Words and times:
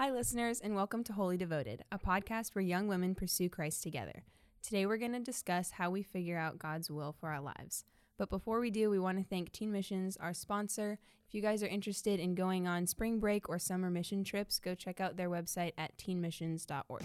Hi, 0.00 0.10
listeners, 0.10 0.60
and 0.62 0.74
welcome 0.74 1.04
to 1.04 1.12
Wholly 1.12 1.36
Devoted, 1.36 1.84
a 1.92 1.98
podcast 1.98 2.54
where 2.54 2.62
young 2.62 2.88
women 2.88 3.14
pursue 3.14 3.50
Christ 3.50 3.82
together. 3.82 4.22
Today, 4.62 4.86
we're 4.86 4.96
going 4.96 5.12
to 5.12 5.20
discuss 5.20 5.72
how 5.72 5.90
we 5.90 6.02
figure 6.02 6.38
out 6.38 6.58
God's 6.58 6.90
will 6.90 7.12
for 7.12 7.28
our 7.28 7.42
lives. 7.42 7.84
But 8.16 8.30
before 8.30 8.60
we 8.60 8.70
do, 8.70 8.88
we 8.88 8.98
want 8.98 9.18
to 9.18 9.24
thank 9.24 9.52
Teen 9.52 9.70
Missions, 9.70 10.16
our 10.16 10.32
sponsor. 10.32 10.98
If 11.28 11.34
you 11.34 11.42
guys 11.42 11.62
are 11.62 11.66
interested 11.66 12.18
in 12.18 12.34
going 12.34 12.66
on 12.66 12.86
spring 12.86 13.18
break 13.18 13.50
or 13.50 13.58
summer 13.58 13.90
mission 13.90 14.24
trips, 14.24 14.58
go 14.58 14.74
check 14.74 15.02
out 15.02 15.18
their 15.18 15.28
website 15.28 15.72
at 15.76 15.94
teenmissions.org. 15.98 17.02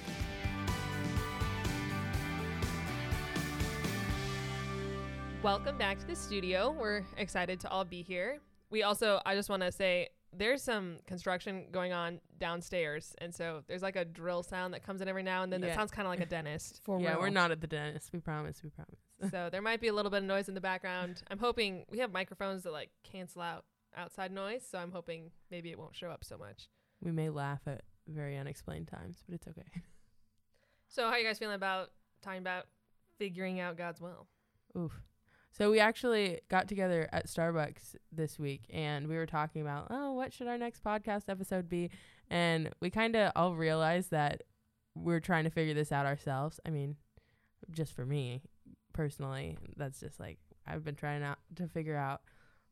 Welcome 5.43 5.77
back 5.77 5.99
to 5.99 6.07
the 6.07 6.15
studio. 6.15 6.73
We're 6.79 7.03
excited 7.17 7.59
to 7.59 7.69
all 7.69 7.83
be 7.83 8.03
here. 8.03 8.39
We 8.69 8.83
also, 8.83 9.19
I 9.25 9.35
just 9.35 9.49
want 9.49 9.63
to 9.63 9.71
say, 9.73 10.07
there's 10.37 10.61
some 10.61 10.97
construction 11.07 11.65
going 11.71 11.93
on 11.93 12.19
downstairs, 12.39 13.15
and 13.19 13.33
so 13.33 13.63
there's 13.67 13.81
like 13.81 13.95
a 13.95 14.05
drill 14.05 14.43
sound 14.43 14.73
that 14.73 14.83
comes 14.83 15.01
in 15.01 15.07
every 15.07 15.23
now 15.23 15.43
and 15.43 15.51
then. 15.51 15.61
That 15.61 15.75
sounds 15.75 15.91
kind 15.91 16.05
of 16.05 16.11
like 16.11 16.21
a 16.21 16.25
dentist. 16.29 16.81
For 16.83 16.99
yeah, 16.99 17.11
real. 17.11 17.21
we're 17.21 17.29
not 17.29 17.51
at 17.51 17.61
the 17.61 17.67
dentist. 17.67 18.11
We 18.13 18.19
promise. 18.19 18.61
We 18.63 18.69
promise. 18.69 19.31
so 19.31 19.49
there 19.51 19.61
might 19.61 19.81
be 19.81 19.87
a 19.87 19.93
little 19.93 20.11
bit 20.11 20.17
of 20.17 20.23
noise 20.25 20.47
in 20.47 20.55
the 20.55 20.61
background. 20.61 21.23
I'm 21.29 21.39
hoping 21.39 21.85
we 21.89 21.99
have 21.99 22.11
microphones 22.11 22.63
that 22.63 22.73
like 22.73 22.89
cancel 23.03 23.41
out 23.41 23.65
outside 23.95 24.31
noise, 24.31 24.63
so 24.69 24.77
I'm 24.77 24.91
hoping 24.91 25.31
maybe 25.51 25.71
it 25.71 25.79
won't 25.79 25.95
show 25.95 26.09
up 26.09 26.23
so 26.23 26.37
much. 26.37 26.67
We 27.01 27.11
may 27.11 27.29
laugh 27.29 27.61
at 27.67 27.83
very 28.07 28.37
unexplained 28.37 28.87
times, 28.87 29.23
but 29.27 29.35
it's 29.35 29.47
okay. 29.47 29.63
So 30.87 31.03
how 31.07 31.13
are 31.13 31.19
you 31.19 31.25
guys 31.25 31.39
feeling 31.39 31.55
about 31.55 31.89
talking 32.21 32.39
about 32.39 32.67
figuring 33.17 33.59
out 33.59 33.75
God's 33.75 33.99
will? 33.99 34.27
Oof. 34.77 34.93
So 35.57 35.71
we 35.71 35.79
actually 35.79 36.41
got 36.49 36.67
together 36.67 37.07
at 37.13 37.27
Starbucks 37.27 37.95
this 38.11 38.37
week 38.37 38.63
and 38.69 39.07
we 39.07 39.15
were 39.15 39.25
talking 39.25 39.61
about, 39.61 39.87
oh, 39.89 40.11
what 40.11 40.33
should 40.33 40.47
our 40.47 40.57
next 40.57 40.83
podcast 40.83 41.29
episode 41.29 41.69
be? 41.69 41.91
And 42.29 42.71
we 42.81 42.89
kind 42.89 43.15
of 43.15 43.31
all 43.37 43.55
realized 43.55 44.11
that 44.11 44.43
we're 44.95 45.21
trying 45.21 45.45
to 45.45 45.49
figure 45.49 45.73
this 45.73 45.93
out 45.93 46.05
ourselves. 46.05 46.59
I 46.65 46.71
mean, 46.71 46.97
just 47.71 47.93
for 47.93 48.05
me 48.05 48.41
personally, 48.91 49.57
that's 49.77 50.01
just 50.01 50.19
like 50.19 50.39
I've 50.67 50.83
been 50.83 50.95
trying 50.95 51.23
out 51.23 51.37
to 51.55 51.69
figure 51.69 51.95
out, 51.95 52.19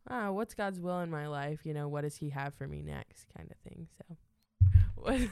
oh, 0.09 0.34
what's 0.34 0.53
God's 0.53 0.81
will 0.81 1.00
in 1.00 1.09
my 1.09 1.28
life? 1.28 1.62
You 1.64 1.73
know, 1.73 1.88
what 1.88 2.02
does 2.02 2.18
He 2.18 2.31
have 2.31 2.53
for 2.53 2.68
me 2.68 2.81
next, 2.81 3.28
kind 3.38 3.50
of 3.50 3.58
thing. 3.72 3.88
So. 3.97 4.18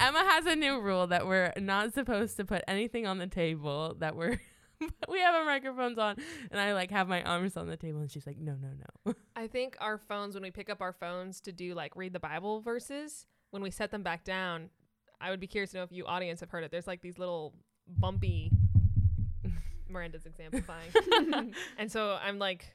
Emma 0.00 0.24
has 0.28 0.46
a 0.46 0.54
new 0.54 0.78
rule 0.80 1.08
that 1.08 1.26
we're 1.26 1.52
not 1.56 1.92
supposed 1.92 2.36
to 2.36 2.44
put 2.44 2.62
anything 2.68 3.04
on 3.04 3.18
the 3.18 3.26
table 3.26 3.96
that 3.98 4.14
we're 4.14 4.38
we 5.08 5.20
have 5.20 5.34
our 5.34 5.44
microphones 5.44 5.98
on 5.98 6.16
and 6.50 6.60
I 6.60 6.72
like 6.74 6.90
have 6.90 7.08
my 7.08 7.22
arms 7.22 7.56
on 7.56 7.66
the 7.68 7.76
table 7.76 8.00
and 8.00 8.10
she's 8.10 8.26
like, 8.26 8.38
No, 8.38 8.54
no, 8.60 8.68
no. 9.06 9.14
I 9.36 9.46
think 9.46 9.76
our 9.80 9.98
phones, 9.98 10.34
when 10.34 10.42
we 10.42 10.50
pick 10.50 10.68
up 10.70 10.80
our 10.80 10.92
phones 10.92 11.40
to 11.42 11.52
do 11.52 11.74
like 11.74 11.96
read 11.96 12.12
the 12.12 12.20
Bible 12.20 12.60
verses, 12.60 13.26
when 13.50 13.62
we 13.62 13.70
set 13.70 13.90
them 13.90 14.02
back 14.02 14.24
down, 14.24 14.70
I 15.20 15.30
would 15.30 15.40
be 15.40 15.46
curious 15.46 15.70
to 15.72 15.78
know 15.78 15.82
if 15.84 15.92
you 15.92 16.06
audience 16.06 16.40
have 16.40 16.50
heard 16.50 16.64
it. 16.64 16.70
There's 16.70 16.86
like 16.86 17.02
these 17.02 17.18
little 17.18 17.54
bumpy 17.86 18.50
Miranda's 19.88 20.26
exemplifying. 20.26 20.90
and 21.78 21.90
so 21.90 22.18
I'm 22.22 22.38
like 22.38 22.74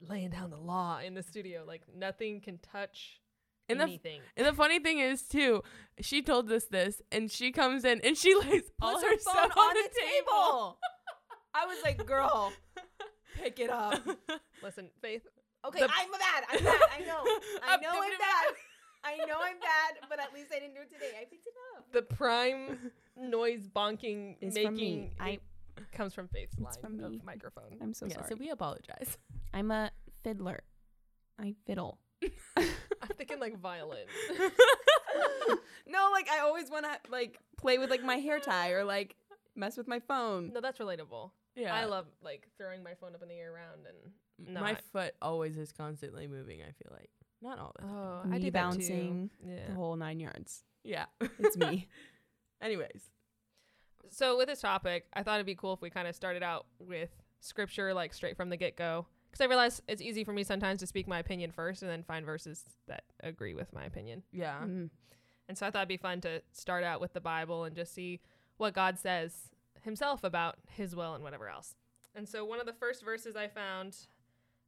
laying 0.00 0.30
down 0.30 0.50
the 0.50 0.56
law 0.58 0.98
in 0.98 1.14
the 1.14 1.22
studio. 1.22 1.64
Like 1.66 1.82
nothing 1.94 2.40
can 2.40 2.58
touch 2.58 3.20
And 3.68 3.78
the 3.80 3.84
anything. 3.84 4.20
and 4.36 4.46
the 4.46 4.52
funny 4.52 4.78
thing 4.80 4.98
is 4.98 5.22
too, 5.22 5.62
she 6.00 6.20
told 6.22 6.50
us 6.50 6.64
this 6.64 7.00
and 7.12 7.30
she 7.30 7.52
comes 7.52 7.84
in 7.84 8.00
and 8.02 8.16
she 8.16 8.34
lays 8.34 8.62
all 8.82 8.92
Puts 8.94 9.04
her, 9.04 9.10
her 9.12 9.18
stuff 9.18 9.52
phone 9.54 9.64
on, 9.64 9.74
the, 9.74 9.90
table. 10.00 10.78
I 11.56 11.66
was 11.66 11.78
like, 11.82 12.04
girl, 12.06 12.52
pick 13.36 13.58
it 13.60 13.70
up. 13.70 14.00
Listen, 14.62 14.90
Faith, 15.00 15.26
Okay, 15.66 15.80
The- 15.80 15.88
I'm 15.92 16.10
bad. 16.10 16.44
I'm 16.50 16.64
bad. 16.64 16.80
I 16.94 17.00
know. 17.00 17.22
I 17.66 17.76
know 17.78 17.90
I'm 18.02 18.18
bad. 18.18 18.54
I 19.04 19.16
know 19.24 19.36
I'm 19.40 19.58
bad, 19.60 20.08
but 20.08 20.18
at 20.20 20.32
least 20.34 20.48
I 20.54 20.58
didn't 20.58 20.74
do 20.74 20.80
it 20.80 20.92
today. 20.92 21.12
I 21.20 21.24
picked 21.24 21.46
it 21.46 21.54
up. 21.76 21.92
the 21.92 22.02
prime 22.02 22.90
noise 23.16 23.68
bonking 23.74 24.36
It's 24.40 24.54
making 24.54 24.66
from 24.66 24.74
me. 24.76 25.10
I, 25.20 25.38
comes 25.92 26.12
from 26.12 26.26
Faith's 26.28 26.58
line 26.58 26.74
from 26.80 26.96
me. 26.98 27.04
of 27.04 27.24
microphone. 27.24 27.76
I'm 27.80 27.94
so 27.94 28.06
yeah, 28.06 28.14
sorry. 28.16 28.26
so 28.30 28.34
we 28.36 28.50
apologize. 28.50 29.16
I'm 29.54 29.70
a 29.70 29.90
fiddler. 30.24 30.60
I 31.40 31.54
fiddle. 31.66 31.98
I'm 32.56 32.66
thinking 33.16 33.38
like 33.38 33.60
violin. 33.60 34.06
no, 35.86 36.08
like 36.12 36.28
I 36.30 36.40
always 36.40 36.70
want 36.70 36.84
to 36.86 37.10
like 37.10 37.38
play 37.56 37.78
with 37.78 37.90
like 37.90 38.02
my 38.02 38.16
hair 38.16 38.40
tie 38.40 38.70
or 38.70 38.84
like 38.84 39.14
mess 39.54 39.76
with 39.76 39.86
my 39.86 40.00
phone. 40.00 40.50
No, 40.52 40.60
that's 40.60 40.78
relatable. 40.78 41.30
Yeah. 41.56 41.74
I 41.74 41.86
love 41.86 42.06
like 42.22 42.46
throwing 42.58 42.82
my 42.82 42.94
phone 42.94 43.14
up 43.14 43.22
in 43.22 43.28
the 43.28 43.34
air 43.34 43.52
around 43.52 43.86
and 43.86 44.54
my 44.54 44.76
foot 44.92 45.14
always 45.22 45.56
is 45.56 45.72
constantly 45.72 46.26
moving, 46.26 46.60
I 46.60 46.72
feel 46.72 46.92
like. 46.92 47.10
Not 47.42 47.58
all 47.58 47.72
the 47.76 47.82
time. 47.82 47.96
oh, 47.96 48.20
I 48.24 48.28
Me 48.28 48.38
do 48.38 48.44
that 48.46 48.52
bouncing 48.52 49.30
too. 49.42 49.50
Yeah. 49.50 49.66
The 49.68 49.74
whole 49.74 49.96
nine 49.96 50.20
yards. 50.20 50.62
Yeah. 50.84 51.06
It's 51.38 51.56
me. 51.56 51.88
Anyways. 52.62 53.10
So 54.10 54.36
with 54.36 54.48
this 54.48 54.60
topic, 54.60 55.06
I 55.12 55.22
thought 55.22 55.36
it'd 55.36 55.46
be 55.46 55.54
cool 55.54 55.72
if 55.72 55.80
we 55.80 55.90
kind 55.90 56.06
of 56.06 56.14
started 56.14 56.42
out 56.42 56.66
with 56.78 57.10
scripture 57.40 57.92
like 57.92 58.14
straight 58.14 58.36
from 58.36 58.50
the 58.50 58.56
get 58.56 58.76
go. 58.76 59.06
Because 59.30 59.44
I 59.44 59.48
realize 59.48 59.82
it's 59.88 60.00
easy 60.00 60.24
for 60.24 60.32
me 60.32 60.44
sometimes 60.44 60.80
to 60.80 60.86
speak 60.86 61.06
my 61.06 61.18
opinion 61.18 61.50
first 61.50 61.82
and 61.82 61.90
then 61.90 62.02
find 62.02 62.24
verses 62.24 62.64
that 62.88 63.04
agree 63.22 63.54
with 63.54 63.72
my 63.72 63.84
opinion. 63.84 64.22
Yeah. 64.32 64.58
Mm. 64.62 64.90
And 65.48 65.58
so 65.58 65.66
I 65.66 65.70
thought 65.70 65.80
it'd 65.80 65.88
be 65.88 65.96
fun 65.96 66.20
to 66.22 66.42
start 66.52 66.84
out 66.84 67.00
with 67.00 67.12
the 67.12 67.20
Bible 67.20 67.64
and 67.64 67.76
just 67.76 67.94
see 67.94 68.20
what 68.56 68.74
God 68.74 68.98
says 68.98 69.32
himself 69.86 70.22
about 70.22 70.56
his 70.68 70.94
will 70.94 71.14
and 71.14 71.24
whatever 71.24 71.48
else. 71.48 71.74
And 72.14 72.28
so 72.28 72.44
one 72.44 72.60
of 72.60 72.66
the 72.66 72.72
first 72.74 73.02
verses 73.02 73.36
I 73.36 73.48
found 73.48 73.96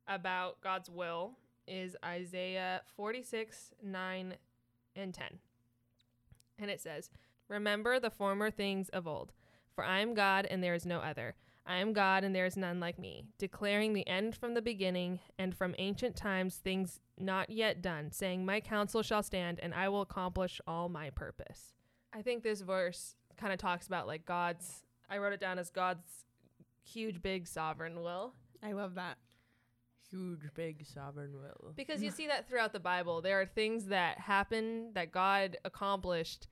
about 0.06 0.60
God's 0.62 0.88
will 0.88 1.32
is 1.66 1.94
Isaiah 2.02 2.80
46, 2.96 3.74
9, 3.82 4.34
and 4.96 5.14
10. 5.14 5.26
And 6.58 6.70
it 6.70 6.80
says, 6.80 7.10
Remember 7.48 8.00
the 8.00 8.10
former 8.10 8.50
things 8.50 8.88
of 8.90 9.06
old, 9.06 9.32
for 9.74 9.84
I 9.84 10.00
am 10.00 10.14
God 10.14 10.46
and 10.50 10.62
there 10.62 10.74
is 10.74 10.86
no 10.86 11.00
other. 11.00 11.34
I 11.66 11.76
am 11.76 11.92
God 11.92 12.24
and 12.24 12.34
there 12.34 12.46
is 12.46 12.56
none 12.56 12.80
like 12.80 12.98
me, 12.98 13.26
declaring 13.38 13.92
the 13.92 14.06
end 14.08 14.34
from 14.34 14.54
the 14.54 14.62
beginning 14.62 15.20
and 15.38 15.54
from 15.54 15.74
ancient 15.78 16.16
times 16.16 16.56
things 16.56 17.00
not 17.18 17.50
yet 17.50 17.82
done, 17.82 18.10
saying, 18.10 18.46
My 18.46 18.60
counsel 18.60 19.02
shall 19.02 19.22
stand 19.22 19.60
and 19.60 19.74
I 19.74 19.90
will 19.90 20.00
accomplish 20.00 20.62
all 20.66 20.88
my 20.88 21.10
purpose. 21.10 21.74
I 22.12 22.22
think 22.22 22.42
this 22.42 22.62
verse 22.62 23.16
kind 23.36 23.52
of 23.52 23.58
talks 23.58 23.86
about 23.86 24.06
like 24.06 24.24
God's, 24.24 24.82
I 25.10 25.18
wrote 25.18 25.32
it 25.32 25.40
down 25.40 25.58
as 25.58 25.70
God's 25.70 26.24
huge, 26.82 27.22
big, 27.22 27.46
sovereign 27.46 28.02
will. 28.02 28.34
I 28.62 28.72
love 28.72 28.94
that. 28.96 29.18
Huge, 30.10 30.40
big 30.54 30.86
sovereign 30.86 31.32
will. 31.38 31.72
Because 31.76 32.02
you 32.02 32.10
see 32.18 32.26
that 32.28 32.48
throughout 32.48 32.72
the 32.72 32.80
Bible. 32.80 33.20
There 33.20 33.40
are 33.40 33.46
things 33.46 33.86
that 33.86 34.18
happen 34.18 34.92
that 34.94 35.12
God 35.12 35.56
accomplished 35.64 36.48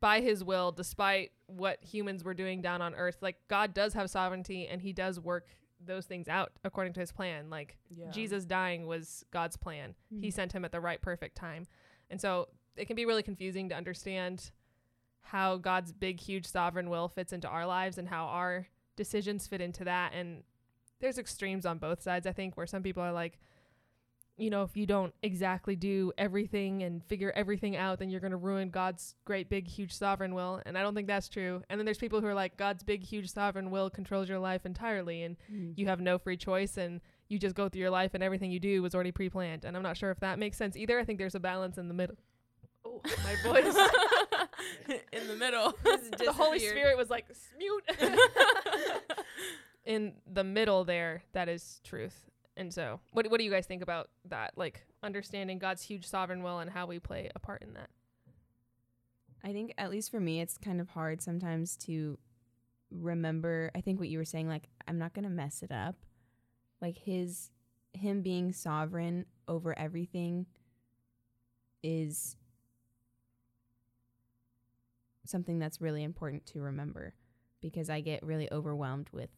by 0.00 0.20
his 0.20 0.42
will 0.44 0.72
despite 0.72 1.30
what 1.46 1.82
humans 1.82 2.24
were 2.24 2.34
doing 2.34 2.60
down 2.60 2.82
on 2.82 2.94
earth. 2.94 3.18
Like 3.22 3.36
God 3.48 3.74
does 3.74 3.94
have 3.94 4.10
sovereignty 4.10 4.66
and 4.66 4.82
he 4.82 4.92
does 4.92 5.18
work 5.20 5.56
those 5.84 6.06
things 6.06 6.28
out 6.28 6.52
according 6.64 6.92
to 6.94 7.00
his 7.00 7.12
plan. 7.12 7.48
Like 7.48 7.78
Yeah. 7.90 8.10
Jesus 8.10 8.44
dying 8.44 8.86
was 8.86 9.24
God's 9.30 9.56
plan. 9.56 9.94
He 10.20 10.28
Mm. 10.28 10.32
sent 10.32 10.52
him 10.52 10.64
at 10.64 10.72
the 10.72 10.80
right 10.80 11.00
perfect 11.00 11.36
time. 11.36 11.66
And 12.10 12.20
so 12.20 12.48
it 12.76 12.86
can 12.86 12.96
be 12.96 13.06
really 13.06 13.22
confusing 13.22 13.68
to 13.68 13.74
understand 13.76 14.50
how 15.24 15.56
God's 15.56 15.92
big 15.92 16.20
huge 16.20 16.46
sovereign 16.46 16.88
will 16.88 17.08
fits 17.08 17.32
into 17.32 17.48
our 17.48 17.66
lives 17.66 17.98
and 17.98 18.08
how 18.08 18.26
our 18.26 18.68
decisions 18.96 19.46
fit 19.46 19.60
into 19.60 19.84
that. 19.84 20.12
And 20.14 20.44
there's 21.00 21.18
extremes 21.18 21.66
on 21.66 21.78
both 21.78 22.00
sides 22.02 22.26
I 22.26 22.32
think 22.32 22.56
where 22.56 22.66
some 22.66 22.82
people 22.82 23.02
are 23.02 23.12
like 23.12 23.38
you 24.36 24.50
know 24.50 24.62
if 24.62 24.76
you 24.76 24.84
don't 24.86 25.14
exactly 25.22 25.76
do 25.76 26.12
everything 26.18 26.82
and 26.82 27.04
figure 27.04 27.32
everything 27.36 27.76
out 27.76 27.98
then 28.00 28.10
you're 28.10 28.20
going 28.20 28.30
to 28.32 28.36
ruin 28.36 28.68
God's 28.70 29.14
great 29.24 29.48
big 29.48 29.68
huge 29.68 29.92
sovereign 29.92 30.34
will. 30.34 30.60
And 30.66 30.76
I 30.78 30.82
don't 30.82 30.94
think 30.94 31.06
that's 31.08 31.28
true. 31.28 31.62
And 31.68 31.78
then 31.78 31.84
there's 31.84 31.98
people 31.98 32.20
who 32.20 32.26
are 32.26 32.34
like 32.34 32.56
God's 32.56 32.82
big 32.82 33.02
huge 33.04 33.30
sovereign 33.30 33.70
will 33.70 33.90
controls 33.90 34.28
your 34.28 34.38
life 34.38 34.64
entirely 34.66 35.22
and 35.22 35.36
Mm. 35.52 35.74
you 35.76 35.86
have 35.86 36.00
no 36.00 36.18
free 36.18 36.36
choice 36.36 36.76
and 36.76 37.00
you 37.28 37.38
just 37.38 37.54
go 37.54 37.68
through 37.68 37.80
your 37.80 37.90
life 37.90 38.12
and 38.14 38.22
everything 38.22 38.50
you 38.50 38.60
do 38.60 38.82
was 38.82 38.94
already 38.94 39.12
pre-planned. 39.12 39.64
And 39.64 39.76
i'm 39.76 39.82
not 39.82 39.96
sure 39.96 40.10
if 40.10 40.20
that 40.20 40.38
makes 40.38 40.56
sense 40.56 40.76
either. 40.76 40.98
I 40.98 41.04
think 41.04 41.18
there's 41.18 41.34
a 41.34 41.40
balance 41.40 41.78
in 41.78 41.88
the 41.88 41.94
middle. 41.94 42.16
Oh 42.84 43.00
my 43.24 43.34
voice 43.52 43.74
in 45.12 45.28
the 45.28 45.36
middle. 45.36 45.72
the 45.82 46.32
holy 46.32 46.58
spirit 46.58 46.96
was 46.96 47.10
like 47.10 47.26
mute 47.58 47.84
in 49.84 50.14
the 50.32 50.44
middle 50.44 50.84
there 50.84 51.22
that 51.32 51.48
is 51.48 51.80
truth 51.84 52.30
and 52.56 52.72
so 52.72 53.00
what, 53.12 53.30
what 53.30 53.38
do 53.38 53.44
you 53.44 53.50
guys 53.50 53.66
think 53.66 53.82
about 53.82 54.08
that 54.24 54.52
like 54.56 54.86
understanding 55.02 55.58
god's 55.58 55.82
huge 55.82 56.06
sovereign 56.06 56.42
will 56.42 56.60
and 56.60 56.70
how 56.70 56.86
we 56.86 56.98
play 56.98 57.30
a 57.34 57.38
part 57.38 57.60
in 57.60 57.74
that 57.74 57.90
I 59.44 59.52
think 59.52 59.74
at 59.76 59.90
least 59.90 60.10
for 60.10 60.18
me, 60.18 60.40
it's 60.40 60.56
kind 60.56 60.80
of 60.80 60.88
hard 60.88 61.20
sometimes 61.20 61.76
to 61.78 62.18
remember. 62.90 63.70
I 63.74 63.82
think 63.82 64.00
what 64.00 64.08
you 64.08 64.18
were 64.18 64.24
saying, 64.24 64.48
like 64.48 64.68
I'm 64.88 64.98
not 64.98 65.12
gonna 65.12 65.28
mess 65.28 65.62
it 65.62 65.70
up. 65.70 65.96
Like 66.80 66.96
his, 66.96 67.50
him 67.92 68.22
being 68.22 68.52
sovereign 68.52 69.26
over 69.46 69.78
everything, 69.78 70.46
is 71.82 72.36
something 75.26 75.58
that's 75.58 75.80
really 75.80 76.02
important 76.02 76.46
to 76.46 76.60
remember, 76.60 77.14
because 77.60 77.90
I 77.90 78.00
get 78.00 78.22
really 78.22 78.50
overwhelmed 78.52 79.08
with 79.12 79.30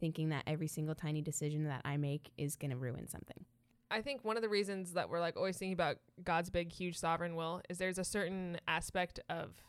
thinking 0.00 0.28
that 0.28 0.44
every 0.46 0.68
single 0.68 0.94
tiny 0.94 1.22
decision 1.22 1.64
that 1.64 1.82
I 1.84 1.96
make 1.96 2.30
is 2.38 2.56
gonna 2.56 2.76
ruin 2.76 3.08
something. 3.08 3.44
I 3.90 4.02
think 4.02 4.24
one 4.24 4.36
of 4.36 4.42
the 4.42 4.48
reasons 4.48 4.92
that 4.92 5.08
we're 5.08 5.20
like 5.20 5.36
always 5.36 5.56
thinking 5.56 5.72
about 5.72 5.96
God's 6.22 6.50
big, 6.50 6.72
huge 6.72 6.96
sovereign 6.96 7.34
will 7.34 7.62
is 7.68 7.78
there's 7.78 7.98
a 7.98 8.04
certain 8.04 8.58
aspect 8.68 9.18
of 9.30 9.62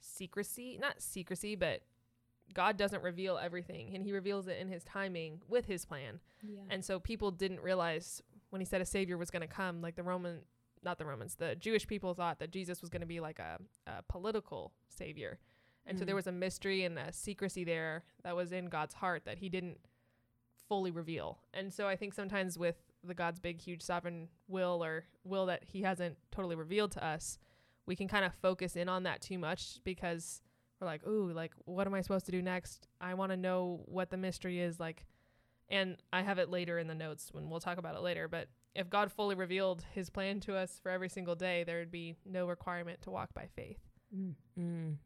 secrecy, 0.00 0.78
not 0.80 1.02
secrecy, 1.02 1.56
but 1.56 1.82
God 2.54 2.76
doesn't 2.76 3.02
reveal 3.02 3.36
everything 3.36 3.94
and 3.94 4.04
he 4.04 4.12
reveals 4.12 4.46
it 4.46 4.58
in 4.58 4.68
his 4.68 4.84
timing 4.84 5.42
with 5.48 5.66
his 5.66 5.84
plan. 5.84 6.20
Yeah. 6.42 6.60
And 6.70 6.84
so 6.84 7.00
people 7.00 7.30
didn't 7.30 7.60
realize 7.60 8.22
when 8.50 8.60
he 8.60 8.64
said 8.64 8.80
a 8.80 8.86
savior 8.86 9.18
was 9.18 9.30
going 9.30 9.42
to 9.42 9.48
come, 9.48 9.82
like 9.82 9.96
the 9.96 10.02
Roman, 10.02 10.38
not 10.84 10.98
the 10.98 11.06
Romans, 11.06 11.34
the 11.36 11.54
Jewish 11.54 11.86
people 11.86 12.14
thought 12.14 12.38
that 12.38 12.50
Jesus 12.50 12.80
was 12.80 12.90
going 12.90 13.00
to 13.00 13.06
be 13.06 13.20
like 13.20 13.38
a, 13.38 13.58
a 13.86 14.02
political 14.08 14.72
savior. 14.88 15.38
And 15.86 15.98
so 15.98 16.04
there 16.04 16.14
Mhm. 16.14 16.16
was 16.16 16.26
a 16.26 16.32
mystery 16.32 16.84
and 16.84 16.98
a 16.98 17.12
secrecy 17.12 17.64
there 17.64 18.04
that 18.22 18.36
was 18.36 18.52
in 18.52 18.66
God's 18.68 18.94
heart 18.94 19.24
that 19.24 19.38
he 19.38 19.48
didn't 19.48 19.78
fully 20.68 20.90
reveal. 20.90 21.38
And 21.54 21.72
so 21.72 21.86
I 21.88 21.96
think 21.96 22.12
sometimes 22.12 22.58
with 22.58 22.76
the 23.02 23.14
God's 23.14 23.40
big, 23.40 23.60
huge 23.60 23.80
sovereign 23.82 24.28
will 24.48 24.84
or 24.84 25.04
will 25.24 25.46
that 25.46 25.64
he 25.64 25.82
hasn't 25.82 26.18
totally 26.30 26.56
revealed 26.56 26.92
to 26.92 27.04
us, 27.04 27.38
we 27.86 27.96
can 27.96 28.06
kind 28.08 28.24
of 28.24 28.34
focus 28.34 28.76
in 28.76 28.88
on 28.88 29.04
that 29.04 29.22
too 29.22 29.38
much 29.38 29.80
because 29.82 30.42
we're 30.78 30.86
like, 30.86 31.06
ooh, 31.06 31.32
like, 31.32 31.54
what 31.64 31.86
am 31.86 31.94
I 31.94 32.02
supposed 32.02 32.26
to 32.26 32.32
do 32.32 32.42
next? 32.42 32.86
I 33.00 33.14
want 33.14 33.32
to 33.32 33.36
know 33.36 33.80
what 33.86 34.10
the 34.10 34.18
mystery 34.18 34.60
is. 34.60 34.78
Like, 34.78 35.06
and 35.70 35.96
I 36.12 36.20
have 36.22 36.38
it 36.38 36.50
later 36.50 36.78
in 36.78 36.86
the 36.86 36.94
notes 36.94 37.30
when 37.32 37.48
we'll 37.48 37.60
talk 37.60 37.78
about 37.78 37.94
it 37.96 38.02
later. 38.02 38.28
But 38.28 38.48
if 38.74 38.90
God 38.90 39.10
fully 39.10 39.34
revealed 39.34 39.84
his 39.92 40.10
plan 40.10 40.40
to 40.40 40.56
us 40.56 40.78
for 40.82 40.90
every 40.90 41.08
single 41.08 41.34
day, 41.34 41.64
there 41.64 41.78
would 41.78 41.90
be 41.90 42.16
no 42.24 42.46
requirement 42.46 43.02
to 43.02 43.10
walk 43.10 43.34
by 43.34 43.48
faith. 43.54 43.80
Mm. 44.14 44.34
Mm. 44.58 44.96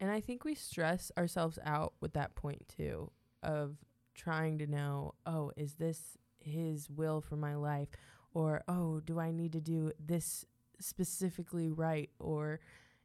And 0.00 0.10
I 0.10 0.20
think 0.20 0.44
we 0.44 0.54
stress 0.54 1.10
ourselves 1.16 1.58
out 1.64 1.94
with 2.00 2.12
that 2.14 2.34
point 2.34 2.68
too 2.68 3.10
of 3.42 3.76
trying 4.14 4.58
to 4.58 4.66
know, 4.66 5.14
oh, 5.24 5.52
is 5.56 5.74
this 5.74 6.16
his 6.40 6.88
will 6.90 7.20
for 7.20 7.36
my 7.36 7.54
life? 7.54 7.88
Or, 8.32 8.62
oh, 8.68 9.00
do 9.00 9.18
I 9.18 9.30
need 9.30 9.52
to 9.52 9.60
do 9.60 9.92
this 9.98 10.44
specifically 10.78 11.70
right? 11.70 12.10
Or, 12.18 12.60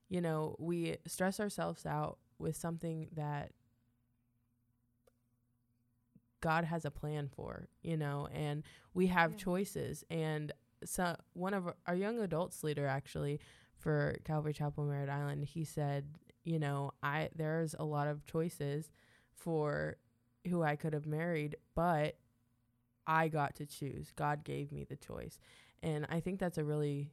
you 0.10 0.22
know, 0.22 0.56
we 0.60 0.98
stress 1.08 1.40
ourselves 1.40 1.86
out 1.86 2.18
with 2.38 2.56
something 2.58 3.08
that 3.14 3.52
God 6.42 6.64
has 6.66 6.86
a 6.86 6.92
plan 6.92 7.30
for, 7.30 7.68
you 7.82 7.98
know, 7.98 8.28
and 8.34 8.64
we 8.94 9.08
have 9.08 9.32
Yeah. 9.32 9.38
choices. 9.38 10.04
And 10.10 10.52
so 10.84 11.16
one 11.34 11.54
of 11.54 11.72
our, 11.86 11.96
young 11.96 12.20
adults 12.20 12.64
leader 12.64 12.86
actually 12.88 13.40
for 13.78 14.18
Calvary 14.26 14.54
Chapel 14.54 14.86
Merritt 14.86 15.10
Island, 15.10 15.46
he 15.46 15.64
said, 15.64 16.18
you 16.44 16.60
know, 16.60 16.92
I 17.04 17.30
there's 17.36 17.76
a 17.78 17.84
lot 17.84 18.08
of 18.08 18.26
choices 18.26 18.90
for 19.32 19.98
who 20.50 20.64
I 20.64 20.76
could 20.76 20.94
have 20.94 21.06
married, 21.06 21.56
but 21.76 22.18
I 23.08 23.28
got 23.28 23.56
to 23.56 23.66
choose. 23.66 24.12
God 24.16 24.44
gave 24.44 24.72
me 24.72 24.84
the 24.84 24.96
choice. 24.96 25.40
And 25.84 26.06
I 26.10 26.20
think 26.20 26.40
that's 26.40 26.58
a 26.58 26.64
really 26.64 27.12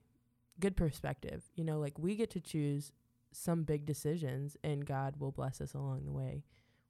good 0.61 0.77
perspective. 0.77 1.45
You 1.55 1.65
know, 1.65 1.79
like 1.79 1.99
we 1.99 2.17
get 2.17 2.31
to 2.31 2.41
choose 2.41 2.93
some 3.33 3.65
big 3.65 3.85
decisions 3.85 4.57
and 4.65 4.87
God 4.87 5.17
will 5.19 5.33
bless 5.33 5.61
us 5.61 5.75
along 5.75 6.05
the 6.07 6.13
way 6.13 6.45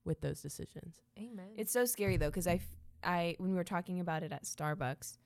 with 0.09 0.21
those 0.21 0.43
decisions. 0.43 0.97
Amen. 1.17 1.51
It's 1.57 1.73
so 1.73 1.85
scary 1.85 2.17
though, 2.17 2.31
because 2.31 2.49
I, 2.49 2.55
f- 2.55 2.77
I 3.05 3.37
when 3.39 3.51
we 3.51 3.57
were 3.57 3.63
talking 3.63 4.01
about 4.01 4.25
it 4.25 4.33
at 4.33 4.43
Starbucks, 4.43 5.19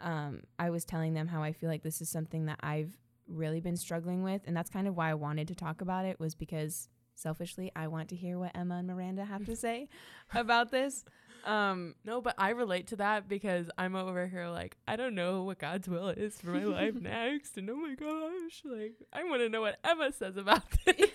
um, 0.00 0.42
I 0.58 0.68
was 0.68 0.84
telling 0.84 1.14
them 1.14 1.28
how 1.28 1.42
I 1.42 1.52
feel 1.52 1.70
like 1.70 1.82
this 1.82 2.02
is 2.02 2.10
something 2.10 2.44
that 2.46 2.58
I've 2.62 2.92
really 3.26 3.60
been 3.60 3.76
struggling 3.76 4.22
with, 4.22 4.42
and 4.46 4.54
that's 4.54 4.68
kind 4.68 4.86
of 4.86 4.94
why 4.94 5.08
I 5.10 5.14
wanted 5.14 5.48
to 5.48 5.54
talk 5.54 5.80
about 5.80 6.04
it 6.04 6.20
was 6.20 6.34
because 6.34 6.90
selfishly 7.14 7.70
I 7.74 7.88
want 7.88 8.08
to 8.10 8.16
hear 8.16 8.38
what 8.38 8.52
Emma 8.54 8.76
and 8.76 8.86
Miranda 8.86 9.24
have 9.24 9.46
to 9.46 9.56
say 9.56 9.88
about 10.34 10.70
this. 10.70 11.04
Um, 11.44 11.94
No, 12.04 12.20
but 12.22 12.34
I 12.38 12.50
relate 12.50 12.86
to 12.88 12.96
that 12.96 13.28
because 13.28 13.70
I'm 13.76 13.94
over 13.94 14.26
here 14.26 14.48
like 14.48 14.76
I 14.88 14.96
don't 14.96 15.14
know 15.14 15.42
what 15.42 15.58
God's 15.58 15.88
will 15.88 16.08
is 16.08 16.40
for 16.40 16.50
my 16.50 16.64
life 16.64 16.94
next, 17.00 17.58
and 17.58 17.68
oh 17.68 17.76
my 17.76 17.94
gosh, 17.94 18.62
like 18.64 18.94
I 19.12 19.24
want 19.24 19.42
to 19.42 19.48
know 19.50 19.60
what 19.60 19.78
Emma 19.84 20.10
says 20.12 20.36
about 20.38 20.62
this 20.86 21.10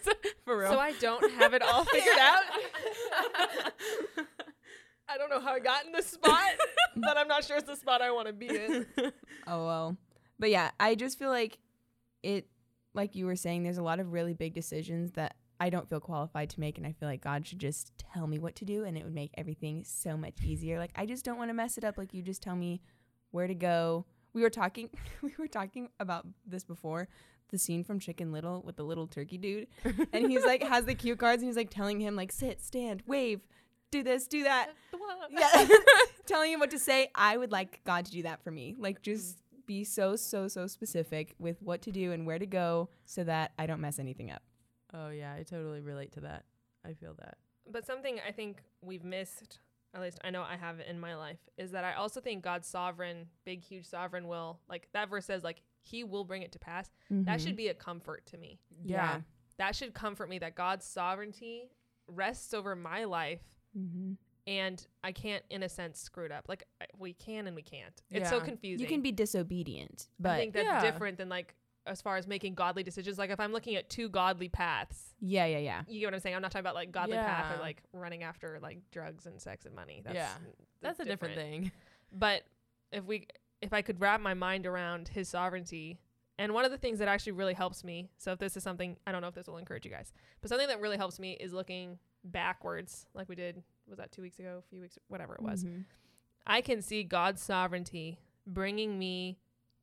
for 0.45 0.57
real. 0.57 0.71
so 0.71 0.79
I 0.79 0.93
don't 0.99 1.31
have 1.33 1.53
it 1.53 1.61
all 1.63 1.83
figured 1.85 2.17
out. 2.19 2.43
I 5.11 5.17
don't 5.17 5.31
know 5.31 5.39
how 5.39 5.53
I 5.53 5.59
got 5.59 5.85
in 5.85 5.91
this 5.91 6.05
spot, 6.05 6.51
but 6.95 7.17
I'm 7.17 7.27
not 7.27 7.43
sure 7.43 7.57
it's 7.57 7.65
the 7.67 7.75
spot 7.75 8.01
I 8.01 8.11
want 8.11 8.27
to 8.27 8.33
be 8.33 8.47
in. 8.47 8.85
Oh 9.47 9.65
well. 9.65 9.97
But 10.37 10.51
yeah, 10.51 10.69
I 10.79 10.93
just 10.93 11.17
feel 11.17 11.29
like 11.29 11.57
it 12.21 12.45
like 12.93 13.15
you 13.15 13.25
were 13.25 13.35
saying, 13.35 13.63
there's 13.63 13.77
a 13.79 13.83
lot 13.83 13.99
of 13.99 14.13
really 14.13 14.33
big 14.33 14.53
decisions 14.53 15.13
that 15.13 15.35
I 15.59 15.69
don't 15.69 15.89
feel 15.89 15.99
qualified 15.99 16.49
to 16.51 16.59
make 16.59 16.77
and 16.77 16.87
I 16.87 16.93
feel 16.93 17.09
like 17.09 17.21
God 17.21 17.45
should 17.45 17.59
just 17.59 17.91
tell 17.97 18.27
me 18.27 18.39
what 18.39 18.55
to 18.57 18.65
do 18.65 18.85
and 18.85 18.97
it 18.97 19.03
would 19.03 19.13
make 19.13 19.31
everything 19.37 19.83
so 19.83 20.15
much 20.15 20.41
easier. 20.43 20.79
Like 20.79 20.91
I 20.95 21.05
just 21.05 21.25
don't 21.25 21.37
want 21.37 21.49
to 21.49 21.53
mess 21.53 21.77
it 21.77 21.83
up. 21.83 21.97
Like 21.97 22.13
you 22.13 22.21
just 22.21 22.41
tell 22.41 22.55
me 22.55 22.81
where 23.31 23.47
to 23.47 23.53
go. 23.53 24.05
We 24.33 24.41
were 24.41 24.49
talking 24.49 24.89
we 25.21 25.33
were 25.37 25.47
talking 25.47 25.89
about 25.99 26.25
this 26.45 26.63
before. 26.63 27.07
The 27.49 27.57
scene 27.57 27.83
from 27.83 27.99
Chicken 27.99 28.31
Little 28.31 28.61
with 28.61 28.75
the 28.75 28.83
little 28.83 29.07
turkey 29.07 29.37
dude. 29.37 29.67
And 30.13 30.29
he's 30.29 30.45
like 30.45 30.63
has 30.63 30.85
the 30.85 30.95
cue 30.95 31.15
cards 31.15 31.41
and 31.41 31.49
he's 31.49 31.57
like 31.57 31.71
telling 31.71 31.99
him 31.99 32.15
like 32.15 32.31
sit, 32.31 32.61
stand, 32.61 33.03
wave, 33.07 33.41
do 33.91 34.03
this, 34.03 34.27
do 34.27 34.43
that. 34.43 34.69
Yeah. 35.31 35.67
telling 36.25 36.53
him 36.53 36.59
what 36.59 36.71
to 36.71 36.79
say. 36.79 37.09
I 37.15 37.35
would 37.37 37.51
like 37.51 37.81
God 37.85 38.05
to 38.05 38.11
do 38.11 38.23
that 38.23 38.43
for 38.43 38.51
me. 38.51 38.75
Like 38.77 39.01
just 39.01 39.39
be 39.65 39.83
so 39.83 40.15
so 40.15 40.47
so 40.47 40.67
specific 40.67 41.35
with 41.37 41.61
what 41.61 41.81
to 41.83 41.91
do 41.91 42.11
and 42.11 42.25
where 42.25 42.39
to 42.39 42.47
go 42.47 42.89
so 43.05 43.23
that 43.23 43.51
I 43.59 43.65
don't 43.65 43.81
mess 43.81 43.99
anything 43.99 44.31
up. 44.31 44.41
Oh 44.93 45.09
yeah, 45.09 45.33
I 45.37 45.43
totally 45.43 45.81
relate 45.81 46.11
to 46.13 46.21
that. 46.21 46.45
I 46.85 46.93
feel 46.93 47.13
that. 47.19 47.37
But 47.71 47.85
something 47.85 48.19
I 48.27 48.31
think 48.31 48.61
we've 48.81 49.03
missed, 49.03 49.59
at 49.93 50.01
least 50.01 50.19
I 50.23 50.29
know 50.29 50.41
I 50.43 50.55
have 50.57 50.79
it 50.79 50.87
in 50.87 50.99
my 50.99 51.15
life, 51.15 51.39
is 51.57 51.71
that 51.71 51.83
I 51.83 51.93
also 51.93 52.19
think 52.21 52.43
God's 52.43 52.67
sovereign, 52.67 53.27
big, 53.45 53.61
huge 53.63 53.85
sovereign 53.85 54.27
will, 54.27 54.59
like 54.69 54.87
that 54.93 55.09
verse 55.09 55.25
says, 55.25 55.43
like, 55.43 55.61
He 55.81 56.03
will 56.03 56.23
bring 56.23 56.41
it 56.41 56.51
to 56.53 56.59
pass. 56.59 56.89
That 57.09 57.39
should 57.41 57.55
be 57.55 57.67
a 57.67 57.73
comfort 57.73 58.25
to 58.27 58.37
me. 58.37 58.59
Yeah. 58.83 59.21
That 59.57 59.75
should 59.75 59.93
comfort 59.93 60.29
me 60.29 60.39
that 60.39 60.55
God's 60.55 60.85
sovereignty 60.85 61.69
rests 62.07 62.53
over 62.53 62.75
my 62.75 63.03
life 63.05 63.41
Mm-hmm. 63.77 64.13
and 64.47 64.87
I 65.03 65.11
can't, 65.11 65.43
in 65.51 65.61
a 65.61 65.69
sense, 65.69 65.99
screw 65.99 66.25
it 66.25 66.31
up. 66.31 66.45
Like, 66.49 66.63
we 66.97 67.13
can 67.13 67.45
and 67.45 67.55
we 67.55 67.61
can't. 67.61 68.01
It's 68.09 68.31
so 68.31 68.39
confusing. 68.41 68.83
You 68.83 68.87
can 68.91 69.01
be 69.03 69.11
disobedient, 69.11 70.07
but 70.19 70.31
I 70.31 70.37
think 70.39 70.53
that's 70.53 70.65
Yeah. 70.65 70.81
different 70.81 71.19
than, 71.19 71.29
like, 71.29 71.53
as 71.89 72.01
far 72.01 72.17
as 72.17 72.27
making 72.27 72.53
godly 72.53 72.83
decisions. 72.83 73.17
Like, 73.17 73.29
if 73.31 73.39
I'm 73.39 73.51
looking 73.51 73.75
at 73.75 73.89
two 73.89 74.07
godly 74.09 74.47
paths, 74.49 75.15
yeah, 75.19 75.45
yeah, 75.45 75.57
yeah. 75.57 75.81
you 75.87 75.99
get 75.99 76.07
what 76.07 76.13
I'm 76.13 76.19
saying? 76.21 76.35
I'm 76.35 76.41
not 76.41 76.51
talking 76.51 76.63
about, 76.65 76.75
like, 76.75 76.91
godly 76.91 77.15
path 77.25 77.57
or, 77.57 77.59
like, 77.61 77.81
running 77.91 78.23
after, 78.23 78.59
like, 78.61 78.79
drugs 78.91 79.25
and 79.25 79.41
sex 79.41 79.65
and 79.65 79.75
money. 79.75 80.01
That's, 80.03 80.15
Yeah. 80.15 80.29
That's 80.81 80.99
a 80.99 81.05
different 81.05 81.35
thing. 81.35 81.71
But 82.11 82.43
if 82.91 83.05
we 83.05 83.27
if 83.61 83.71
I 83.73 83.81
could 83.83 83.99
wrap 84.01 84.19
my 84.21 84.33
mind 84.33 84.65
around 84.65 85.09
his 85.09 85.29
sovereignty, 85.29 85.99
and 86.39 86.53
one 86.53 86.65
of 86.65 86.71
the 86.71 86.77
things 86.77 86.97
that 86.99 87.07
actually 87.07 87.33
really 87.33 87.53
helps 87.53 87.83
me, 87.83 88.09
so 88.17 88.31
if 88.31 88.39
this 88.39 88.57
is 88.57 88.63
something 88.63 88.97
I 89.05 89.11
don't 89.11 89.21
know 89.21 89.27
if 89.27 89.35
this 89.35 89.45
will 89.47 89.57
encourage 89.57 89.85
you 89.85 89.91
guys, 89.91 90.11
but 90.41 90.49
something 90.49 90.67
that 90.69 90.79
really 90.81 90.97
helps 90.97 91.19
me 91.19 91.33
is 91.33 91.53
looking 91.53 91.99
backwards, 92.23 93.05
like 93.13 93.29
we 93.29 93.35
did 93.35 93.61
was 93.87 93.97
that 93.97 94.11
two 94.11 94.21
weeks 94.21 94.39
ago, 94.39 94.61
a 94.65 94.69
few 94.69 94.81
weeks, 94.81 94.97
whatever 95.07 95.35
it 95.35 95.41
was. 95.41 95.63
Mhm. 95.65 95.85
I 96.47 96.61
can 96.61 96.81
see 96.81 97.03
God's 97.03 97.41
sovereignty 97.43 98.19
bringing 98.47 98.97
me 98.97 99.37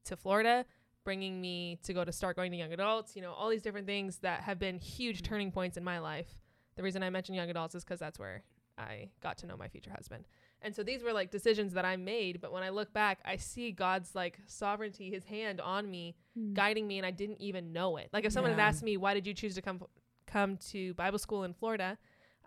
to 0.04 0.16
Florida, 0.16 0.66
bringing 1.06 1.40
me 1.40 1.78
to 1.84 1.94
go 1.94 2.04
to 2.04 2.10
start 2.12 2.34
going 2.36 2.50
to 2.50 2.58
young 2.58 2.72
adults, 2.72 3.14
you 3.16 3.22
know, 3.22 3.32
all 3.32 3.48
these 3.48 3.62
different 3.62 3.86
things 3.86 4.18
that 4.18 4.40
have 4.42 4.58
been 4.58 4.76
huge 4.78 5.22
Mhm. 5.22 5.24
turning 5.24 5.52
points 5.52 5.76
in 5.76 5.84
my 5.84 5.98
life. 6.00 6.42
The 6.74 6.82
reason 6.82 7.02
I 7.02 7.10
mention 7.10 7.34
young 7.34 7.48
adults 7.48 7.74
is 7.76 7.84
because 7.84 8.00
that's 8.00 8.18
where 8.18 8.42
I 8.76 9.10
got 9.20 9.38
to 9.38 9.46
know 9.46 9.56
my 9.56 9.68
future 9.68 9.90
husband. 9.92 10.26
And 10.60 10.74
so 10.74 10.82
these 10.82 11.02
were 11.04 11.12
like 11.12 11.30
decisions 11.30 11.72
that 11.74 11.84
I 11.84 11.96
made, 11.96 12.40
but 12.40 12.52
when 12.52 12.62
I 12.64 12.70
look 12.70 12.92
back, 12.92 13.20
I 13.24 13.36
see 13.36 13.70
God's 13.70 14.14
like 14.16 14.40
sovereignty, 14.46 15.08
his 15.10 15.24
hand 15.24 15.60
on 15.60 15.88
me, 15.90 16.16
guiding 16.52 16.86
me, 16.88 16.98
and 16.98 17.06
I 17.06 17.12
didn't 17.12 17.40
even 17.40 17.72
know 17.72 17.96
it. 17.98 18.10
Like 18.12 18.24
if 18.24 18.32
someone 18.32 18.50
had 18.50 18.60
asked 18.60 18.82
me, 18.82 18.96
why 18.98 19.14
did 19.14 19.26
you 19.28 19.32
choose 19.32 19.54
to 19.54 19.62
come 19.62 19.82
come 20.26 20.56
to 20.72 20.92
Bible 20.94 21.20
school 21.20 21.44
in 21.44 21.54
Florida? 21.54 21.96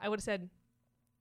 I 0.01 0.09
would 0.09 0.19
have 0.19 0.23
said, 0.23 0.49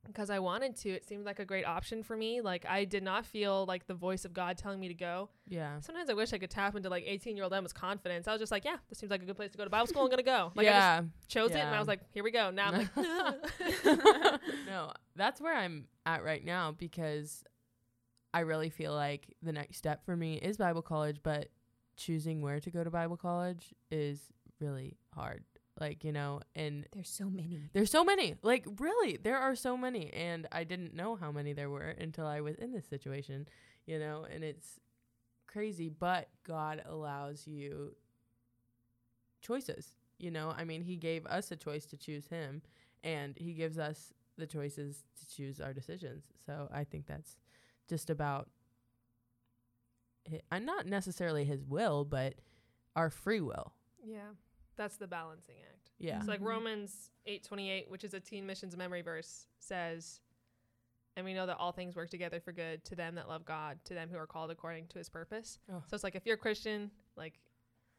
because 0.06 0.30
I 0.30 0.38
wanted 0.38 0.76
to. 0.76 0.90
It 0.90 1.06
seemed 1.06 1.24
like 1.24 1.38
a 1.38 1.44
great 1.44 1.64
option 1.64 2.02
for 2.02 2.16
me. 2.16 2.40
Like 2.40 2.64
I 2.66 2.84
did 2.84 3.02
not 3.02 3.26
feel 3.26 3.66
like 3.66 3.86
the 3.86 3.94
voice 3.94 4.24
of 4.24 4.32
God 4.32 4.56
telling 4.56 4.80
me 4.80 4.88
to 4.88 4.94
go. 4.94 5.28
Yeah. 5.48 5.80
Sometimes 5.80 6.10
I 6.10 6.14
wish 6.14 6.32
I 6.32 6.38
could 6.38 6.50
tap 6.50 6.74
into 6.76 6.88
like 6.88 7.04
18 7.06 7.36
year 7.36 7.44
old 7.44 7.52
Emma's 7.52 7.72
confidence. 7.72 8.26
I 8.26 8.32
was 8.32 8.40
just 8.40 8.52
like, 8.52 8.64
yeah, 8.64 8.76
this 8.88 8.98
seems 8.98 9.10
like 9.10 9.22
a 9.22 9.26
good 9.26 9.36
place 9.36 9.52
to 9.52 9.58
go 9.58 9.64
to 9.64 9.70
Bible 9.70 9.86
school. 9.86 10.02
I'm 10.02 10.10
gonna 10.10 10.22
go. 10.22 10.52
Like 10.54 10.66
I 10.66 10.70
yeah. 10.70 11.00
just 11.00 11.28
chose 11.28 11.50
it, 11.50 11.58
and 11.58 11.74
I 11.74 11.78
was 11.78 11.88
like, 11.88 12.00
here 12.12 12.24
we 12.24 12.30
go. 12.30 12.50
Now 12.50 12.70
I'm 12.72 12.78
like, 12.78 12.96
no, 14.66 14.92
that's 15.16 15.40
where 15.40 15.56
I'm 15.56 15.86
at 16.06 16.24
right 16.24 16.44
now 16.44 16.72
because 16.72 17.44
I 18.32 18.40
really 18.40 18.70
feel 18.70 18.94
like 18.94 19.34
the 19.42 19.52
next 19.52 19.76
step 19.76 20.04
for 20.04 20.16
me 20.16 20.36
is 20.36 20.56
Bible 20.56 20.82
college, 20.82 21.18
but 21.22 21.48
choosing 21.96 22.40
where 22.40 22.60
to 22.60 22.70
go 22.70 22.84
to 22.84 22.90
Bible 22.90 23.16
college 23.16 23.74
is 23.90 24.20
really 24.60 24.96
hard. 25.14 25.44
Like, 25.80 26.02
you 26.04 26.12
know, 26.12 26.40
and 26.56 26.86
There's 26.92 27.08
so 27.08 27.30
many. 27.30 27.60
there's 27.72 27.90
so 27.90 28.04
many. 28.04 28.34
Like, 28.42 28.66
really, 28.78 29.16
there 29.16 29.38
are 29.38 29.54
so 29.54 29.76
many. 29.76 30.12
And 30.12 30.46
I 30.50 30.64
didn't 30.64 30.94
know 30.94 31.14
how 31.16 31.30
many 31.30 31.52
there 31.52 31.70
were 31.70 31.94
until 32.00 32.26
I 32.26 32.40
was 32.40 32.56
in 32.56 32.72
this 32.72 32.86
situation, 32.86 33.46
you 33.86 33.98
know, 33.98 34.26
and 34.28 34.42
it's 34.42 34.80
crazy, 35.46 35.88
but 35.88 36.28
God 36.44 36.82
allows 36.86 37.46
you 37.46 37.94
choices. 39.40 39.92
You 40.18 40.30
know, 40.32 40.52
I 40.56 40.64
mean, 40.64 40.82
He 40.82 40.96
gave 40.96 41.24
us 41.26 41.50
a 41.52 41.56
choice 41.56 41.86
to 41.86 41.96
choose 41.96 42.26
Him, 42.26 42.62
and 43.04 43.34
He 43.38 43.52
gives 43.52 43.78
us 43.78 44.12
the 44.36 44.46
choices 44.46 45.04
to 45.20 45.36
choose 45.36 45.60
our 45.60 45.72
decisions. 45.72 46.24
So 46.44 46.68
I 46.72 46.84
think 46.84 47.06
that's 47.06 47.36
just 47.88 48.10
about 48.10 48.48
uh, 50.50 50.58
not 50.58 50.86
necessarily 50.86 51.44
his 51.44 51.64
will, 51.64 52.04
but 52.04 52.34
our 52.94 53.10
free 53.10 53.40
will. 53.40 53.72
Yeah. 54.04 54.30
That's 54.78 54.96
the 54.96 55.06
balancing 55.06 55.56
act. 55.70 55.90
Yeah. 55.98 56.18
It's 56.18 56.28
like 56.28 56.40
Mhm. 56.40 56.46
Romans 56.46 57.10
8:28, 57.26 57.90
which 57.90 58.04
is 58.04 58.14
a 58.14 58.20
teen 58.20 58.46
missions 58.46 58.74
memory 58.76 59.02
verse, 59.02 59.46
says, 59.58 60.20
"And 61.16 61.26
we 61.26 61.34
know 61.34 61.44
that 61.46 61.56
all 61.58 61.72
things 61.72 61.96
work 61.96 62.08
together 62.10 62.40
for 62.40 62.52
good 62.52 62.84
to 62.86 62.94
them 62.96 63.16
that 63.16 63.28
love 63.28 63.44
God, 63.44 63.84
to 63.86 63.92
them 63.94 64.08
who 64.08 64.16
are 64.16 64.26
called 64.26 64.50
according 64.50 64.86
to 64.88 64.98
His 64.98 65.10
purpose." 65.10 65.58
Oh. 65.70 65.82
So 65.88 65.94
it's 65.94 66.04
like 66.04 66.14
if 66.14 66.24
you're 66.24 66.36
a 66.36 66.38
Christian, 66.38 66.90
like 67.16 67.38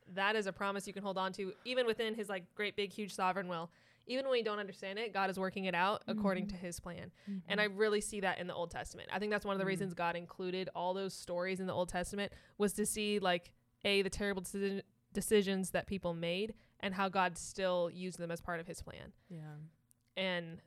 that 0.07 0.35
is 0.35 0.47
a 0.47 0.53
promise 0.53 0.87
you 0.87 0.93
can 0.93 1.03
hold 1.03 1.17
on 1.19 1.33
to, 1.33 1.53
even 1.65 1.85
within 1.85 2.15
His 2.15 2.29
like 2.29 2.55
great 2.55 2.75
big 2.75 2.91
huge 2.91 3.13
sovereign 3.13 3.47
will. 3.47 3.69
Even 4.07 4.27
when 4.27 4.39
you 4.39 4.43
don't 4.43 4.57
understand 4.57 4.97
it, 4.97 5.13
God 5.13 5.29
is 5.29 5.37
working 5.37 5.65
it 5.65 5.75
out 5.75 6.01
according 6.07 6.45
Mhm. 6.47 6.49
to 6.51 6.55
His 6.55 6.79
plan, 6.79 7.11
Mm-hmm. 7.29 7.39
and 7.51 7.61
I 7.61 7.65
really 7.65 8.01
see 8.01 8.21
that 8.21 8.39
in 8.39 8.47
the 8.47 8.55
Old 8.55 8.71
Testament. 8.71 9.07
I 9.11 9.19
think 9.19 9.29
that's 9.29 9.45
one 9.45 9.53
of 9.53 9.59
the 9.59 9.65
Mhm. 9.65 9.67
reasons 9.67 9.93
God 9.93 10.15
included 10.15 10.67
all 10.73 10.95
those 10.95 11.13
stories 11.13 11.59
in 11.59 11.67
the 11.67 11.73
Old 11.73 11.89
Testament 11.89 12.33
was 12.57 12.73
to 12.73 12.85
see 12.87 13.19
like 13.19 13.51
a 13.85 14.01
the 14.01 14.09
terrible 14.09 14.41
deci- 14.41 14.81
decisions 15.13 15.71
that 15.71 15.85
people 15.85 16.13
made 16.15 16.55
and 16.81 16.93
how 16.93 17.09
God 17.09 17.37
still 17.37 17.89
used 17.93 18.17
them 18.19 18.31
as 18.31 18.41
part 18.41 18.59
of 18.59 18.67
his 18.67 18.81
plan. 18.81 19.11
yeah. 19.29 19.39
And 20.17 20.59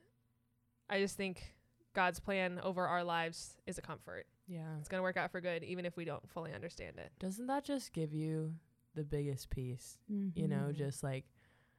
I 0.89 0.99
just 1.01 1.17
think 1.17 1.55
God's 1.95 2.21
plan 2.21 2.59
over 2.63 2.87
our 2.87 3.05
lives 3.05 3.57
is 3.67 3.77
a 3.79 3.83
comfort. 3.83 4.27
Yeah. 4.47 4.77
It's 4.79 4.89
going 4.89 4.99
to 4.99 5.03
work 5.03 5.17
out 5.17 5.31
for 5.31 5.41
good 5.41 5.63
even 5.63 5.85
if 5.85 5.97
we 5.97 6.05
don't 6.05 6.27
fully 6.31 6.53
understand 6.55 6.99
it. 6.99 7.13
Doesn't 7.19 7.47
that 7.49 7.65
just 7.65 7.93
give 7.93 8.13
you 8.15 8.55
the 8.95 9.05
biggest 9.05 9.51
peace? 9.51 9.99
You 10.09 10.49
know, 10.49 10.69
Mhm. 10.71 10.75
just 10.75 11.03
like 11.03 11.25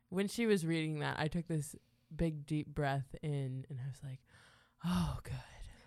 when 0.10 0.28
she 0.28 0.46
was 0.46 0.66
reading 0.66 1.00
that, 1.00 1.20
I 1.20 1.28
took 1.28 1.48
this 1.48 1.76
big 2.16 2.46
deep 2.46 2.68
breath 2.68 3.16
in 3.24 3.66
and 3.70 3.80
I 3.84 3.88
was 3.88 4.02
like, 4.04 4.20
"Oh, 4.86 5.20
good." 5.24 5.34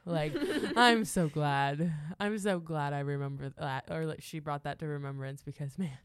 Like 0.04 0.32
I'm 0.76 1.04
so 1.04 1.28
glad. 1.28 1.92
I'm 2.20 2.38
so 2.38 2.58
glad 2.60 2.92
I 2.92 3.00
remember 3.00 3.50
that 3.58 3.84
or 3.90 4.06
like 4.06 4.22
she 4.22 4.38
brought 4.40 4.64
that 4.64 4.78
to 4.80 4.86
remembrance 4.86 5.42
because 5.42 5.78
man, 5.78 5.98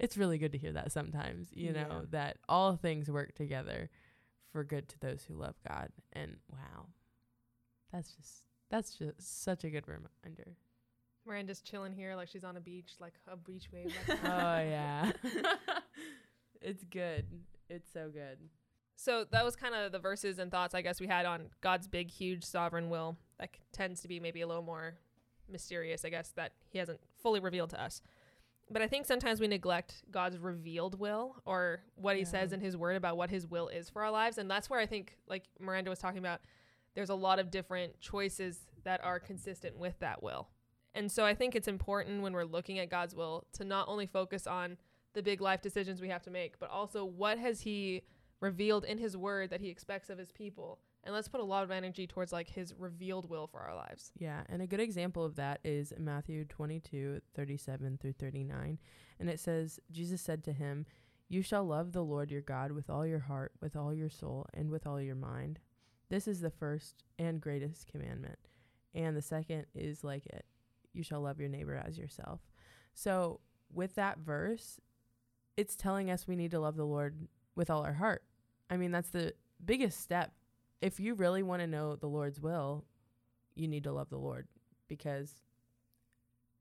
it's 0.00 0.16
really 0.16 0.38
good 0.38 0.52
to 0.52 0.58
hear 0.58 0.72
that 0.72 0.90
sometimes, 0.90 1.48
you 1.52 1.72
know, 1.72 2.06
that 2.10 2.38
all 2.48 2.74
things 2.74 3.10
work 3.10 3.34
together 3.34 3.90
for 4.50 4.64
good 4.64 4.88
to 4.88 4.98
those 4.98 5.22
who 5.28 5.34
love 5.34 5.54
God. 5.68 5.90
And 6.12 6.36
wow. 6.50 6.86
That's 7.92 8.10
just 8.14 8.44
that's 8.70 8.94
just 8.94 9.44
such 9.44 9.64
a 9.64 9.70
good 9.70 9.86
reminder. 9.86 10.56
Miranda's 11.26 11.60
chilling 11.60 11.92
here 11.92 12.16
like 12.16 12.28
she's 12.28 12.44
on 12.44 12.56
a 12.56 12.60
beach, 12.60 12.92
like 12.98 13.12
a 13.30 13.36
beach 13.36 13.68
wave. 13.72 13.94
Like 14.08 14.18
oh 14.24 14.28
yeah. 14.30 15.12
it's 16.62 16.84
good. 16.84 17.26
It's 17.68 17.92
so 17.92 18.08
good. 18.10 18.38
So 18.96 19.26
that 19.32 19.44
was 19.44 19.54
kind 19.54 19.74
of 19.74 19.92
the 19.92 19.98
verses 19.98 20.38
and 20.38 20.50
thoughts 20.50 20.74
I 20.74 20.80
guess 20.80 20.98
we 20.98 21.06
had 21.08 21.26
on 21.26 21.50
God's 21.60 21.88
big, 21.88 22.10
huge 22.10 22.44
sovereign 22.44 22.88
will. 22.88 23.16
That 23.38 23.50
c- 23.54 23.60
tends 23.72 24.00
to 24.00 24.08
be 24.08 24.18
maybe 24.18 24.40
a 24.40 24.46
little 24.46 24.62
more 24.62 24.94
mysterious, 25.50 26.04
I 26.06 26.10
guess, 26.10 26.30
that 26.36 26.52
He 26.70 26.78
hasn't 26.78 27.00
fully 27.22 27.40
revealed 27.40 27.70
to 27.70 27.82
us. 27.82 28.02
But 28.70 28.82
I 28.82 28.86
think 28.86 29.04
sometimes 29.04 29.40
we 29.40 29.48
neglect 29.48 30.02
God's 30.10 30.38
revealed 30.38 30.98
will 30.98 31.36
or 31.44 31.80
what 31.96 32.16
He 32.16 32.24
says 32.24 32.52
in 32.52 32.60
His 32.60 32.76
Word 32.76 32.96
about 32.96 33.16
what 33.16 33.30
His 33.30 33.46
will 33.46 33.68
is 33.68 33.90
for 33.90 34.02
our 34.02 34.10
lives. 34.10 34.38
And 34.38 34.50
that's 34.50 34.70
where 34.70 34.78
I 34.78 34.86
think, 34.86 35.16
like 35.28 35.44
Miranda 35.58 35.90
was 35.90 35.98
talking 35.98 36.18
about, 36.18 36.40
there's 36.94 37.10
a 37.10 37.14
lot 37.14 37.38
of 37.38 37.50
different 37.50 38.00
choices 38.00 38.60
that 38.84 39.02
are 39.02 39.18
consistent 39.18 39.76
with 39.76 39.98
that 40.00 40.22
will. 40.22 40.48
And 40.94 41.10
so 41.10 41.24
I 41.24 41.34
think 41.34 41.54
it's 41.54 41.68
important 41.68 42.22
when 42.22 42.32
we're 42.32 42.44
looking 42.44 42.78
at 42.78 42.90
God's 42.90 43.14
will 43.14 43.46
to 43.54 43.64
not 43.64 43.88
only 43.88 44.06
focus 44.06 44.46
on 44.46 44.76
the 45.14 45.22
big 45.22 45.40
life 45.40 45.60
decisions 45.60 46.00
we 46.00 46.08
have 46.08 46.22
to 46.22 46.30
make, 46.30 46.58
but 46.58 46.70
also 46.70 47.04
what 47.04 47.38
has 47.38 47.62
He 47.62 48.02
revealed 48.40 48.84
in 48.84 48.98
his 48.98 49.16
word 49.16 49.50
that 49.50 49.60
he 49.60 49.68
expects 49.68 50.10
of 50.10 50.18
his 50.18 50.32
people. 50.32 50.78
And 51.02 51.14
let's 51.14 51.28
put 51.28 51.40
a 51.40 51.44
lot 51.44 51.64
of 51.64 51.70
energy 51.70 52.06
towards 52.06 52.32
like 52.32 52.50
his 52.50 52.74
revealed 52.78 53.28
will 53.28 53.46
for 53.46 53.60
our 53.60 53.74
lives. 53.74 54.12
Yeah, 54.18 54.42
and 54.48 54.60
a 54.60 54.66
good 54.66 54.80
example 54.80 55.24
of 55.24 55.36
that 55.36 55.60
is 55.64 55.94
Matthew 55.98 56.44
22, 56.44 57.20
37 57.34 57.98
through 58.00 58.12
39. 58.12 58.78
And 59.18 59.30
it 59.30 59.40
says, 59.40 59.80
Jesus 59.90 60.20
said 60.20 60.44
to 60.44 60.52
him, 60.52 60.84
You 61.28 61.40
shall 61.42 61.64
love 61.64 61.92
the 61.92 62.04
Lord 62.04 62.30
your 62.30 62.42
God 62.42 62.72
with 62.72 62.90
all 62.90 63.06
your 63.06 63.20
heart, 63.20 63.52
with 63.62 63.76
all 63.76 63.94
your 63.94 64.10
soul, 64.10 64.46
and 64.52 64.70
with 64.70 64.86
all 64.86 65.00
your 65.00 65.14
mind. 65.14 65.58
This 66.10 66.28
is 66.28 66.40
the 66.40 66.50
first 66.50 67.04
and 67.18 67.40
greatest 67.40 67.86
commandment. 67.86 68.38
And 68.94 69.16
the 69.16 69.22
second 69.22 69.66
is 69.74 70.04
like 70.04 70.26
it 70.26 70.44
you 70.92 71.02
shall 71.02 71.20
love 71.20 71.40
your 71.40 71.48
neighbor 71.48 71.80
as 71.86 71.98
yourself. 71.98 72.40
So, 72.94 73.40
with 73.72 73.94
that 73.94 74.18
verse, 74.18 74.80
it's 75.56 75.76
telling 75.76 76.10
us 76.10 76.26
we 76.26 76.36
need 76.36 76.50
to 76.50 76.60
love 76.60 76.76
the 76.76 76.84
Lord 76.84 77.28
with 77.54 77.70
all 77.70 77.84
our 77.84 77.92
heart. 77.92 78.24
I 78.68 78.76
mean, 78.76 78.90
that's 78.90 79.10
the 79.10 79.34
biggest 79.64 80.00
step. 80.00 80.32
If 80.80 81.00
you 81.00 81.14
really 81.14 81.42
want 81.42 81.60
to 81.60 81.66
know 81.66 81.96
the 81.96 82.08
Lord's 82.08 82.40
will, 82.40 82.84
you 83.54 83.68
need 83.68 83.84
to 83.84 83.92
love 83.92 84.08
the 84.10 84.18
Lord 84.18 84.48
because 84.88 85.34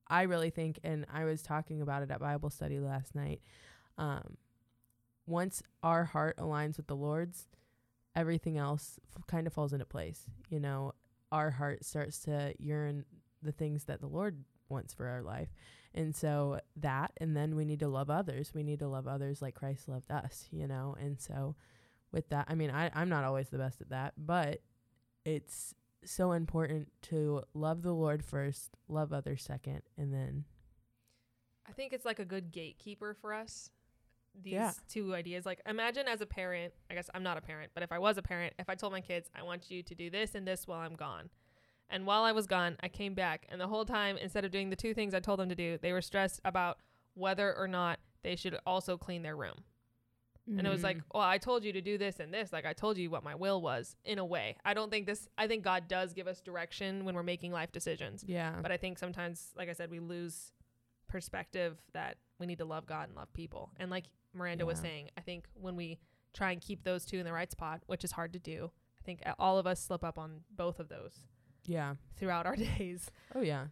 I 0.08 0.24
really 0.24 0.50
think, 0.50 0.80
and 0.84 1.06
I 1.12 1.26
was 1.26 1.42
talking 1.42 1.82
about 1.82 2.04
it 2.04 2.12
at 2.12 2.20
Bible 2.20 2.50
study 2.50 2.80
last 2.80 3.16
night. 3.16 3.42
Um, 3.98 4.38
once 5.28 5.62
our 5.84 6.06
heart 6.06 6.38
aligns 6.38 6.78
with 6.78 6.88
the 6.88 6.96
Lord's, 6.96 7.48
everything 8.16 8.58
else 8.58 9.00
f- 9.16 9.28
kind 9.28 9.46
of 9.46 9.54
falls 9.54 9.72
into 9.72 9.86
place. 9.86 10.26
You 10.50 10.60
know, 10.60 10.94
our 11.32 11.52
heart 11.52 11.86
starts 11.86 12.20
to 12.22 12.54
yearn 12.58 13.06
the 13.44 13.52
things 13.52 13.84
that 13.86 14.02
the 14.02 14.08
Lord 14.08 14.44
wants 14.68 14.94
for 14.94 15.08
our 15.08 15.22
life. 15.22 15.50
And 15.94 16.16
so 16.16 16.60
that, 16.78 17.12
and 17.18 17.36
then 17.36 17.56
we 17.56 17.66
need 17.66 17.80
to 17.80 17.88
love 17.88 18.10
others. 18.10 18.52
We 18.54 18.64
need 18.64 18.80
to 18.80 18.88
love 18.88 19.08
others 19.08 19.42
like 19.42 19.56
Christ 19.56 19.88
loved 19.88 20.12
us, 20.12 20.48
you 20.52 20.68
know? 20.68 20.96
And 21.00 21.20
so 21.20 21.56
with 22.12 22.30
that, 22.30 22.46
I 22.50 22.56
mean, 22.56 22.72
I, 22.72 22.90
I'm 22.94 23.10
not 23.10 23.24
always 23.24 23.50
the 23.50 23.58
best 23.58 23.82
at 23.82 23.90
that, 23.90 24.14
but 24.18 24.62
it's 25.26 25.74
so 26.04 26.32
important 26.32 26.88
to 27.04 27.44
love 27.54 27.82
the 27.82 27.92
Lord 27.94 28.24
first, 28.24 28.72
love 28.88 29.12
others 29.14 29.44
second, 29.44 29.82
and 29.98 30.14
then 30.14 30.46
I 31.68 31.72
think 31.72 31.94
it's 31.94 32.06
like 32.06 32.20
a 32.20 32.26
good 32.26 32.52
gatekeeper 32.52 33.14
for 33.14 33.34
us. 33.34 33.70
These 34.42 34.54
Yeah. 34.54 34.72
two 34.88 35.14
ideas. 35.14 35.46
Like 35.46 35.62
imagine 35.68 36.08
as 36.08 36.22
a 36.22 36.26
parent, 36.26 36.74
I 36.90 36.94
guess 36.96 37.10
I'm 37.14 37.24
not 37.24 37.38
a 37.38 37.42
parent, 37.42 37.72
but 37.74 37.84
if 37.84 37.92
I 37.92 38.00
was 38.00 38.18
a 38.18 38.22
parent, 38.22 38.54
if 38.58 38.70
I 38.70 38.76
told 38.76 38.94
my 38.94 39.02
kids, 39.02 39.30
I 39.36 39.44
want 39.44 39.70
you 39.70 39.84
to 39.84 39.96
do 39.96 40.10
this 40.10 40.36
and 40.36 40.48
this 40.48 40.68
while 40.68 40.80
I'm 40.80 40.96
gone. 40.96 41.30
And 41.92 42.06
while 42.06 42.24
I 42.24 42.32
was 42.32 42.46
gone, 42.48 42.78
I 42.82 42.88
came 42.88 43.14
back 43.16 43.46
and 43.50 43.60
the 43.60 43.68
whole 43.68 43.86
time 43.86 44.18
instead 44.18 44.46
of 44.46 44.52
doing 44.52 44.70
the 44.70 44.76
two 44.76 44.94
things 44.94 45.14
I 45.14 45.20
told 45.20 45.40
them 45.40 45.50
to 45.50 45.56
do, 45.56 45.78
they 45.82 45.92
were 45.92 46.02
stressed 46.02 46.40
about 46.46 46.78
whether 47.16 47.56
or 47.58 47.68
not 47.68 48.00
they 48.24 48.36
should 48.36 48.58
also 48.66 48.98
clean 48.98 49.24
their 49.24 49.36
room. 49.36 49.64
And 50.58 50.66
it 50.66 50.70
was 50.70 50.82
like, 50.84 50.98
Mhm. 50.98 51.04
well, 51.14 51.24
I 51.24 51.38
told 51.38 51.64
you 51.64 51.72
to 51.74 51.82
do 51.82 51.98
this 51.98 52.20
and 52.20 52.34
this. 52.34 52.52
Like 52.52 52.66
I 52.66 52.74
told 52.74 52.98
you 52.98 53.10
what 53.10 53.24
my 53.24 53.36
will 53.36 53.62
was 53.62 53.96
in 54.04 54.18
a 54.20 54.26
way. 54.26 54.56
I 54.66 54.74
don't 54.74 54.90
think 54.90 55.06
this, 55.06 55.28
I 55.38 55.48
think 55.48 55.64
God 55.64 55.88
does 55.88 56.14
give 56.14 56.28
us 56.28 56.42
direction 56.42 57.06
when 57.06 57.14
we're 57.16 57.24
making 57.24 57.52
life 57.52 57.72
decisions. 57.72 58.24
yeah, 58.28 58.56
But 58.62 58.72
I 58.72 58.78
think 58.78 58.98
sometimes, 58.98 59.54
like 59.56 59.70
I 59.70 59.74
said, 59.74 59.92
we 59.92 60.00
lose 60.00 60.52
perspective 61.08 61.78
that 61.94 62.18
we 62.40 62.46
need 62.46 62.58
to 62.60 62.66
love 62.66 62.86
God 62.86 63.08
and 63.10 63.16
love 63.16 63.32
people. 63.34 63.72
And 63.78 63.90
like 63.92 64.06
Miranda 64.34 64.66
was 64.66 64.78
Yeah. 64.80 64.84
saying, 64.84 65.10
I 65.18 65.22
think 65.22 65.48
when 65.54 65.76
we 65.76 66.00
try 66.34 66.52
and 66.52 66.62
keep 66.62 66.84
those 66.84 67.06
two 67.06 67.18
in 67.18 67.26
the 67.26 67.34
right 67.34 67.52
spot, 67.52 67.82
which 67.88 68.04
is 68.04 68.12
hard 68.12 68.34
to 68.34 68.40
do, 68.40 68.72
I 69.00 69.04
think 69.04 69.22
all 69.40 69.58
of 69.58 69.66
us 69.68 69.80
slip 69.80 70.04
up 70.04 70.18
on 70.20 70.44
both 70.52 70.80
of 70.80 70.88
those 70.90 71.20
yeah, 71.66 71.96
throughout 72.16 72.46
our 72.46 72.56
days. 72.78 73.12
oh 73.36 73.42
yeah, 73.42 73.68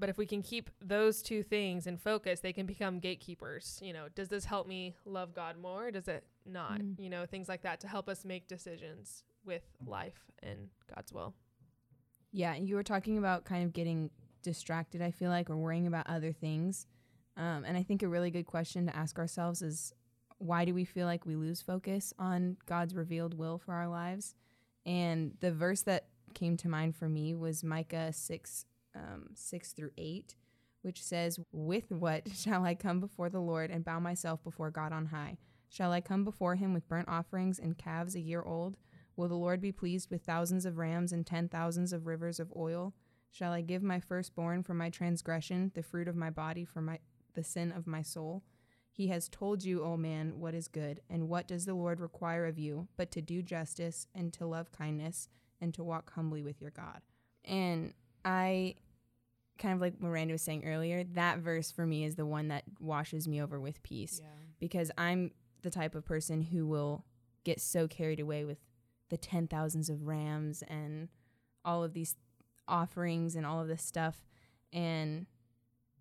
But 0.00 0.08
if 0.08 0.16
we 0.16 0.24
can 0.24 0.42
keep 0.42 0.70
those 0.80 1.20
two 1.20 1.42
things 1.42 1.86
in 1.86 1.98
focus, 1.98 2.40
they 2.40 2.54
can 2.54 2.64
become 2.64 2.98
gatekeepers. 2.98 3.78
You 3.82 3.92
know, 3.92 4.06
does 4.14 4.28
this 4.28 4.46
help 4.46 4.66
me 4.66 4.96
love 5.04 5.34
God 5.34 5.58
more? 5.58 5.90
Does 5.90 6.08
it 6.08 6.24
not? 6.46 6.80
Mm. 6.80 6.98
You 6.98 7.10
know, 7.10 7.26
things 7.26 7.48
like 7.50 7.62
that 7.62 7.80
to 7.80 7.88
help 7.88 8.08
us 8.08 8.24
make 8.24 8.48
decisions 8.48 9.24
with 9.44 9.62
life 9.86 10.24
and 10.42 10.68
God's 10.94 11.12
will. 11.12 11.34
Yeah, 12.32 12.54
you 12.54 12.76
were 12.76 12.82
talking 12.82 13.18
about 13.18 13.44
kind 13.44 13.62
of 13.62 13.74
getting 13.74 14.10
distracted, 14.42 15.02
I 15.02 15.10
feel 15.10 15.28
like, 15.28 15.50
or 15.50 15.56
worrying 15.56 15.86
about 15.86 16.06
other 16.08 16.32
things. 16.32 16.86
Um, 17.36 17.64
and 17.66 17.76
I 17.76 17.82
think 17.82 18.02
a 18.02 18.08
really 18.08 18.30
good 18.30 18.46
question 18.46 18.86
to 18.86 18.96
ask 18.96 19.18
ourselves 19.18 19.60
is 19.60 19.92
why 20.38 20.64
do 20.64 20.72
we 20.72 20.86
feel 20.86 21.06
like 21.06 21.26
we 21.26 21.36
lose 21.36 21.60
focus 21.60 22.14
on 22.18 22.56
God's 22.64 22.94
revealed 22.94 23.34
will 23.34 23.58
for 23.58 23.74
our 23.74 23.88
lives? 23.88 24.34
And 24.86 25.34
the 25.40 25.52
verse 25.52 25.82
that 25.82 26.06
came 26.32 26.56
to 26.58 26.68
mind 26.68 26.96
for 26.96 27.08
me 27.08 27.34
was 27.34 27.62
Micah 27.62 28.12
6, 28.12 28.64
um, 28.94 29.30
6 29.34 29.72
through 29.72 29.92
8, 29.96 30.34
which 30.82 31.02
says, 31.02 31.38
With 31.52 31.90
what 31.90 32.28
shall 32.34 32.64
I 32.64 32.74
come 32.74 33.00
before 33.00 33.28
the 33.28 33.40
Lord 33.40 33.70
and 33.70 33.84
bow 33.84 34.00
myself 34.00 34.42
before 34.42 34.70
God 34.70 34.92
on 34.92 35.06
high? 35.06 35.38
Shall 35.68 35.92
I 35.92 36.00
come 36.00 36.24
before 36.24 36.56
him 36.56 36.74
with 36.74 36.88
burnt 36.88 37.08
offerings 37.08 37.58
and 37.58 37.78
calves 37.78 38.14
a 38.14 38.20
year 38.20 38.42
old? 38.42 38.76
Will 39.16 39.28
the 39.28 39.34
Lord 39.34 39.60
be 39.60 39.72
pleased 39.72 40.10
with 40.10 40.24
thousands 40.24 40.66
of 40.66 40.78
rams 40.78 41.12
and 41.12 41.26
ten 41.26 41.48
thousands 41.48 41.92
of 41.92 42.06
rivers 42.06 42.40
of 42.40 42.52
oil? 42.56 42.94
Shall 43.30 43.52
I 43.52 43.60
give 43.60 43.82
my 43.82 44.00
firstborn 44.00 44.64
for 44.64 44.74
my 44.74 44.90
transgression, 44.90 45.70
the 45.74 45.82
fruit 45.82 46.08
of 46.08 46.16
my 46.16 46.30
body 46.30 46.64
for 46.64 46.80
my 46.80 46.98
the 47.34 47.44
sin 47.44 47.70
of 47.70 47.86
my 47.86 48.02
soul? 48.02 48.42
He 48.90 49.06
has 49.08 49.28
told 49.28 49.64
you, 49.64 49.84
O 49.84 49.96
man, 49.96 50.40
what 50.40 50.54
is 50.54 50.66
good, 50.66 51.00
and 51.08 51.28
what 51.28 51.46
does 51.46 51.64
the 51.64 51.74
Lord 51.74 52.00
require 52.00 52.46
of 52.46 52.58
you, 52.58 52.88
but 52.96 53.10
to 53.12 53.22
do 53.22 53.40
justice 53.40 54.08
and 54.14 54.32
to 54.32 54.46
love 54.46 54.72
kindness 54.72 55.28
and 55.60 55.72
to 55.74 55.84
walk 55.84 56.12
humbly 56.14 56.42
with 56.42 56.60
your 56.60 56.70
God. 56.70 57.00
And 57.44 57.94
I 58.24 58.74
kind 59.58 59.74
of 59.74 59.80
like 59.80 60.00
Miranda 60.00 60.32
was 60.32 60.42
saying 60.42 60.64
earlier, 60.64 61.04
that 61.04 61.38
verse 61.38 61.70
for 61.70 61.86
me 61.86 62.04
is 62.04 62.16
the 62.16 62.26
one 62.26 62.48
that 62.48 62.64
washes 62.78 63.28
me 63.28 63.42
over 63.42 63.60
with 63.60 63.82
peace 63.82 64.20
because 64.58 64.90
I'm 64.96 65.32
the 65.62 65.70
type 65.70 65.94
of 65.94 66.04
person 66.04 66.42
who 66.42 66.66
will 66.66 67.04
get 67.44 67.60
so 67.60 67.86
carried 67.86 68.20
away 68.20 68.44
with 68.44 68.58
the 69.10 69.16
ten 69.16 69.46
thousands 69.46 69.90
of 69.90 70.06
rams 70.06 70.62
and 70.68 71.08
all 71.64 71.84
of 71.84 71.92
these 71.92 72.16
offerings 72.66 73.36
and 73.36 73.44
all 73.44 73.60
of 73.60 73.68
this 73.68 73.82
stuff. 73.82 74.24
And 74.72 75.26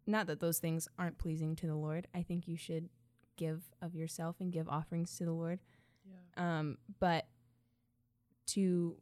not 0.08 0.28
that 0.28 0.40
those 0.40 0.60
things 0.60 0.88
aren't 0.98 1.18
pleasing 1.18 1.56
to 1.58 1.68
the 1.68 1.76
Lord. 1.76 2.08
I 2.16 2.24
think 2.24 2.48
you 2.48 2.56
should 2.56 2.90
give 3.36 3.64
of 3.82 3.96
yourself 3.96 4.38
and 4.40 4.52
give 4.52 4.70
offerings 4.70 5.16
to 5.18 5.26
the 5.26 5.32
Lord. 5.32 5.60
Yeah. 6.06 6.60
Um, 6.60 6.78
but 7.00 7.28
to, 8.48 8.98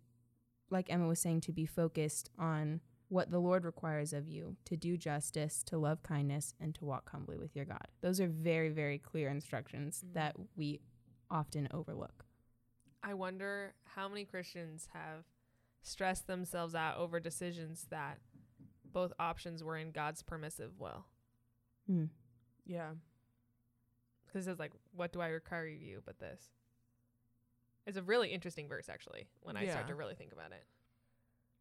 like 0.69 0.91
Emma 0.91 1.07
was 1.07 1.19
saying, 1.19 1.41
to 1.41 1.51
be 1.51 1.65
focused 1.65 2.29
on 2.37 2.81
what 3.09 3.31
the 3.31 3.39
Lord 3.39 3.63
requires 3.63 4.11
of 4.13 4.27
you 4.27 4.57
to 4.65 4.75
do 4.75 4.97
justice, 4.97 5.63
to 5.63 5.77
love 5.77 6.03
kindness, 6.03 6.53
and 6.59 6.75
to 6.75 6.85
walk 6.85 7.09
humbly 7.09 7.37
with 7.37 7.55
your 7.55 7.65
God. 7.65 7.87
Those 8.01 8.19
are 8.19 8.27
very, 8.27 8.69
very 8.69 8.99
clear 8.99 9.29
instructions 9.29 10.03
Mhm. 10.03 10.13
that 10.13 10.35
we 10.57 10.81
often 11.29 11.67
overlook. 11.71 12.25
I 13.03 13.13
wonder 13.13 13.73
how 13.83 14.09
many 14.09 14.25
Christians 14.25 14.87
have 14.87 15.25
stressed 15.81 16.27
themselves 16.27 16.75
out 16.75 16.97
over 16.97 17.19
decisions 17.19 17.85
that 17.85 18.19
both 18.83 19.13
options 19.19 19.63
were 19.63 19.77
in 19.77 19.91
God's 19.91 20.23
permissive 20.23 20.77
will. 20.79 21.05
Mm. 21.89 22.09
Yeah. 22.65 22.95
Because 24.25 24.41
it 24.47 24.51
says, 24.51 24.59
like, 24.59 24.73
what 24.91 25.13
do 25.13 25.21
I 25.21 25.27
require 25.27 25.67
of 25.67 25.81
you 25.81 26.01
but 26.05 26.19
this? 26.19 26.51
It's 27.85 27.97
a 27.97 28.03
really 28.03 28.29
interesting 28.33 28.67
verse, 28.67 28.89
actually, 28.89 29.29
when 29.39 29.55
I 29.55 29.65
start 29.67 29.87
to 29.87 29.95
really 29.95 30.15
think 30.15 30.33
about 30.33 30.51
it. 30.51 30.65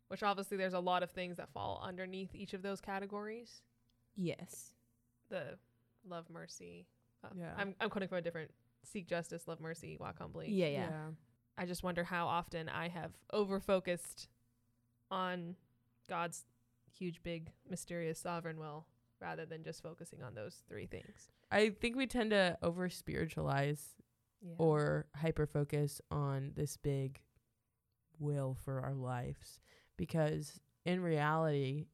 Which 0.08 0.22
obviously 0.22 0.56
there's 0.56 0.72
a 0.74 0.80
lot 0.80 1.02
of 1.02 1.10
things 1.10 1.36
that 1.38 1.50
fall 1.52 1.82
underneath 1.84 2.34
each 2.34 2.54
of 2.54 2.62
those 2.62 2.80
categories. 2.80 3.62
Yes. 4.16 4.70
The 5.30 5.58
love, 6.08 6.26
mercy. 6.30 6.86
Uh, 7.24 7.28
Yeah. 7.36 7.52
I'm, 7.56 7.74
I'm 7.80 7.90
quoting 7.90 8.08
from 8.08 8.18
a 8.18 8.22
different 8.22 8.50
seek 8.84 9.08
justice, 9.08 9.48
love 9.48 9.60
mercy, 9.60 9.96
walk 9.98 10.18
humbly. 10.18 10.48
Yeah, 10.50 10.68
yeah. 10.68 10.88
I 11.58 11.66
just 11.66 11.82
wonder 11.82 12.04
how 12.04 12.28
often 12.28 12.68
I 12.68 12.88
have 12.88 13.12
over 13.32 13.58
focused 13.60 14.28
on 15.10 15.56
God's 16.08 16.44
huge, 16.96 17.22
big, 17.22 17.50
mysterious, 17.68 18.18
sovereign 18.20 18.58
will 18.58 18.86
rather 19.20 19.44
than 19.46 19.64
just 19.64 19.82
focusing 19.82 20.22
on 20.22 20.34
those 20.34 20.62
three 20.68 20.86
things. 20.86 21.30
I 21.50 21.70
think 21.70 21.96
we 21.96 22.06
tend 22.06 22.30
to 22.30 22.58
over 22.62 22.88
spiritualize 22.88 23.94
Yeah. 24.42 24.54
or 24.58 25.06
hyper 25.16 25.46
focus 25.46 26.00
on 26.10 26.52
this 26.54 26.76
big 26.76 27.20
will 28.18 28.54
for 28.64 28.80
our 28.80 28.94
lives 28.94 29.60
because 29.96 30.60
in 30.84 31.00
reality 31.02 31.86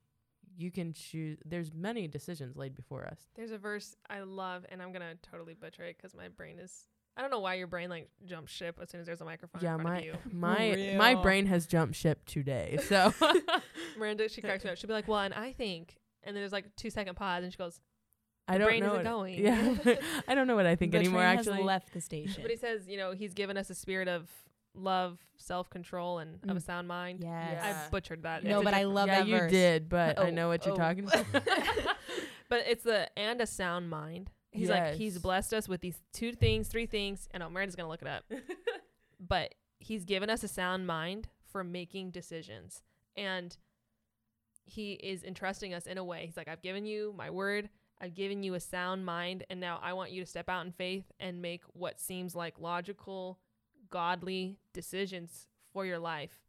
you 0.57 0.71
can 0.71 0.93
choose 0.93 1.39
there's 1.45 1.73
many 1.73 2.07
decisions 2.07 2.57
laid 2.57 2.75
before 2.75 3.07
us 3.07 3.19
there's 3.37 3.51
a 3.53 3.59
verse 3.59 3.97
I 4.11 4.21
love, 4.21 4.67
and 4.71 4.83
I'm 4.83 4.93
gonna 4.93 5.15
totally 5.23 5.55
butcher 5.55 5.83
it 5.85 5.97
because 5.97 6.15
my 6.15 6.29
brain 6.29 6.59
is. 6.59 6.87
I 7.17 7.21
don't 7.21 7.31
know 7.31 7.41
why 7.41 7.55
your 7.55 7.67
brain 7.67 7.91
like 7.91 8.09
jumps 8.25 8.53
ship 8.53 8.79
as 8.81 8.89
soon 8.91 9.01
as 9.01 9.07
there's 9.07 9.21
a 9.21 9.25
microphone 9.25 9.61
yeah 9.63 9.75
in 9.75 9.81
front 9.81 9.95
my 9.95 9.99
of 9.99 10.05
you. 10.05 10.15
my 10.33 10.95
my 10.97 11.15
brain 11.23 11.47
has 11.47 11.67
jumped 11.67 11.95
ship 11.95 12.25
today 12.27 12.79
so 12.89 13.13
Miranda, 13.99 14.29
she 14.29 14.41
cracks 14.41 14.65
me 14.65 14.71
up. 14.71 14.77
She'll 14.79 14.89
be 14.89 14.95
like, 14.95 15.09
"Well, 15.09 15.21
and 15.21 15.35
I 15.35 15.53
think," 15.53 15.97
and 16.23 16.35
then 16.35 16.43
there's 16.43 16.53
like 16.53 16.75
two 16.77 16.91
second 16.91 17.15
pause, 17.17 17.45
and 17.45 17.53
she 17.53 17.59
goes, 17.59 17.81
i 18.49 18.59
don't 18.59 18.67
brain 18.67 18.81
know 18.81 18.87
isn't 18.95 18.97
what- 18.99 19.05
going. 19.05 19.39
yeah 19.39 19.77
i 20.27 20.35
don't 20.35 20.49
know 20.49 20.57
what 20.57 20.67
i 20.67 20.75
think 20.75 20.91
the 20.91 20.99
anymore 20.99 21.21
train 21.21 21.39
actually 21.39 21.63
left 21.63 21.93
the 21.93 22.01
station. 22.01 22.43
"But 22.43 22.51
he 22.51 22.57
says, 22.57 22.89
you 22.89 22.97
know, 22.97 23.13
he's 23.13 23.35
given 23.35 23.57
us 23.57 23.71
a 23.71 23.75
spirit 23.75 24.09
of 24.09 24.29
love, 24.75 25.19
self 25.37 25.69
control, 25.71 26.19
and 26.19 26.39
of 26.49 26.57
a 26.57 26.61
Mm. 26.61 26.63
sound 26.65 26.89
mind." 26.89 27.21
yes. 27.23 27.51
Yeah. 27.63 27.85
I 27.87 27.91
butchered 27.91 28.23
that. 28.25 28.45
No, 28.45 28.59
It's 28.59 28.63
a 28.63 28.65
but 28.65 28.75
I 28.75 28.79
different- 28.79 28.95
love 28.95 29.09
yeah 29.09 29.19
that 29.21 29.27
you 29.29 29.39
verse. 29.39 29.51
did 29.51 29.89
but 29.89 30.19
i 30.19 30.29
Oh, 30.29 30.31
know 30.31 30.49
what 30.49 30.65
you're 30.65 30.75
oh. 30.75 30.79
talking 30.79 31.05
about 31.13 31.27
but 32.49 32.65
it's 32.67 32.85
the 32.85 33.09
and 33.19 33.41
a 33.41 33.47
sound 33.47 33.89
mind. 33.91 34.31
He's 34.51 34.69
like 34.69 34.95
he's 34.95 35.19
blessed 35.19 35.55
us 35.55 35.67
with 35.69 35.81
these 35.81 35.99
two 36.13 36.33
things, 36.33 36.69
three 36.69 36.85
things. 36.87 37.27
I 37.35 37.39
know 37.39 37.49
Miranda's 37.49 37.75
gonna 37.77 37.89
look 37.89 38.03
it 38.03 38.09
up, 38.09 38.25
but 39.21 39.55
he's 39.79 40.05
given 40.05 40.29
us 40.31 40.43
a 40.45 40.49
sound 40.49 40.87
mind 40.87 41.29
for 41.51 41.65
making 41.65 42.11
decisions, 42.11 42.83
and 43.17 43.57
he 44.65 44.93
is 44.93 45.25
entrusting 45.25 45.73
us 45.75 45.87
in 45.87 45.99
a 45.99 46.05
way. 46.05 46.25
He's 46.27 46.37
like, 46.37 46.49
I've 46.49 46.63
given 46.63 46.85
you 46.87 47.15
my 47.17 47.31
word. 47.31 47.69
I've 48.01 48.15
given 48.15 48.43
you 48.43 48.55
a 48.55 48.61
sound 48.61 49.05
mind, 49.07 49.45
and 49.49 49.59
now 49.61 49.79
I 49.83 49.93
want 49.93 50.11
you 50.13 50.21
to 50.23 50.27
step 50.27 50.49
out 50.49 50.67
in 50.67 50.73
faith 50.73 51.11
and 51.21 51.41
make 51.41 51.63
what 51.73 52.01
seems 52.01 52.35
like 52.35 52.59
logical, 52.59 53.39
godly 53.93 54.59
decisions 54.73 55.47
for 55.73 55.87
your 55.87 56.01
life. 56.01 56.41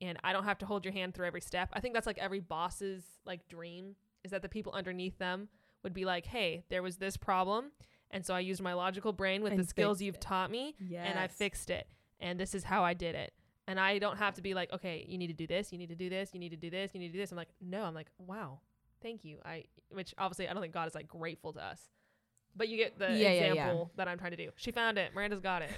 And 0.00 0.18
I 0.24 0.32
don't 0.32 0.44
have 0.44 0.58
to 0.58 0.66
hold 0.66 0.84
your 0.84 0.92
hand 0.92 1.14
through 1.14 1.26
every 1.26 1.40
step. 1.40 1.68
I 1.72 1.78
think 1.80 1.94
that's 1.94 2.08
like 2.08 2.18
every 2.18 2.40
boss's 2.40 3.04
like 3.24 3.46
dream 3.48 3.94
is 4.24 4.32
that 4.32 4.42
the 4.42 4.48
people 4.48 4.72
underneath 4.72 5.18
them 5.18 5.48
would 5.84 5.94
be 5.94 6.04
like, 6.04 6.26
"Hey, 6.26 6.64
there 6.70 6.82
was 6.82 6.96
this 6.96 7.16
problem, 7.16 7.70
and 8.10 8.26
so 8.26 8.34
I 8.34 8.40
used 8.40 8.60
my 8.62 8.72
logical 8.72 9.12
brain 9.12 9.42
with 9.42 9.52
And 9.52 9.60
the 9.60 9.66
skills 9.66 10.02
you've 10.02 10.16
it." 10.16 10.20
taught 10.20 10.50
me, 10.50 10.74
yes. 10.80 11.06
and 11.08 11.18
I 11.18 11.28
fixed 11.28 11.70
it. 11.70 11.86
And 12.18 12.38
this 12.40 12.54
is 12.54 12.64
how 12.64 12.82
I 12.84 12.94
did 12.94 13.14
it. 13.14 13.32
And 13.68 13.78
I 13.78 13.98
don't 14.00 14.16
have 14.16 14.34
to 14.34 14.42
be 14.42 14.54
like, 14.54 14.72
okay, 14.72 15.04
you 15.08 15.18
need 15.18 15.28
to 15.28 15.32
do 15.34 15.46
this, 15.46 15.70
you 15.72 15.78
need 15.78 15.88
to 15.90 15.94
do 15.96 16.08
this, 16.10 16.30
you 16.34 16.40
need 16.40 16.50
to 16.50 16.56
do 16.56 16.68
this, 16.70 16.90
you 16.94 17.00
need 17.00 17.08
to 17.08 17.12
do 17.12 17.18
this. 17.20 17.30
I'm 17.30 17.36
like, 17.36 17.52
no, 17.60 17.82
I'm 17.84 17.94
like, 17.94 18.10
wow, 18.18 18.58
thank 19.02 19.24
you. 19.24 19.38
I, 19.44 19.64
which 19.90 20.14
obviously 20.18 20.48
I 20.48 20.52
don't 20.52 20.62
think 20.62 20.74
God 20.74 20.88
is 20.88 20.94
like 20.96 21.06
grateful 21.08 21.52
to 21.52 21.64
us, 21.64 21.80
but 22.56 22.68
you 22.68 22.76
get 22.76 22.98
the 22.98 23.06
Yeah, 23.10 23.14
yeah, 23.14 23.30
yeah. 23.30 23.44
example 23.52 23.90
that 23.96 24.08
I'm 24.08 24.18
trying 24.18 24.32
to 24.32 24.36
do. 24.36 24.50
She 24.56 24.72
found 24.72 24.98
it. 24.98 25.14
Miranda's 25.14 25.40
got 25.40 25.62
it. 25.62 25.70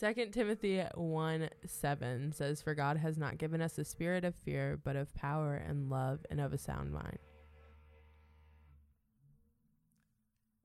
Second 0.00 0.32
Timothy 0.32 0.82
one 0.94 1.50
seven 1.66 2.32
says, 2.32 2.62
For 2.62 2.74
God 2.74 2.96
has 2.96 3.18
not 3.18 3.36
given 3.36 3.60
us 3.60 3.76
a 3.76 3.84
spirit 3.84 4.24
of 4.24 4.34
fear, 4.34 4.80
but 4.82 4.96
of 4.96 5.12
power 5.12 5.56
and 5.56 5.90
love 5.90 6.20
and 6.30 6.40
of 6.40 6.54
a 6.54 6.58
sound 6.58 6.90
mind. 6.90 7.18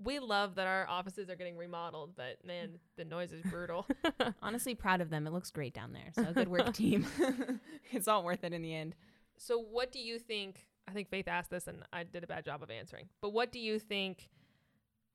We 0.02 0.20
love 0.20 0.56
that 0.56 0.68
our 0.68 0.88
offices 0.88 1.30
are 1.30 1.36
getting 1.36 1.58
remodeled, 1.58 2.16
but 2.16 2.46
man, 2.46 2.80
the 2.96 3.04
noise 3.04 3.34
is 3.34 3.44
brutal. 3.52 3.86
Honestly, 4.42 4.74
proud 4.74 5.02
of 5.02 5.10
them. 5.10 5.28
It 5.28 5.34
looks 5.34 5.52
great 5.52 5.74
down 5.74 5.92
there. 5.92 6.14
So 6.14 6.32
good 6.32 6.48
work, 6.48 6.74
team. 6.74 7.06
it's 7.92 8.08
all 8.08 8.24
worth 8.24 8.46
it 8.46 8.54
in 8.54 8.62
the 8.62 8.74
end. 8.74 8.96
So, 9.38 9.60
what 9.60 9.92
do 9.92 10.00
you 10.00 10.18
think? 10.18 10.66
I 10.88 10.94
think 10.94 11.10
Faith 11.10 11.28
asked 11.28 11.50
this, 11.50 11.68
and 11.68 11.80
I 11.92 12.04
did 12.04 12.24
a 12.24 12.28
bad 12.28 12.46
job 12.46 12.64
of 12.64 12.72
answering. 12.72 13.10
But 13.20 13.34
what 13.34 13.52
do 13.52 13.60
you 13.60 13.80
think? 13.80 14.30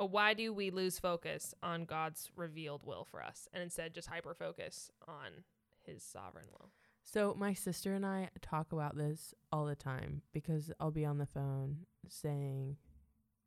Why 0.06 0.34
do 0.34 0.52
we 0.52 0.70
lose 0.70 0.98
focus 0.98 1.54
on 1.62 1.84
God's 1.84 2.30
revealed 2.36 2.82
will 2.84 3.04
for 3.04 3.22
us, 3.22 3.48
and 3.52 3.62
instead 3.62 3.94
just 3.94 4.08
hyper 4.08 4.34
focus 4.34 4.90
on 5.06 5.44
His 5.82 6.02
sovereign 6.02 6.46
will? 6.50 6.70
So 7.04 7.34
my 7.38 7.54
sister 7.54 7.94
and 7.94 8.06
I 8.06 8.30
talk 8.40 8.72
about 8.72 8.96
this 8.96 9.34
all 9.52 9.66
the 9.66 9.74
time 9.74 10.22
because 10.32 10.70
I'll 10.78 10.90
be 10.90 11.04
on 11.04 11.18
the 11.18 11.26
phone 11.26 11.78
saying 12.08 12.76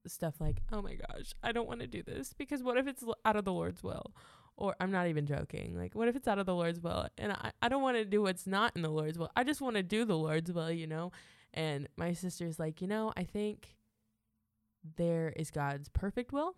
stuff 0.06 0.36
like, 0.40 0.62
"Oh 0.72 0.82
my 0.82 0.96
gosh, 0.96 1.34
I 1.42 1.52
don't 1.52 1.68
want 1.68 1.80
to 1.80 1.88
do 1.88 2.04
this 2.04 2.34
because 2.34 2.62
what 2.62 2.78
if 2.78 2.88
it's 2.88 3.04
out 3.26 3.36
of 3.36 3.46
the 3.46 3.54
Lord's 3.54 3.84
will?" 3.84 4.14
Or 4.56 4.76
I'm 4.80 4.92
not 4.92 5.08
even 5.08 5.26
joking. 5.26 5.76
Like, 5.76 5.96
what 5.96 6.08
if 6.08 6.16
it's 6.16 6.28
out 6.28 6.38
of 6.38 6.46
the 6.46 6.54
Lord's 6.54 6.80
will? 6.80 7.08
And 7.18 7.32
I, 7.32 7.52
I 7.64 7.70
don't 7.70 7.82
want 7.82 7.98
to 7.98 8.06
do 8.06 8.22
what's 8.22 8.46
not 8.46 8.74
in 8.76 8.84
the 8.84 8.90
Lord's 8.90 9.18
will. 9.18 9.32
I 9.36 9.44
just 9.44 9.62
want 9.62 9.78
to 9.78 9.84
do 9.84 10.06
the 10.06 10.18
Lord's 10.18 10.52
will, 10.52 10.70
you 10.70 10.86
know? 10.86 11.12
And 11.56 11.88
my 11.98 12.14
sister's 12.14 12.60
like, 12.60 12.80
you 12.80 12.88
know, 12.88 13.12
I 13.18 13.24
think 13.24 13.76
there 14.98 15.34
is 15.36 15.52
God's 15.52 15.90
perfect 15.90 16.32
will 16.32 16.56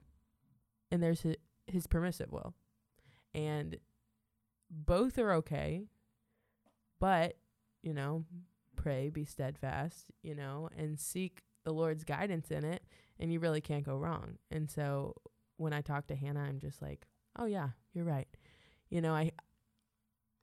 and 0.92 1.02
there's 1.02 1.22
his, 1.22 1.36
his 1.68 1.88
permissive 1.88 2.32
will. 2.32 2.54
And 3.34 3.78
both 4.70 5.18
are 5.18 5.34
okay 5.34 5.84
but 7.00 7.36
you 7.84 7.94
know 7.94 8.26
pray 8.76 9.10
be 9.10 9.26
steadfast 9.26 10.12
you 10.22 10.36
know 10.36 10.70
and 10.78 11.00
seek 11.00 11.44
the 11.64 11.72
lord's 11.74 12.04
guidance 12.04 12.52
in 12.52 12.64
it 12.64 12.84
and 13.20 13.32
you 13.32 13.40
really 13.40 13.62
can't 13.62 13.86
go 13.86 13.96
wrong 13.96 14.38
and 14.52 14.70
so 14.70 15.14
when 15.58 15.74
i 15.74 15.82
talk 15.82 16.08
to 16.08 16.16
hannah 16.16 16.42
i'm 16.42 16.60
just 16.60 16.82
like 16.82 17.06
oh 17.38 17.46
yeah 17.46 17.70
you're 17.94 18.06
right 18.06 18.28
you 18.90 19.02
know 19.02 19.14
i 19.14 19.32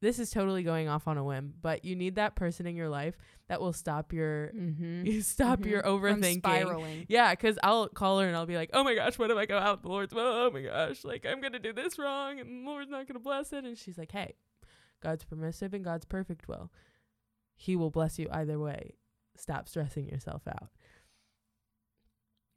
this 0.02 0.18
is 0.18 0.30
totally 0.30 0.62
going 0.62 0.88
off 0.88 1.08
on 1.08 1.16
a 1.16 1.24
whim 1.24 1.54
but 1.62 1.84
you 1.84 1.96
need 1.96 2.16
that 2.16 2.34
person 2.36 2.66
in 2.66 2.76
your 2.76 2.90
life 2.90 3.16
that 3.48 3.60
will 3.60 3.72
stop 3.72 4.12
your 4.12 4.48
Mm-hmm. 4.54 5.06
you 5.06 5.22
stop 5.36 5.64
your 5.64 5.82
overthinking 5.82 6.38
spiraling. 6.38 7.06
yeah, 7.08 7.34
'cause 7.34 7.58
I'll 7.62 7.88
call 7.88 8.18
her 8.20 8.26
and 8.26 8.36
I'll 8.36 8.44
be 8.46 8.56
like, 8.56 8.70
"Oh 8.74 8.84
my 8.84 8.94
gosh, 8.94 9.18
what 9.18 9.30
if 9.30 9.36
I 9.38 9.46
go 9.46 9.56
out 9.58 9.82
the 9.82 9.88
Lord's 9.88 10.12
will? 10.12 10.26
Oh 10.26 10.50
my 10.50 10.60
gosh, 10.62 11.04
like 11.04 11.24
I'm 11.24 11.40
gonna 11.40 11.58
do 11.58 11.72
this 11.72 11.98
wrong 11.98 12.38
and 12.40 12.66
the 12.66 12.70
Lord's 12.70 12.90
not 12.90 13.06
gonna 13.08 13.18
bless 13.20 13.52
it." 13.54 13.64
And 13.64 13.78
she's 13.78 13.96
like, 13.96 14.12
"Hey, 14.12 14.34
God's 15.02 15.24
permissive 15.24 15.72
and 15.74 15.84
God's 15.84 16.04
perfect 16.04 16.48
will. 16.48 16.70
He 17.54 17.76
will 17.76 17.90
bless 17.90 18.18
you 18.18 18.28
either 18.30 18.58
way. 18.58 18.96
Stop 19.36 19.68
stressing 19.68 20.08
yourself 20.08 20.42
out." 20.48 20.68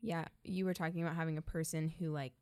Yeah, 0.02 0.26
you 0.44 0.66
were 0.66 0.74
talking 0.74 1.02
about 1.02 1.16
having 1.16 1.38
a 1.38 1.42
person 1.42 1.90
who 2.00 2.10
like 2.12 2.34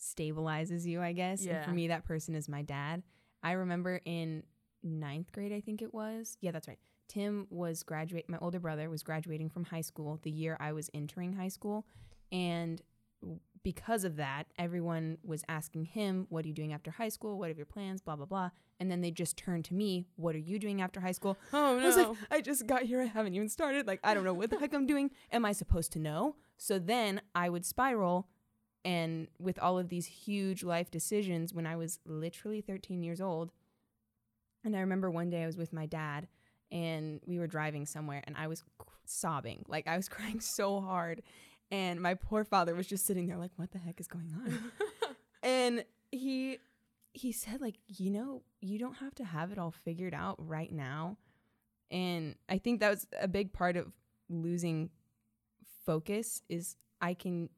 stabilizes 0.00 0.84
you, 0.84 1.00
I 1.00 1.12
guess. 1.12 1.44
And 1.44 1.64
for 1.64 1.70
me, 1.72 1.88
that 1.88 2.04
person 2.04 2.34
is 2.34 2.48
my 2.48 2.62
dad. 2.62 3.02
I 3.42 3.52
remember 3.52 4.00
in 4.04 4.42
ninth 4.82 5.32
grade, 5.32 5.52
I 5.52 5.60
think 5.60 5.82
it 5.82 5.92
was. 5.92 6.36
Yeah, 6.40 6.50
that's 6.50 6.68
right. 6.68 6.78
Tim 7.08 7.46
was 7.50 7.82
graduate. 7.82 8.26
My 8.28 8.38
older 8.38 8.60
brother 8.60 8.90
was 8.90 9.02
graduating 9.02 9.48
from 9.48 9.64
high 9.64 9.80
school 9.80 10.18
the 10.22 10.30
year 10.30 10.56
I 10.60 10.72
was 10.72 10.90
entering 10.92 11.32
high 11.32 11.48
school, 11.48 11.86
and 12.30 12.82
because 13.64 14.04
of 14.04 14.16
that, 14.16 14.44
everyone 14.58 15.18
was 15.24 15.42
asking 15.48 15.86
him, 15.86 16.26
"What 16.28 16.44
are 16.44 16.48
you 16.48 16.54
doing 16.54 16.72
after 16.72 16.90
high 16.90 17.08
school? 17.08 17.38
What 17.38 17.50
are 17.50 17.54
your 17.54 17.66
plans?" 17.66 18.00
Blah 18.00 18.16
blah 18.16 18.26
blah. 18.26 18.50
And 18.78 18.90
then 18.90 19.00
they 19.00 19.10
just 19.10 19.36
turned 19.36 19.64
to 19.66 19.74
me, 19.74 20.06
"What 20.16 20.36
are 20.36 20.38
you 20.40 20.58
doing 20.58 20.80
after 20.80 21.00
high 21.00 21.12
school?" 21.12 21.36
Oh 21.52 21.78
I 21.78 21.84
was 21.84 21.96
like, 21.96 22.16
I 22.30 22.40
just 22.40 22.66
got 22.66 22.82
here. 22.82 23.00
I 23.00 23.06
haven't 23.06 23.34
even 23.34 23.48
started. 23.48 23.86
Like, 23.86 24.00
I 24.04 24.14
don't 24.14 24.24
know 24.24 24.34
what 24.34 24.50
the 24.50 24.58
heck 24.58 24.72
I'm 24.72 24.86
doing. 24.86 25.10
Am 25.32 25.44
I 25.44 25.52
supposed 25.52 25.92
to 25.92 25.98
know? 25.98 26.36
So 26.56 26.78
then 26.78 27.20
I 27.34 27.48
would 27.48 27.66
spiral. 27.66 28.28
And 28.84 29.28
with 29.38 29.58
all 29.58 29.78
of 29.78 29.88
these 29.88 30.06
huge 30.06 30.62
life 30.62 30.90
decisions 30.90 31.52
when 31.52 31.66
I 31.66 31.76
was 31.76 31.98
literally 32.06 32.60
13 32.60 33.02
years 33.02 33.20
old. 33.20 33.50
And 34.64 34.76
I 34.76 34.80
remember 34.80 35.10
one 35.10 35.30
day 35.30 35.42
I 35.42 35.46
was 35.46 35.56
with 35.56 35.72
my 35.72 35.86
dad 35.86 36.28
and 36.70 37.20
we 37.26 37.38
were 37.38 37.46
driving 37.46 37.86
somewhere 37.86 38.22
and 38.24 38.36
I 38.36 38.46
was 38.46 38.62
sobbing. 39.04 39.64
Like, 39.68 39.86
I 39.86 39.96
was 39.96 40.08
crying 40.08 40.40
so 40.40 40.80
hard. 40.80 41.22
And 41.70 42.00
my 42.00 42.14
poor 42.14 42.44
father 42.44 42.74
was 42.74 42.86
just 42.86 43.06
sitting 43.06 43.26
there 43.26 43.36
like, 43.36 43.50
what 43.56 43.72
the 43.72 43.78
heck 43.78 44.00
is 44.00 44.08
going 44.08 44.32
on? 44.34 44.72
and 45.42 45.84
he 46.10 46.58
he 47.12 47.32
said 47.32 47.60
like, 47.60 47.76
you 47.86 48.10
know, 48.10 48.42
you 48.60 48.78
don't 48.78 48.94
have 48.94 49.14
to 49.16 49.24
have 49.24 49.50
it 49.50 49.58
all 49.58 49.72
figured 49.72 50.14
out 50.14 50.36
right 50.38 50.72
now. 50.72 51.16
And 51.90 52.36
I 52.48 52.58
think 52.58 52.80
that 52.80 52.90
was 52.90 53.06
a 53.20 53.28
big 53.28 53.52
part 53.52 53.76
of 53.76 53.92
losing 54.28 54.90
focus 55.84 56.42
is 56.48 56.76
I 57.00 57.14
can 57.14 57.48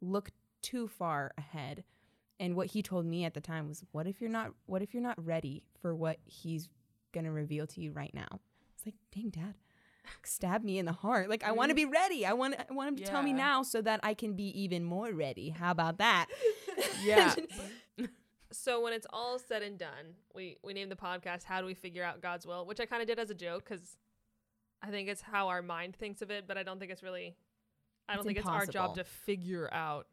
look 0.00 0.30
too 0.62 0.88
far 0.88 1.32
ahead. 1.36 1.84
And 2.40 2.54
what 2.54 2.68
he 2.68 2.82
told 2.82 3.04
me 3.04 3.24
at 3.24 3.34
the 3.34 3.40
time 3.40 3.68
was, 3.68 3.84
what 3.92 4.06
if 4.06 4.20
you're 4.20 4.30
not 4.30 4.52
what 4.66 4.82
if 4.82 4.94
you're 4.94 5.02
not 5.02 5.24
ready 5.24 5.64
for 5.80 5.94
what 5.94 6.18
he's 6.24 6.68
going 7.12 7.24
to 7.24 7.32
reveal 7.32 7.66
to 7.66 7.80
you 7.80 7.92
right 7.92 8.14
now? 8.14 8.40
It's 8.76 8.86
like, 8.86 8.94
dang 9.12 9.30
dad, 9.30 9.54
stab 10.22 10.62
me 10.62 10.78
in 10.78 10.86
the 10.86 10.92
heart. 10.92 11.28
Like 11.28 11.42
I 11.42 11.52
want 11.52 11.70
to 11.70 11.74
be 11.74 11.84
mm-hmm. 11.84 11.92
ready. 11.92 12.26
I 12.26 12.32
want 12.32 12.54
I 12.58 12.72
want 12.72 12.88
him 12.88 12.96
to 12.96 13.04
tell 13.04 13.22
me 13.22 13.32
now 13.32 13.62
so 13.62 13.82
that 13.82 14.00
I 14.02 14.14
can 14.14 14.34
be 14.34 14.48
even 14.60 14.84
more 14.84 15.12
ready. 15.12 15.50
How 15.50 15.70
about 15.70 15.98
that? 15.98 16.26
Yeah. 17.02 17.34
So 18.52 18.80
when 18.80 18.92
it's 18.92 19.06
all 19.12 19.38
said 19.38 19.62
and 19.62 19.78
done, 19.78 20.14
we 20.34 20.56
we 20.62 20.72
named 20.72 20.90
the 20.90 20.96
podcast 20.96 21.44
"How 21.44 21.60
Do 21.60 21.66
We 21.66 21.74
Figure 21.74 22.02
Out 22.02 22.22
God's 22.22 22.46
Will," 22.46 22.64
which 22.64 22.80
I 22.80 22.86
kind 22.86 23.02
of 23.02 23.08
did 23.08 23.18
as 23.18 23.30
a 23.30 23.34
joke 23.34 23.68
because 23.68 23.96
I 24.82 24.88
think 24.88 25.08
it's 25.08 25.22
how 25.22 25.48
our 25.48 25.60
mind 25.60 25.96
thinks 25.96 26.22
of 26.22 26.30
it, 26.30 26.46
but 26.46 26.56
I 26.56 26.62
don't 26.62 26.78
think 26.78 26.90
it's 26.90 27.02
really. 27.02 27.36
I 28.08 28.12
don't 28.14 28.20
It's 28.20 28.26
think 28.26 28.38
it's 28.38 28.46
our 28.48 28.66
job 28.66 28.94
to 28.96 29.04
figure 29.04 29.68
out. 29.72 30.06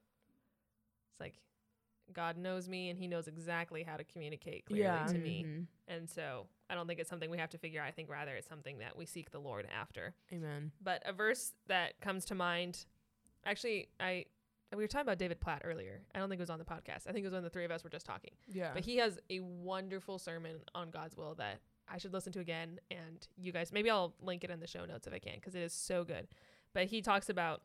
It's 1.11 1.19
like 1.19 1.35
God 2.13 2.37
knows 2.37 2.67
me 2.67 2.89
and 2.89 2.99
He 2.99 3.07
knows 3.07 3.27
exactly 3.27 3.83
how 3.83 3.97
to 3.97 4.03
communicate 4.03 4.65
clearly 4.65 4.83
Yeah. 4.83 5.05
to 5.05 5.17
me, 5.17 5.43
Mhm. 5.43 5.67
and 5.87 6.09
so 6.09 6.47
I 6.69 6.75
don't 6.75 6.87
think 6.87 6.99
it's 6.99 7.09
something 7.09 7.29
we 7.29 7.37
have 7.37 7.51
to 7.51 7.57
figure 7.57 7.81
out. 7.81 7.87
I 7.87 7.91
think 7.91 8.09
rather 8.09 8.35
it's 8.35 8.47
something 8.47 8.79
that 8.79 8.95
we 8.97 9.05
seek 9.05 9.31
the 9.31 9.39
Lord 9.39 9.65
after. 9.67 10.15
Amen. 10.31 10.71
But 10.81 11.03
a 11.05 11.13
verse 11.13 11.53
that 11.67 11.99
comes 12.01 12.25
to 12.25 12.35
mind, 12.35 12.85
actually, 13.45 13.89
I 13.99 14.25
we 14.71 14.83
were 14.83 14.87
talking 14.87 15.03
about 15.07 15.19
David 15.19 15.39
Platt 15.39 15.61
earlier. 15.63 16.01
I 16.13 16.19
don't 16.19 16.27
think 16.27 16.39
it 16.39 16.41
was 16.41 16.49
on 16.49 16.59
the 16.59 16.65
podcast. 16.65 17.07
I 17.07 17.13
think 17.13 17.19
it 17.19 17.25
was 17.25 17.33
when 17.33 17.43
the 17.43 17.49
three 17.49 17.63
of 17.63 17.71
us 17.71 17.81
were 17.83 17.89
just 17.89 18.05
talking. 18.05 18.35
Yeah. 18.47 18.73
But 18.73 18.83
he 18.83 18.97
has 18.97 19.17
a 19.29 19.39
wonderful 19.39 20.19
sermon 20.19 20.59
on 20.73 20.89
God's 20.91 21.15
will 21.15 21.33
that 21.35 21.61
I 21.87 21.97
should 21.97 22.11
listen 22.11 22.33
to 22.33 22.39
again. 22.41 22.81
And 22.91 23.25
you 23.37 23.53
guys, 23.53 23.71
maybe 23.71 23.89
I'll 23.89 24.15
link 24.19 24.43
it 24.43 24.49
in 24.49 24.59
the 24.59 24.67
show 24.67 24.83
notes 24.83 25.07
if 25.07 25.13
I 25.13 25.19
can, 25.19 25.35
because 25.35 25.55
it 25.55 25.61
is 25.61 25.71
so 25.71 26.03
good. 26.03 26.27
But 26.73 26.87
he 26.87 27.01
talks 27.01 27.29
about 27.29 27.63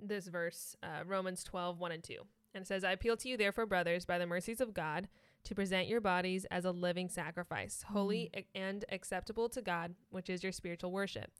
this 0.00 0.26
verse, 0.28 0.76
uh, 0.82 1.04
Romans 1.06 1.42
12, 1.44 1.78
1 1.78 1.92
and 1.92 2.02
2. 2.02 2.16
And 2.54 2.62
it 2.62 2.66
says, 2.66 2.84
I 2.84 2.92
appeal 2.92 3.16
to 3.18 3.28
you, 3.28 3.36
therefore, 3.36 3.66
brothers, 3.66 4.06
by 4.06 4.18
the 4.18 4.26
mercies 4.26 4.60
of 4.60 4.72
God, 4.74 5.08
to 5.44 5.54
present 5.54 5.88
your 5.88 6.00
bodies 6.00 6.46
as 6.50 6.64
a 6.64 6.70
living 6.70 7.08
sacrifice, 7.08 7.84
holy 7.88 8.30
a- 8.34 8.46
and 8.54 8.84
acceptable 8.90 9.48
to 9.50 9.62
God, 9.62 9.94
which 10.10 10.30
is 10.30 10.42
your 10.42 10.52
spiritual 10.52 10.90
worship. 10.90 11.30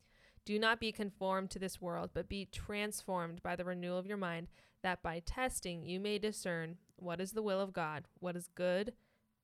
Do 0.45 0.59
not 0.59 0.79
be 0.79 0.93
conformed 0.93 1.51
to 1.51 1.59
this 1.59 1.81
world, 1.81 2.11
but 2.15 2.29
be 2.29 2.45
transformed 2.45 3.43
by 3.43 3.57
the 3.57 3.65
renewal 3.65 3.99
of 3.99 4.07
your 4.07 4.17
mind, 4.17 4.49
that 4.83 5.03
by 5.03 5.21
testing 5.21 5.85
you 5.85 5.99
may 5.99 6.19
discern 6.19 6.77
what 6.97 7.21
is 7.21 7.33
the 7.33 7.43
will 7.43 7.61
of 7.61 7.73
God, 7.73 8.05
what 8.21 8.37
is 8.37 8.49
good 8.55 8.93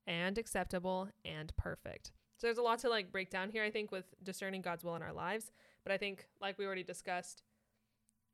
and 0.06 0.38
acceptable 0.38 1.08
and 1.24 1.56
perfect. 1.56 2.12
So 2.36 2.46
there's 2.46 2.58
a 2.58 2.62
lot 2.62 2.78
to 2.80 2.88
like 2.88 3.12
break 3.12 3.30
down 3.30 3.50
here, 3.50 3.64
I 3.64 3.70
think, 3.70 3.90
with 3.90 4.04
discerning 4.22 4.62
God's 4.62 4.84
will 4.84 4.96
in 4.96 5.02
our 5.02 5.12
lives. 5.12 5.52
But 5.84 5.92
I 5.92 5.96
think, 5.96 6.26
like 6.40 6.58
we 6.58 6.66
already 6.66 6.82
discussed, 6.84 7.42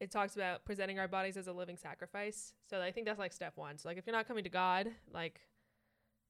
it 0.00 0.10
talks 0.10 0.36
about 0.36 0.64
presenting 0.64 0.98
our 0.98 1.08
bodies 1.08 1.36
as 1.36 1.46
a 1.48 1.52
living 1.52 1.76
sacrifice. 1.76 2.52
So 2.70 2.80
I 2.80 2.92
think 2.92 3.06
that's 3.06 3.18
like 3.18 3.32
step 3.32 3.56
one. 3.56 3.78
So 3.78 3.88
like 3.88 3.98
if 3.98 4.06
you're 4.06 4.14
not 4.16 4.28
coming 4.28 4.44
to 4.44 4.50
God 4.50 4.88
like 5.12 5.40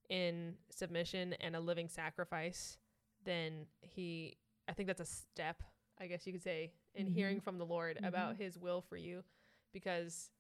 in 0.09 0.55
submission 0.71 1.35
and 1.35 1.55
a 1.55 1.61
living 1.61 1.89
sacrifice, 1.89 2.79
then 3.25 3.67
he 3.81 4.37
I 4.69 4.73
think 4.75 4.87
that's 4.87 5.01
a 5.01 5.07
step, 5.07 5.63
I 5.99 6.07
guess 6.09 6.27
you 6.27 6.33
could 6.33 6.43
say, 6.43 6.73
in 6.95 7.07
Mhm. 7.09 7.15
hearing 7.15 7.41
from 7.41 7.57
the 7.59 7.65
Lord 7.65 7.99
about 8.03 8.35
Mhm. 8.35 8.39
his 8.39 8.59
will 8.59 8.83
for 8.83 8.97
you 8.99 9.25
because 9.73 10.31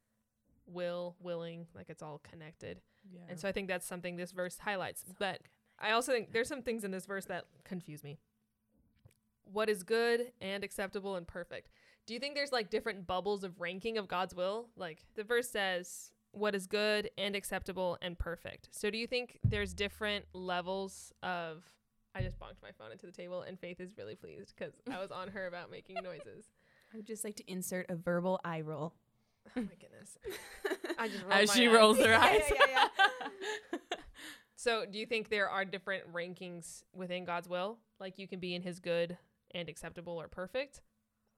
will, 0.66 1.16
willing, 1.18 1.66
like 1.74 1.88
it's 1.88 2.02
all 2.02 2.18
connected. 2.18 2.82
yeah. 3.10 3.20
And 3.28 3.40
so 3.40 3.48
I 3.48 3.52
think 3.52 3.68
that's 3.68 3.86
something 3.86 4.16
this 4.16 4.32
verse 4.32 4.58
highlights. 4.58 5.02
But 5.18 5.40
I 5.78 5.92
also 5.92 6.12
think 6.12 6.32
there's 6.32 6.48
some 6.48 6.62
things 6.62 6.84
in 6.84 6.90
this 6.90 7.06
verse 7.06 7.24
that 7.26 7.46
confuse 7.64 8.04
me. 8.04 8.18
What 9.44 9.70
is 9.70 9.82
good 9.82 10.32
and 10.42 10.62
acceptable 10.62 11.16
and 11.16 11.26
perfect? 11.26 11.70
Do 12.09 12.14
you 12.14 12.21
think 12.21 12.35
there's 12.35 12.53
like 12.53 12.71
different 12.71 13.07
bubbles 13.07 13.44
of 13.44 13.61
ranking 13.61 13.99
of 13.99 14.09
God's 14.09 14.35
will? 14.35 14.71
Like 14.77 15.05
the 15.14 15.25
verse 15.25 15.51
says, 15.51 16.11
what 16.33 16.55
is 16.55 16.66
good 16.66 17.11
and 17.18 17.37
acceptable 17.37 17.99
and 18.01 18.18
perfect. 18.18 18.71
So 18.73 18.90
do 18.90 18.97
you 18.97 19.07
think 19.07 19.38
there's 19.44 19.75
different 19.75 20.25
levels 20.33 21.12
of 21.23 21.64
I 22.14 22.23
just 22.23 22.38
bonked 22.40 22.62
my 22.62 22.71
phone 22.79 22.92
into 22.92 23.05
the 23.05 23.12
table 23.12 23.42
and 23.42 23.61
Faith 23.61 23.79
is 23.79 23.92
really 23.99 24.14
pleased 24.14 24.55
because 24.57 24.73
I 24.90 24.99
was 24.99 25.11
on 25.11 25.29
her 25.29 25.49
about 25.49 25.71
making 25.71 25.97
noises. 26.03 26.47
I 26.94 26.97
would 26.97 27.07
just 27.07 27.25
like 27.25 27.37
to 27.37 27.44
insert 27.51 27.85
a 27.90 27.94
verbal 27.94 28.40
eye 28.42 28.62
roll. 28.62 28.94
Oh 29.55 29.61
my 29.61 29.68
goodness. 29.79 30.16
I 30.99 31.09
just 31.09 31.25
As 31.31 31.49
my 31.49 31.55
she 31.55 31.68
eyes. 31.68 31.75
rolls 31.75 31.99
her 31.99 32.05
Yeah, 32.11 32.21
eyes. 32.23 32.42
yeah, 32.68 32.88
So, 34.57 34.85
do 34.90 34.99
you 34.99 35.05
think 35.07 35.29
there 35.29 35.49
are 35.49 35.64
different 35.64 36.11
rankings 36.12 36.83
within 36.94 37.25
God's 37.27 37.49
will? 37.49 37.79
Like 38.01 38.18
you 38.18 38.27
can 38.27 38.40
be 38.40 38.55
in 38.55 38.62
his 38.62 38.81
good 38.81 39.16
and 39.55 39.68
acceptable 39.68 40.14
or 40.21 40.27
perfect? 40.27 40.81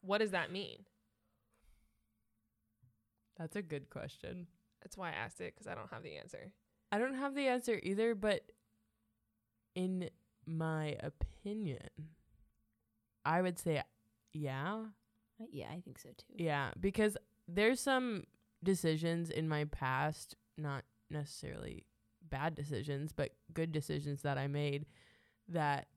What 0.03 0.19
does 0.19 0.31
that 0.31 0.51
mean? 0.51 0.85
That's 3.39 3.57
a 3.57 3.63
good 3.63 3.91
question. 3.91 4.47
That's 4.83 4.97
why 4.97 5.11
I 5.11 5.13
asked 5.13 5.41
it 5.41 5.55
because 5.55 5.67
I 5.67 5.75
don't 5.75 5.91
have 5.91 6.03
the 6.03 6.17
answer. 6.17 6.53
I 6.93 6.99
don't 6.99 7.15
have 7.15 7.35
the 7.35 7.47
answer 7.47 7.81
either, 7.83 8.15
but 8.15 8.43
in 9.75 10.11
my 10.47 10.97
opinion, 11.01 11.89
I 13.25 13.43
would 13.43 13.59
say 13.59 13.83
yeah. 14.33 14.85
Uh, 15.41 15.45
yeah, 15.51 15.67
I 15.73 15.81
think 15.81 15.99
so 15.99 16.11
too. 16.11 16.35
Yeah, 16.37 16.71
because 16.79 17.17
there's 17.49 17.81
some 17.81 18.25
decisions 18.63 19.31
in 19.31 19.49
my 19.49 19.65
past, 19.65 20.35
not 20.59 20.85
necessarily 21.11 21.85
bad 22.29 22.55
decisions, 22.55 23.13
but 23.13 23.31
good 23.53 23.73
decisions 23.73 24.23
that 24.23 24.39
I 24.39 24.47
made 24.47 24.87
that 25.49 25.89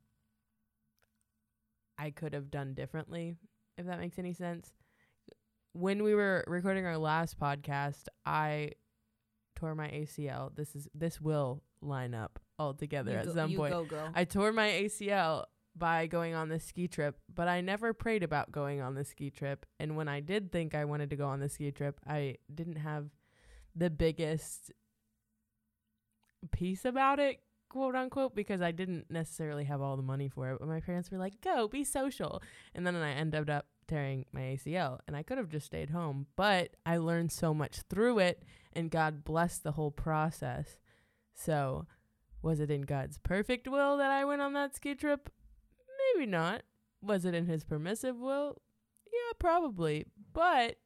I 1.98 2.10
could 2.10 2.34
have 2.34 2.50
done 2.50 2.74
differently, 2.74 3.36
if 3.78 3.86
that 3.86 4.00
makes 4.00 4.20
any 4.20 4.34
sense. 4.34 4.72
When 5.74 6.04
we 6.04 6.14
were 6.14 6.44
recording 6.48 6.86
our 6.86 6.98
last 6.98 7.40
podcast, 7.40 8.06
I 8.26 8.72
tore 9.56 9.74
my 9.76 9.88
ACL. 9.88 10.56
This 10.56 10.76
is 10.76 10.88
this 10.94 11.20
will 11.20 11.64
line 11.82 12.14
up 12.14 12.40
all 12.60 12.74
together 12.74 13.12
You 13.12 13.18
at 13.18 13.26
go- 13.26 13.34
some 13.34 13.50
you 13.50 13.58
point. 13.58 13.74
go, 13.74 13.84
girl. 13.86 14.12
I 14.14 14.24
tore 14.26 14.52
my 14.54 14.70
ACL 14.70 15.46
by 15.76 16.06
going 16.06 16.36
on 16.36 16.50
this 16.50 16.64
ski 16.66 16.88
trip, 16.88 17.18
but 17.34 17.48
I 17.48 17.62
never 17.62 17.94
prayed 17.94 18.22
about 18.22 18.52
going 18.52 18.80
on 18.82 18.94
the 18.94 19.04
ski 19.04 19.32
trip. 19.32 19.66
And 19.80 19.96
when 19.96 20.08
I 20.08 20.20
did 20.20 20.52
think 20.52 20.76
I 20.76 20.86
wanted 20.86 21.10
to 21.10 21.16
go 21.16 21.28
on 21.28 21.40
the 21.40 21.50
ski 21.50 21.72
trip, 21.72 22.00
I 22.08 22.36
didn't 22.54 22.76
have 22.76 23.08
the 23.76 23.90
biggest 23.90 24.72
peace 26.52 26.86
about 26.86 27.20
it, 27.20 27.40
quote 27.74 27.96
unquote, 27.96 28.36
because 28.36 28.62
I 28.62 28.72
didn't 28.72 29.10
necessarily 29.10 29.64
have 29.66 29.82
all 29.82 29.98
the 29.98 30.04
money 30.04 30.30
for 30.30 30.52
it. 30.52 30.60
But 30.60 30.68
my 30.70 30.80
parents 30.80 31.10
were 31.12 31.18
like, 31.18 31.42
go, 31.42 31.68
be 31.68 31.84
social. 31.84 32.42
And 32.76 32.86
then 32.86 32.96
I 32.96 33.12
ended 33.14 33.50
up 33.50 33.66
tearing 33.88 34.26
my 34.32 34.42
ACL, 34.42 35.00
and 35.08 35.16
I 35.18 35.24
could 35.24 35.38
have 35.40 35.50
just 35.50 35.66
stayed 35.66 35.90
home. 35.90 36.28
But 36.36 36.76
I 36.86 36.98
learned 36.98 37.32
so 37.32 37.54
much 37.54 37.82
through 37.90 38.20
it, 38.20 38.44
and 38.74 38.90
God 38.92 39.24
blessed 39.26 39.64
the 39.64 39.74
whole 39.74 39.92
process. 39.92 40.78
So, 41.34 41.88
was 42.42 42.60
it 42.60 42.70
in 42.70 42.84
God's 42.84 43.18
perfect 43.18 43.68
will 43.68 43.98
that 43.98 44.12
I 44.12 44.24
went 44.24 44.42
on 44.42 44.54
that 44.54 44.76
ski 44.76 44.94
trip? 44.96 45.30
Maybe 46.16 46.26
not. 46.30 46.62
Was 47.02 47.26
it 47.26 47.34
in 47.34 47.48
his 47.48 47.64
permissive 47.64 48.18
will? 48.18 48.58
Yeah, 49.12 49.34
probably. 49.40 50.06
But 50.32 50.78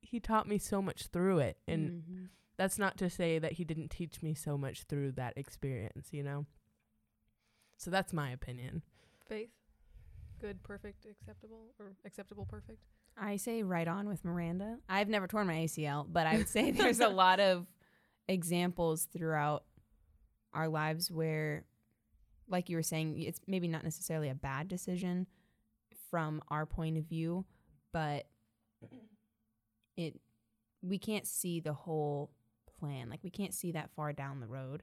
he 0.00 0.20
taught 0.20 0.48
me 0.48 0.58
so 0.58 0.80
much 0.82 1.06
through 1.08 1.38
it. 1.40 1.58
And 1.68 1.90
Mhm. 1.90 2.28
That's 2.56 2.78
not 2.78 2.96
to 2.98 3.10
say 3.10 3.38
that 3.38 3.52
he 3.52 3.64
didn't 3.64 3.90
teach 3.90 4.22
me 4.22 4.34
so 4.34 4.56
much 4.56 4.84
through 4.84 5.12
that 5.12 5.36
experience, 5.36 6.08
you 6.12 6.22
know? 6.22 6.46
So 7.76 7.90
that's 7.90 8.12
my 8.12 8.30
opinion. 8.30 8.82
Faith? 9.28 9.50
Good, 10.40 10.62
perfect, 10.62 11.06
acceptable, 11.10 11.74
or 11.78 11.92
acceptable, 12.04 12.46
perfect? 12.48 12.78
I 13.16 13.36
say 13.36 13.62
right 13.62 13.86
on 13.86 14.08
with 14.08 14.24
Miranda. 14.24 14.78
I've 14.88 15.08
never 15.08 15.26
torn 15.26 15.46
my 15.46 15.54
ACL, 15.54 16.06
but 16.10 16.26
I 16.26 16.36
would 16.36 16.48
say 16.48 16.70
there's 16.72 17.00
a 17.00 17.08
lot 17.08 17.40
of 17.40 17.66
examples 18.28 19.08
throughout 19.12 19.64
our 20.52 20.68
lives 20.68 21.10
where, 21.10 21.64
like 22.48 22.68
you 22.68 22.76
were 22.76 22.82
saying, 22.82 23.20
it's 23.22 23.40
maybe 23.46 23.68
not 23.68 23.84
necessarily 23.84 24.28
a 24.28 24.34
bad 24.34 24.68
decision 24.68 25.26
from 26.10 26.42
our 26.48 26.66
point 26.66 26.96
of 26.96 27.04
view, 27.04 27.44
but 27.92 28.26
it 29.96 30.20
we 30.82 30.98
can't 30.98 31.26
see 31.26 31.60
the 31.60 31.72
whole 31.72 32.30
plan. 32.84 33.08
Like 33.10 33.20
we 33.22 33.30
can't 33.30 33.54
see 33.54 33.72
that 33.72 33.90
far 33.94 34.12
down 34.12 34.40
the 34.40 34.46
road. 34.46 34.82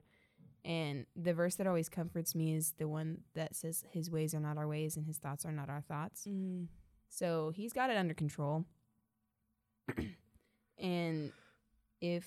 And 0.64 1.06
the 1.16 1.34
verse 1.34 1.56
that 1.56 1.66
always 1.66 1.88
comforts 1.88 2.34
me 2.34 2.54
is 2.54 2.74
the 2.78 2.88
one 2.88 3.18
that 3.34 3.56
says 3.56 3.84
his 3.90 4.10
ways 4.10 4.34
are 4.34 4.40
not 4.40 4.58
our 4.58 4.68
ways 4.68 4.96
and 4.96 5.06
his 5.06 5.18
thoughts 5.18 5.44
are 5.44 5.52
not 5.52 5.68
our 5.68 5.80
thoughts. 5.80 6.26
Mm. 6.28 6.66
So 7.08 7.52
he's 7.54 7.72
got 7.72 7.90
it 7.90 7.96
under 7.96 8.14
control. 8.14 8.64
and 10.78 11.32
if 12.00 12.24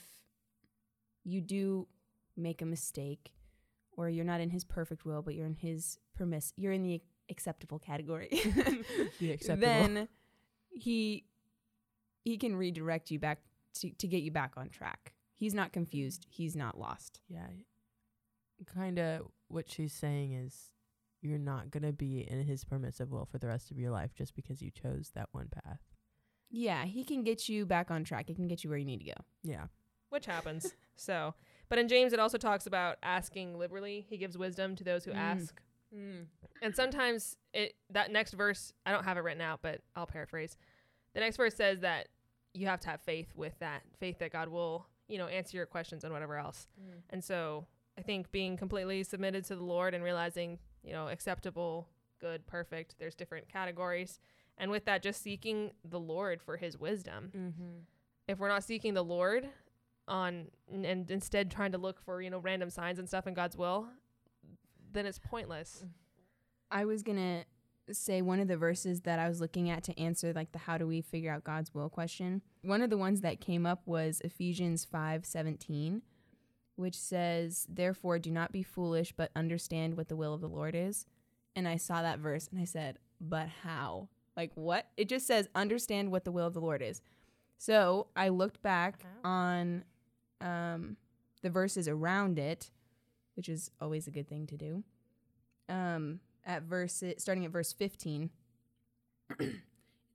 you 1.23 1.41
do 1.41 1.87
make 2.35 2.61
a 2.61 2.65
mistake 2.65 3.31
or 3.93 4.09
you're 4.09 4.25
not 4.25 4.41
in 4.41 4.49
his 4.49 4.65
perfect 4.65 5.05
will, 5.05 5.21
but 5.21 5.33
you're 5.33 5.47
in 5.47 5.55
his 5.55 5.97
permiss 6.13 6.53
you're 6.57 6.73
in 6.73 6.83
the 6.83 7.01
acceptable 7.29 7.79
category. 7.79 8.29
The 9.19 9.31
acceptable. 9.31 9.67
then 9.67 10.07
he 10.71 11.25
he 12.25 12.37
can 12.37 12.55
redirect 12.55 13.11
you 13.11 13.19
back 13.19 13.39
to, 13.75 13.89
to 13.91 14.07
get 14.07 14.23
you 14.23 14.31
back 14.31 14.53
on 14.57 14.69
track. 14.69 15.14
He's 15.35 15.53
not 15.53 15.71
confused. 15.73 16.25
He's 16.29 16.55
not 16.55 16.79
lost. 16.79 17.21
Yeah. 17.27 17.47
Kind 18.73 18.99
of 18.99 19.27
what 19.49 19.69
she's 19.69 19.93
saying 19.93 20.33
is 20.33 20.71
you're 21.21 21.37
not 21.37 21.71
going 21.71 21.83
to 21.83 21.91
be 21.91 22.21
in 22.21 22.45
his 22.45 22.63
permissive 22.63 23.11
will 23.11 23.25
for 23.25 23.37
the 23.37 23.47
rest 23.47 23.69
of 23.71 23.77
your 23.77 23.91
life 23.91 24.13
just 24.15 24.35
because 24.35 24.61
you 24.61 24.71
chose 24.71 25.11
that 25.13 25.27
one 25.31 25.49
path. 25.49 25.79
Yeah, 26.49 26.85
he 26.85 27.03
can 27.03 27.23
get 27.23 27.49
you 27.49 27.65
back 27.65 27.91
on 27.91 28.03
track. 28.03 28.25
He 28.27 28.35
can 28.35 28.47
get 28.47 28.63
you 28.63 28.69
where 28.69 28.79
you 28.79 28.85
need 28.85 28.99
to 28.99 29.05
go. 29.05 29.21
Yeah. 29.43 29.65
which 30.09 30.25
happens. 30.27 30.73
so, 30.95 31.33
but 31.67 31.77
in 31.79 31.87
James, 31.89 32.13
it 32.13 32.19
also 32.19 32.37
talks 32.37 32.65
about 32.67 32.97
asking 33.03 33.57
liberally. 33.57 34.05
He 34.09 34.17
gives 34.17 34.37
wisdom 34.37 34.75
to 34.77 34.83
those 34.83 35.03
who 35.03 35.11
Mm. 35.11 35.15
ask. 35.17 35.61
And 36.61 36.75
sometimes 36.75 37.37
it 37.53 37.73
that 37.89 38.11
next 38.11 38.33
verse, 38.33 38.73
I 38.85 38.91
don't 38.91 39.05
have 39.05 39.15
it 39.17 39.21
written 39.21 39.41
out, 39.41 39.59
but 39.61 39.81
I'll 39.95 40.05
paraphrase. 40.05 40.57
The 41.13 41.21
next 41.21 41.37
verse 41.37 41.55
says 41.55 41.79
that 41.81 42.07
you 42.53 42.67
have 42.67 42.81
to 42.81 42.89
have 42.89 43.01
faith 43.01 43.31
with 43.35 43.57
that, 43.59 43.81
faith 43.99 44.19
that 44.19 44.31
God 44.31 44.49
will, 44.49 44.87
you 45.07 45.17
know, 45.17 45.27
answer 45.27 45.57
your 45.57 45.65
questions 45.65 46.03
and 46.03 46.11
whatever 46.11 46.37
else. 46.37 46.67
And 47.09 47.23
so 47.23 47.67
I 47.97 48.01
think 48.01 48.31
being 48.31 48.57
completely 48.57 49.03
submitted 49.03 49.45
to 49.45 49.55
the 49.55 49.63
Lord 49.63 49.93
and 49.93 50.03
realizing, 50.03 50.59
you 50.83 50.93
know, 50.93 51.07
acceptable, 51.07 51.87
good, 52.19 52.45
perfect, 52.47 52.95
there's 52.99 53.15
different 53.15 53.47
categories. 53.47 54.19
And 54.57 54.71
with 54.71 54.85
that, 54.85 55.03
just 55.03 55.21
seeking 55.21 55.71
the 55.83 55.99
Lord 55.99 56.41
for 56.41 56.57
his 56.57 56.77
wisdom. 56.77 57.31
Mm-hmm. 57.35 57.79
If 58.27 58.39
we're 58.39 58.49
not 58.49 58.63
seeking 58.63 58.93
the 58.93 59.03
Lord 59.03 59.47
on 60.07 60.47
and, 60.71 60.85
and 60.85 61.11
instead 61.11 61.51
trying 61.51 61.71
to 61.73 61.77
look 61.77 62.01
for, 62.01 62.21
you 62.21 62.29
know, 62.29 62.39
random 62.39 62.69
signs 62.69 62.99
and 62.99 63.07
stuff 63.07 63.27
in 63.27 63.33
God's 63.33 63.57
will, 63.57 63.87
then 64.91 65.05
it's 65.05 65.19
pointless. 65.19 65.83
I 66.71 66.85
was 66.85 67.03
going 67.03 67.17
to 67.17 67.45
say 67.91 68.21
one 68.21 68.39
of 68.39 68.47
the 68.47 68.57
verses 68.57 69.01
that 69.01 69.19
I 69.19 69.27
was 69.27 69.39
looking 69.41 69.69
at 69.69 69.83
to 69.83 69.99
answer 69.99 70.33
like 70.33 70.51
the 70.51 70.59
how 70.59 70.77
do 70.77 70.87
we 70.87 71.01
figure 71.01 71.31
out 71.31 71.43
God's 71.43 71.73
will 71.73 71.89
question. 71.89 72.41
One 72.61 72.81
of 72.81 72.89
the 72.89 72.97
ones 72.97 73.21
that 73.21 73.41
came 73.41 73.65
up 73.65 73.81
was 73.85 74.21
Ephesians 74.21 74.85
5:17, 74.85 76.01
which 76.75 76.97
says, 76.97 77.67
"Therefore 77.69 78.19
do 78.19 78.31
not 78.31 78.51
be 78.51 78.63
foolish, 78.63 79.11
but 79.11 79.31
understand 79.35 79.97
what 79.97 80.09
the 80.09 80.15
will 80.15 80.33
of 80.33 80.41
the 80.41 80.49
Lord 80.49 80.75
is." 80.75 81.05
And 81.55 81.67
I 81.67 81.77
saw 81.77 82.01
that 82.01 82.19
verse 82.19 82.47
and 82.47 82.59
I 82.59 82.65
said, 82.65 82.99
"But 83.21 83.47
how?" 83.47 84.09
Like 84.35 84.51
what? 84.55 84.87
It 84.97 85.07
just 85.07 85.27
says 85.27 85.47
understand 85.55 86.11
what 86.11 86.25
the 86.25 86.31
will 86.31 86.47
of 86.47 86.53
the 86.53 86.61
Lord 86.61 86.81
is. 86.81 87.01
So, 87.57 88.07
I 88.15 88.29
looked 88.29 88.61
back 88.61 89.05
on 89.23 89.85
um 90.41 90.97
the 91.41 91.49
verses 91.49 91.87
around 91.87 92.39
it, 92.39 92.71
which 93.35 93.47
is 93.47 93.71
always 93.79 94.07
a 94.07 94.11
good 94.11 94.27
thing 94.27 94.47
to 94.47 94.57
do. 94.57 94.83
Um 95.69 96.19
at 96.45 96.63
verse 96.63 97.03
starting 97.17 97.45
at 97.45 97.51
verse 97.51 97.73
15 97.73 98.29
it 99.39 99.55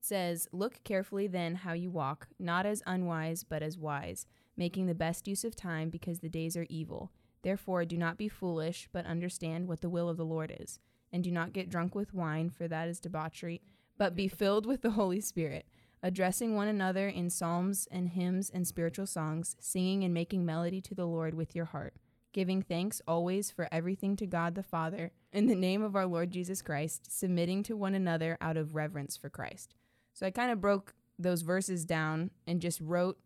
says 0.01 0.49
look 0.53 0.83
carefully 0.85 1.27
then 1.27 1.57
how 1.57 1.73
you 1.73 1.91
walk 1.91 2.29
not 2.39 2.67
as 2.67 2.83
unwise 2.87 3.45
but 3.45 3.63
as 3.63 3.77
wise 3.77 4.27
making 4.61 4.87
the 4.87 4.95
best 4.95 5.27
use 5.27 5.43
of 5.43 5.57
time 5.57 5.89
because 5.89 6.21
the 6.21 6.29
days 6.29 6.55
are 6.55 6.67
evil. 6.69 7.11
Therefore 7.43 7.87
do 7.87 7.97
not 7.97 8.19
be 8.19 8.29
foolish 8.29 8.89
but 8.93 9.07
understand 9.07 9.67
what 9.67 9.81
the 9.81 9.89
will 9.89 10.09
of 10.09 10.19
the 10.19 10.25
lord 10.25 10.55
is. 10.61 10.79
And 11.11 11.25
do 11.25 11.31
not 11.31 11.55
get 11.55 11.71
drunk 11.71 11.95
with 11.95 12.15
wine 12.15 12.51
for 12.51 12.69
that 12.69 12.87
is 12.87 13.01
debauchery 13.01 13.63
but 13.99 14.15
be 14.15 14.29
filled 14.29 14.67
with 14.67 14.83
the 14.83 14.93
holy 14.93 15.21
spirit 15.21 15.67
addressing 16.03 16.55
one 16.55 16.69
another 16.69 17.09
in 17.09 17.29
psalms 17.29 17.89
and 17.91 18.11
hymns 18.11 18.51
and 18.51 18.67
spiritual 18.67 19.07
songs 19.07 19.57
singing 19.59 20.05
and 20.05 20.15
making 20.15 20.47
melody 20.47 20.81
to 20.81 20.95
the 20.95 21.07
lord 21.07 21.35
with 21.35 21.55
your 21.55 21.67
heart 21.67 21.95
giving 22.33 22.63
thanks 22.63 23.03
always 23.07 23.51
for 23.51 23.69
everything 23.73 24.17
to 24.17 24.27
God 24.27 24.55
the 24.55 24.63
Father, 24.63 25.13
in 25.33 25.47
the 25.47 25.55
name 25.55 25.83
of 25.83 25.97
our 25.97 26.07
Lord 26.07 26.31
Jesus 26.31 26.63
Christ, 26.63 27.17
submitting 27.17 27.63
to 27.65 27.77
one 27.77 27.95
another 27.95 28.39
out 28.41 28.57
of 28.57 28.75
reverence 28.75 29.17
for 29.17 29.29
Christ. 29.29 29.75
So 30.15 30.27
I 30.27 30.31
kind 30.31 30.51
of 30.51 30.61
broke 30.61 30.95
those 31.19 31.43
verses 31.43 31.85
down 31.85 32.31
and 32.47 32.61
just 32.61 32.81
wrote 32.81 33.19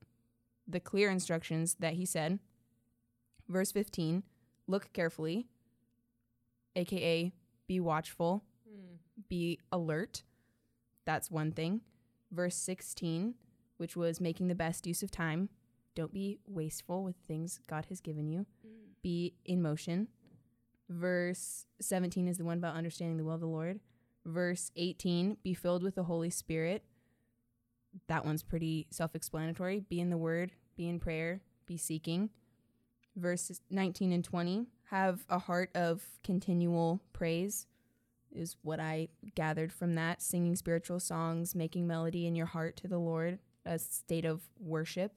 the 0.67 0.81
clear 0.81 1.11
instructions 1.11 1.77
that 1.81 1.95
he 1.95 2.07
said. 2.07 2.39
Verse 3.49 3.73
15, 3.73 4.23
look 4.67 4.93
carefully, 4.93 5.47
aka 6.75 7.33
be 7.67 7.81
watchful, 7.81 8.43
hmm. 8.67 8.97
be 9.29 9.59
alert. 9.71 10.23
That's 11.05 11.31
one 11.31 11.53
thing. 11.53 11.83
Verse 12.33 12.57
16, 12.57 13.35
which 13.77 13.97
was 13.97 14.21
making 14.21 14.49
the 14.49 14.55
best 14.55 14.87
use 14.87 15.03
of 15.03 15.11
time. 15.11 15.51
Don't 15.95 16.13
be 16.13 16.39
wasteful 16.47 17.05
with 17.05 17.17
things 17.17 17.61
God 17.69 17.87
has 17.89 18.01
given 18.01 18.29
you 18.29 18.47
hmm. 18.65 18.74
Be 19.05 19.35
in 19.45 19.63
motion. 19.63 20.09
Verse 20.89 21.67
17 21.81 22.27
is 22.27 22.39
the 22.39 22.45
one 22.45 22.59
about 22.59 22.75
understanding 22.75 23.19
the 23.19 23.25
will 23.25 23.35
of 23.35 23.41
the 23.41 23.47
Lord. 23.47 23.79
Verse 24.25 24.73
18, 24.75 25.37
be 25.45 25.55
filled 25.55 25.83
with 25.85 25.95
the 25.95 26.05
Holy 26.05 26.31
Spirit. 26.31 26.83
That 28.09 28.25
one's 28.25 28.43
pretty 28.43 28.89
self 28.91 29.15
explanatory. 29.15 29.81
Be 29.89 30.01
in 30.01 30.11
the 30.11 30.17
word, 30.17 30.53
be 30.77 30.89
in 30.89 30.99
prayer, 30.99 31.43
be 31.67 31.77
seeking. 31.77 32.31
Verses 33.15 33.61
19 33.71 34.11
and 34.11 34.25
20, 34.25 34.67
have 34.91 35.25
a 35.29 35.39
heart 35.39 35.71
of 35.77 36.03
continual 36.25 37.01
praise, 37.13 37.67
is 38.33 38.57
what 38.63 38.81
I 38.81 39.09
gathered 39.37 39.73
from 39.73 39.95
that. 39.95 40.23
Singing 40.23 40.57
spiritual 40.57 40.99
songs, 40.99 41.55
making 41.55 41.87
melody 41.87 42.27
in 42.27 42.35
your 42.35 42.47
heart 42.47 42.77
to 42.79 42.89
the 42.89 42.99
Lord, 42.99 43.39
a 43.67 43.79
state 43.79 44.25
of 44.25 44.49
worship. 44.59 45.13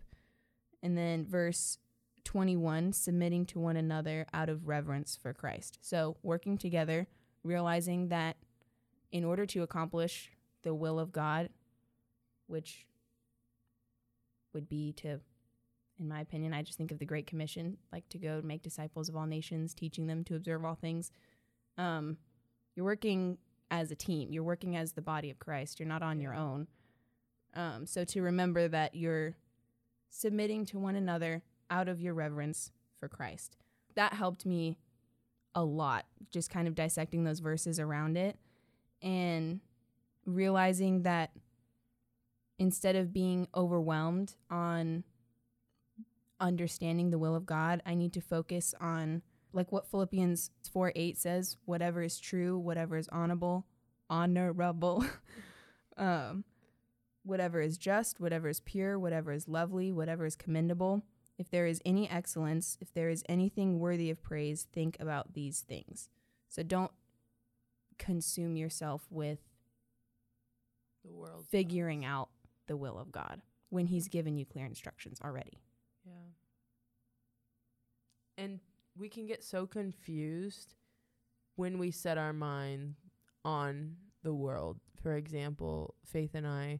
And 0.83 0.95
then 0.97 1.25
verse 1.25 1.79
21 2.27 2.91
submitting 2.91 3.45
to 3.45 3.57
one 3.57 3.77
another 3.77 4.25
out 4.33 4.49
of 4.49 4.67
reverence 4.67 5.15
for 5.15 5.33
Christ. 5.33 5.79
So, 5.81 6.17
working 6.23 6.57
together, 6.57 7.07
realizing 7.41 8.09
that 8.09 8.35
in 9.13 9.23
order 9.23 9.45
to 9.45 9.63
accomplish 9.63 10.29
the 10.63 10.73
will 10.73 10.99
of 10.99 11.13
God, 11.13 11.47
which 12.47 12.85
would 14.53 14.67
be 14.67 14.91
to, 14.97 15.21
in 15.97 16.09
my 16.09 16.19
opinion, 16.19 16.53
I 16.53 16.63
just 16.63 16.77
think 16.77 16.91
of 16.91 16.99
the 16.99 17.05
Great 17.05 17.27
Commission, 17.27 17.77
like 17.93 18.09
to 18.09 18.17
go 18.17 18.39
and 18.39 18.43
make 18.43 18.61
disciples 18.61 19.07
of 19.07 19.15
all 19.15 19.25
nations, 19.25 19.73
teaching 19.73 20.07
them 20.07 20.25
to 20.25 20.35
observe 20.35 20.65
all 20.65 20.75
things. 20.75 21.13
Um, 21.77 22.17
you're 22.75 22.85
working 22.85 23.37
as 23.71 23.89
a 23.89 23.95
team, 23.95 24.33
you're 24.33 24.43
working 24.43 24.75
as 24.75 24.91
the 24.91 25.01
body 25.01 25.29
of 25.29 25.39
Christ, 25.39 25.79
you're 25.79 25.87
not 25.87 26.03
on 26.03 26.19
your 26.19 26.33
own. 26.33 26.67
Um, 27.53 27.85
so, 27.85 28.03
to 28.03 28.21
remember 28.21 28.67
that 28.67 28.95
you're 28.95 29.37
submitting 30.09 30.65
to 30.65 30.77
one 30.77 30.97
another 30.97 31.41
out 31.69 31.87
of 31.87 32.01
your 32.01 32.13
reverence 32.13 32.71
for 32.99 33.07
Christ. 33.07 33.57
That 33.95 34.13
helped 34.13 34.45
me 34.45 34.77
a 35.55 35.63
lot, 35.63 36.05
just 36.31 36.49
kind 36.49 36.67
of 36.67 36.75
dissecting 36.75 37.23
those 37.23 37.39
verses 37.39 37.79
around 37.79 38.17
it 38.17 38.37
and 39.01 39.59
realizing 40.25 41.03
that 41.03 41.31
instead 42.59 42.95
of 42.95 43.13
being 43.13 43.47
overwhelmed 43.55 44.35
on 44.49 45.03
understanding 46.39 47.09
the 47.09 47.17
will 47.17 47.35
of 47.35 47.45
God, 47.45 47.81
I 47.85 47.95
need 47.95 48.13
to 48.13 48.21
focus 48.21 48.75
on 48.79 49.21
like 49.53 49.71
what 49.71 49.87
Philippians 49.87 50.51
4 50.71 50.91
8 50.95 51.17
says 51.17 51.57
whatever 51.65 52.03
is 52.03 52.19
true, 52.19 52.57
whatever 52.59 52.97
is 52.97 53.07
honorable, 53.11 53.65
honorable, 54.09 55.05
um, 55.97 56.43
whatever 57.23 57.61
is 57.61 57.77
just, 57.77 58.19
whatever 58.19 58.49
is 58.49 58.59
pure, 58.59 58.99
whatever 58.99 59.31
is 59.31 59.47
lovely, 59.47 59.91
whatever 59.91 60.25
is 60.25 60.35
commendable 60.35 61.03
if 61.37 61.49
there 61.49 61.65
is 61.67 61.81
any 61.85 62.09
excellence, 62.09 62.77
if 62.81 62.93
there 62.93 63.09
is 63.09 63.23
anything 63.29 63.79
worthy 63.79 64.09
of 64.09 64.21
praise, 64.21 64.67
think 64.73 64.97
about 64.99 65.33
these 65.33 65.61
things. 65.61 66.09
So 66.49 66.63
don't 66.63 66.91
consume 67.99 68.55
yourself 68.57 69.05
with 69.09 69.39
The 71.03 71.11
world. 71.13 71.45
figuring 71.49 72.03
out 72.05 72.29
the 72.67 72.77
will 72.77 72.97
of 72.97 73.11
God 73.11 73.41
when 73.69 73.87
He's 73.87 74.07
given 74.07 74.37
you 74.37 74.45
clear 74.45 74.65
instructions 74.65 75.19
already. 75.23 75.59
Yeah. 76.05 76.13
And 78.37 78.59
we 78.97 79.09
can 79.09 79.25
get 79.25 79.43
so 79.43 79.65
confused 79.67 80.75
when 81.55 81.77
we 81.77 81.91
set 81.91 82.17
our 82.17 82.33
mind 82.33 82.95
on 83.43 83.95
the 84.23 84.33
world. 84.33 84.79
For 85.01 85.15
example, 85.15 85.95
Faith 86.05 86.31
and 86.33 86.47
I, 86.47 86.79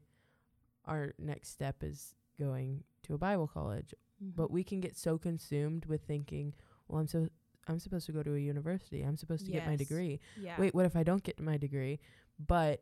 our 0.86 1.14
next 1.18 1.50
step 1.50 1.78
is 1.84 2.16
going 2.40 2.84
to 3.04 3.14
a 3.14 3.18
Bible 3.18 3.48
college. 3.48 3.94
But 4.20 4.46
mm-hmm. 4.46 4.54
we 4.54 4.64
can 4.64 4.80
get 4.80 4.98
so 4.98 5.18
consumed 5.18 5.86
with 5.86 6.02
thinking, 6.02 6.54
well, 6.88 7.00
I'm 7.00 7.08
so 7.08 7.28
I'm 7.68 7.80
supposed 7.80 8.06
to 8.06 8.12
go 8.12 8.24
to 8.24 8.36
a 8.36 8.40
university. 8.40 9.02
I'm 9.02 9.18
supposed 9.18 9.46
to 9.46 9.52
get 9.52 9.66
my 9.66 9.76
degree. 9.76 10.20
yeah. 10.40 10.56
Wait, 10.58 10.74
what 10.74 10.86
if 10.86 10.96
I 10.96 11.04
don't 11.04 11.24
get 11.24 11.40
my 11.40 11.58
degree? 11.58 12.00
But 12.40 12.82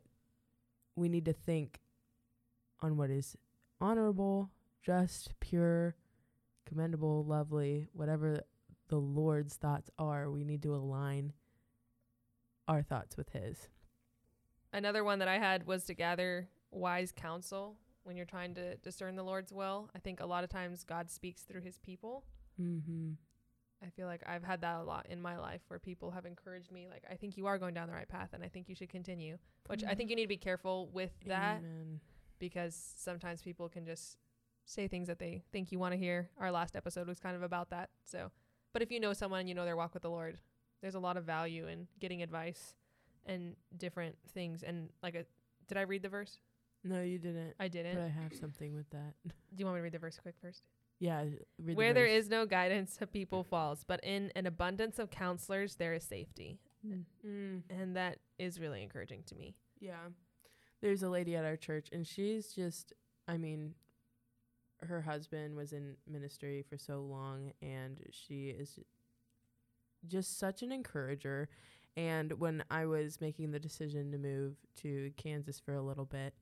we 0.95 1.09
need 1.09 1.25
to 1.25 1.33
think 1.33 1.79
on 2.81 2.97
what 2.97 3.09
is 3.09 3.35
honorable, 3.81 4.51
just, 4.83 5.39
pure, 5.39 5.95
commendable, 6.65 7.25
lovely, 7.25 7.87
whatever 7.93 8.41
the 8.89 8.97
Lord's 8.97 9.55
thoughts 9.55 9.89
are. 9.97 10.29
We 10.29 10.43
need 10.43 10.61
to 10.63 10.75
align 10.75 11.33
our 12.67 12.83
thoughts 12.83 13.17
with 13.17 13.29
His. 13.29 13.69
Another 14.71 15.03
one 15.03 15.19
that 15.19 15.27
I 15.27 15.39
had 15.39 15.65
was 15.65 15.85
to 15.85 15.93
gather 15.93 16.49
wise 16.71 17.11
counsel 17.15 17.77
when 18.05 18.15
you're 18.15 18.25
trying 18.25 18.53
to 18.53 18.77
discern 18.77 19.15
the 19.15 19.23
Lord's 19.23 19.51
will. 19.51 19.89
I 19.95 19.99
think 19.99 20.21
a 20.21 20.25
lot 20.25 20.43
of 20.43 20.49
times 20.49 20.83
God 20.83 21.09
speaks 21.09 21.41
through 21.41 21.61
his 21.61 21.79
people. 21.79 22.23
Mm-hmm. 22.61 23.13
I 23.83 23.89
feel 23.89 24.07
like 24.07 24.21
I've 24.25 24.43
had 24.43 24.61
that 24.61 24.77
a 24.77 24.83
lot 24.83 25.07
in 25.09 25.21
my 25.21 25.37
life 25.37 25.61
where 25.67 25.79
people 25.79 26.11
have 26.11 26.25
encouraged 26.25 26.71
me, 26.71 26.87
like, 26.89 27.03
I 27.09 27.15
think 27.15 27.35
you 27.35 27.47
are 27.47 27.57
going 27.57 27.73
down 27.73 27.87
the 27.87 27.93
right 27.93 28.07
path 28.07 28.29
and 28.33 28.43
I 28.43 28.47
think 28.47 28.69
you 28.69 28.75
should 28.75 28.89
continue, 28.89 29.37
which 29.67 29.83
I 29.83 29.95
think 29.95 30.09
you 30.09 30.15
need 30.15 30.23
to 30.23 30.29
be 30.29 30.37
careful 30.37 30.89
with 30.93 31.11
that 31.27 31.57
Amen. 31.57 31.99
because 32.39 32.93
sometimes 32.95 33.41
people 33.41 33.67
can 33.67 33.85
just 33.85 34.17
say 34.65 34.87
things 34.87 35.07
that 35.07 35.19
they 35.19 35.43
think 35.51 35.71
you 35.71 35.79
want 35.79 35.93
to 35.93 35.97
hear. 35.97 36.29
Our 36.39 36.51
last 36.51 36.75
episode 36.75 37.07
was 37.07 37.19
kind 37.19 37.35
of 37.35 37.43
about 37.43 37.69
that. 37.71 37.89
So, 38.03 38.31
but 38.71 38.81
if 38.81 38.91
you 38.91 38.99
know 38.99 39.13
someone 39.13 39.41
and 39.41 39.49
you 39.49 39.55
know 39.55 39.65
their 39.65 39.75
walk 39.75 39.93
with 39.93 40.03
the 40.03 40.09
Lord, 40.09 40.39
there's 40.81 40.95
a 40.95 40.99
lot 40.99 41.17
of 41.17 41.25
value 41.25 41.67
in 41.67 41.87
getting 41.99 42.21
advice 42.21 42.75
and 43.25 43.55
different 43.77 44.15
things. 44.33 44.63
And 44.63 44.89
like, 45.03 45.15
a, 45.15 45.25
did 45.67 45.77
I 45.77 45.81
read 45.81 46.01
the 46.01 46.09
verse? 46.09 46.39
No, 46.85 47.01
you 47.01 47.17
didn't. 47.17 47.55
I 47.59 47.67
didn't. 47.67 47.95
But 47.95 48.03
I 48.03 48.07
have 48.07 48.33
something 48.39 48.75
with 48.75 48.89
that. 48.91 49.15
Do 49.25 49.33
you 49.57 49.65
want 49.65 49.75
me 49.75 49.79
to 49.79 49.83
read 49.83 49.93
the 49.93 49.99
verse 49.99 50.19
quick 50.21 50.35
first? 50.39 50.61
Yeah. 50.99 51.23
Read 51.61 51.75
Where 51.75 51.89
the 51.89 51.95
there 51.95 52.05
is 52.05 52.29
no 52.29 52.45
guidance, 52.45 52.97
a 53.01 53.07
people 53.07 53.43
falls, 53.43 53.83
but 53.85 53.99
in 54.03 54.31
an 54.35 54.45
abundance 54.45 54.99
of 54.99 55.09
counselors, 55.09 55.75
there 55.75 55.93
is 55.93 56.03
safety. 56.03 56.59
Mm. 57.25 57.61
And 57.69 57.95
that 57.95 58.19
is 58.37 58.59
really 58.59 58.83
encouraging 58.83 59.23
to 59.27 59.35
me. 59.35 59.55
Yeah. 59.79 60.09
There's 60.81 61.03
a 61.03 61.09
lady 61.09 61.35
at 61.35 61.45
our 61.45 61.55
church 61.55 61.89
and 61.91 62.05
she's 62.05 62.53
just 62.53 62.93
I 63.27 63.37
mean 63.37 63.73
her 64.81 65.01
husband 65.01 65.55
was 65.55 65.73
in 65.73 65.95
ministry 66.07 66.63
for 66.69 66.77
so 66.77 67.01
long 67.01 67.53
and 67.61 68.01
she 68.11 68.49
is 68.49 68.77
just 70.07 70.37
such 70.37 70.61
an 70.61 70.71
encourager 70.71 71.49
and 71.97 72.33
when 72.33 72.63
I 72.69 72.85
was 72.85 73.19
making 73.21 73.51
the 73.51 73.59
decision 73.59 74.11
to 74.11 74.17
move 74.17 74.57
to 74.81 75.11
Kansas 75.17 75.59
for 75.59 75.73
a 75.73 75.81
little 75.81 76.05
bit 76.05 76.33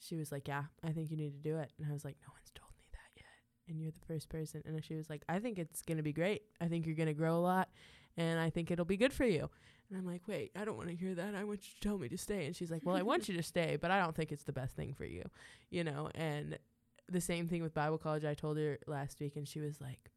she 0.00 0.16
was 0.16 0.32
like, 0.32 0.48
"Yeah, 0.48 0.64
I 0.82 0.90
think 0.90 1.10
you 1.10 1.16
need 1.16 1.32
to 1.32 1.40
do 1.40 1.58
it." 1.58 1.72
And 1.78 1.88
I 1.88 1.92
was 1.92 2.04
like, 2.04 2.16
"No 2.26 2.32
one's 2.32 2.50
told 2.54 2.72
me 2.78 2.84
that 2.92 3.16
yet." 3.16 3.24
And 3.68 3.80
you're 3.80 3.92
the 3.92 4.06
first 4.06 4.28
person 4.28 4.62
and 4.64 4.84
she 4.84 4.94
was 4.94 5.08
like, 5.08 5.22
"I 5.28 5.38
think 5.38 5.58
it's 5.58 5.82
going 5.82 5.98
to 5.98 6.02
be 6.02 6.12
great. 6.12 6.42
I 6.60 6.66
think 6.66 6.86
you're 6.86 6.96
going 6.96 7.06
to 7.06 7.14
grow 7.14 7.36
a 7.36 7.40
lot 7.40 7.68
and 8.16 8.40
I 8.40 8.50
think 8.50 8.70
it'll 8.70 8.84
be 8.84 8.96
good 8.96 9.12
for 9.12 9.24
you." 9.24 9.50
And 9.90 9.98
I'm 9.98 10.06
like, 10.06 10.22
wait, 10.28 10.52
I 10.54 10.64
don't 10.64 10.76
want 10.76 10.88
to 10.88 10.94
hear 10.94 11.16
that. 11.16 11.34
I 11.34 11.42
want 11.42 11.66
you 11.66 11.74
to 11.74 11.80
tell 11.80 11.98
me 11.98 12.08
to 12.08 12.16
stay. 12.16 12.46
And 12.46 12.54
she's 12.54 12.70
like, 12.70 12.82
well, 12.86 12.94
I 12.94 13.02
want 13.02 13.28
you 13.28 13.36
to 13.36 13.42
stay, 13.54 13.76
but 13.76 13.90
I 13.90 13.98
don't 13.98 14.14
think 14.14 14.30
it's 14.30 14.44
the 14.44 14.52
best 14.52 14.76
thing 14.76 14.94
for 14.94 15.04
you, 15.04 15.24
you 15.68 15.82
know? 15.82 16.10
And 16.14 16.58
the 17.08 17.20
same 17.20 17.48
thing 17.48 17.62
with 17.62 17.74
Bible 17.74 17.98
college. 17.98 18.24
I 18.24 18.34
told 18.34 18.56
her 18.56 18.78
last 18.86 19.18
week, 19.20 19.34
and 19.34 19.48
she 19.48 19.58
was 19.58 19.80
like, 19.80 20.12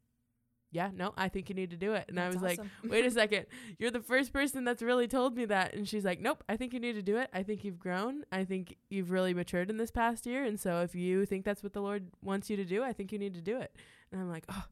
yeah, 0.74 0.90
no, 0.94 1.14
I 1.16 1.30
think 1.30 1.50
you 1.50 1.56
need 1.56 1.70
to 1.70 1.78
do 1.78 1.94
it. 1.94 2.06
And 2.10 2.20
I 2.20 2.24
That's 2.24 2.36
was 2.36 2.44
like, 2.44 2.60
wait 2.84 3.06
a 3.06 3.12
second. 3.22 3.46
You're 3.78 3.92
the 3.92 4.02
first 4.02 4.34
person 4.34 4.64
that's 4.64 4.82
really 4.82 5.08
told 5.08 5.38
me 5.38 5.46
that. 5.46 5.74
And 5.74 5.88
she's 5.88 6.04
like, 6.04 6.20
nope, 6.20 6.44
I 6.50 6.58
think 6.58 6.74
you 6.74 6.80
need 6.80 6.94
to 6.94 7.02
do 7.02 7.18
it. 7.18 7.30
I 7.34 7.44
think 7.44 7.64
you've 7.64 7.80
grown. 7.80 8.24
I 8.32 8.44
think 8.44 8.78
you've 8.90 9.12
really 9.12 9.34
matured 9.34 9.70
in 9.70 9.78
this 9.78 9.92
past 9.92 10.26
year. 10.26 10.44
And 10.44 10.60
so 10.60 10.82
if 10.82 10.96
you 10.96 11.26
think 11.26 11.46
that's 11.46 11.64
what 11.64 11.74
the 11.74 11.82
Lord 11.82 12.08
wants 12.22 12.50
you 12.50 12.58
to 12.58 12.66
do, 12.66 12.84
I 12.84 12.92
think 12.92 13.12
you 13.12 13.20
need 13.20 13.36
to 13.36 13.42
do 13.42 13.60
it. 13.60 13.76
And 14.12 14.20
I'm 14.20 14.30
like, 14.30 14.46
oh, 14.50 14.66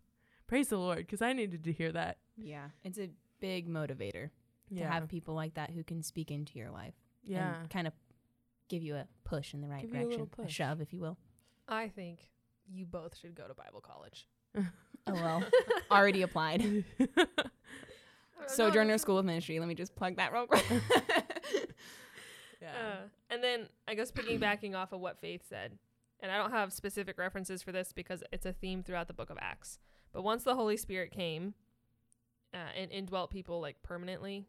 praise 0.48 0.70
the 0.70 0.78
Lord, 0.78 1.00
because 1.00 1.22
I 1.22 1.34
needed 1.34 1.64
to 1.64 1.72
hear 1.72 1.92
that. 1.92 2.18
Yeah, 2.38 2.66
it's 2.84 2.98
a 2.98 3.10
big 3.40 3.70
motivator 3.70 4.30
to 4.76 4.84
have 4.86 5.08
people 5.10 5.36
like 5.36 5.56
that 5.56 5.70
who 5.70 5.84
can 5.84 6.02
speak 6.02 6.32
into 6.32 6.58
your 6.58 6.72
life 6.72 6.94
yeah. 7.24 7.60
and 7.60 7.70
kind 7.70 7.88
of 7.88 7.94
give 8.70 8.82
you 8.82 8.96
a 8.96 9.06
push 9.26 9.54
in 9.54 9.62
the 9.62 9.68
right 9.68 9.82
Give 9.82 9.92
you 9.92 9.98
a 9.98 10.04
direction, 10.04 10.30
little 10.38 10.50
shove, 10.50 10.82
if 10.82 10.94
you 10.94 11.00
will. 11.02 11.18
I 11.68 11.90
think 11.90 12.30
you 12.68 12.86
both 12.86 13.18
should 13.18 13.36
go 13.36 13.48
to 13.48 13.54
Bible 13.54 13.82
college. 13.82 14.28
Oh 15.08 15.14
well, 15.14 15.44
already 15.92 16.22
applied. 16.22 16.84
Sojourner 18.48 18.98
School 18.98 19.18
of 19.18 19.26
Ministry. 19.26 19.60
Let 19.60 19.68
me 19.68 19.76
just 19.76 19.96
plug 19.96 20.18
that 20.18 20.34
real 20.34 20.48
quick. 20.48 20.66
yeah. 22.62 22.70
Uh, 22.70 22.96
and 23.30 23.44
then 23.44 23.68
I 23.88 23.96
guess 23.96 24.12
piggybacking 24.12 24.76
off 24.76 24.92
of 24.92 25.00
what 25.00 25.20
Faith 25.20 25.44
said, 25.48 25.78
and 26.20 26.32
I 26.32 26.38
don't 26.38 26.52
have 26.52 26.74
specific 26.74 27.18
references 27.18 27.62
for 27.62 27.72
this 27.72 27.94
because 27.94 28.24
it's 28.32 28.46
a 28.46 28.54
theme 28.54 28.84
throughout 28.84 29.08
the 29.08 29.14
book 29.14 29.30
of 29.30 29.38
Acts. 29.40 29.80
But 30.12 30.24
once 30.24 30.44
the 30.44 30.56
Holy 30.56 30.78
Spirit 30.78 31.12
came 31.12 31.54
uh, 32.54 32.58
and 32.78 32.92
indwelt 32.92 33.32
people 33.32 33.62
like 33.62 33.82
permanently, 33.84 34.46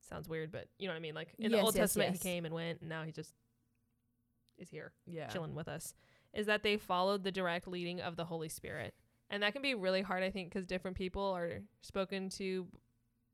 sounds 0.00 0.28
weird, 0.28 0.50
but 0.50 0.68
you 0.78 0.88
know 0.88 0.94
what 0.94 0.98
I 0.98 1.02
mean. 1.02 1.14
Like 1.14 1.28
in 1.38 1.52
the 1.52 1.60
Old 1.60 1.74
yes, 1.74 1.82
Testament, 1.82 2.10
yes. 2.14 2.22
he 2.22 2.28
came 2.28 2.44
and 2.44 2.54
went, 2.54 2.80
and 2.80 2.88
now 2.88 3.04
he 3.04 3.12
just 3.12 3.32
is 4.58 4.68
here 4.70 4.92
yeah. 5.06 5.28
chilling 5.28 5.54
with 5.54 5.68
us. 5.68 5.94
Is 6.32 6.46
that 6.46 6.64
they 6.64 6.76
followed 6.76 7.22
the 7.22 7.30
direct 7.30 7.68
leading 7.68 8.00
of 8.00 8.16
the 8.16 8.24
Holy 8.24 8.48
Spirit, 8.48 8.92
and 9.30 9.42
that 9.42 9.52
can 9.52 9.62
be 9.62 9.74
really 9.74 10.02
hard, 10.02 10.22
I 10.22 10.30
think, 10.30 10.50
because 10.52 10.66
different 10.66 10.96
people 10.96 11.22
are 11.22 11.60
spoken 11.80 12.28
to 12.30 12.66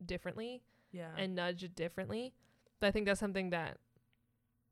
differently 0.05 0.62
Yeah. 0.92 1.14
and 1.16 1.35
nudged 1.35 1.74
differently. 1.74 2.35
But 2.81 2.88
I 2.88 2.90
think 2.90 3.07
that's 3.07 3.20
something 3.20 3.50
that 3.50 3.79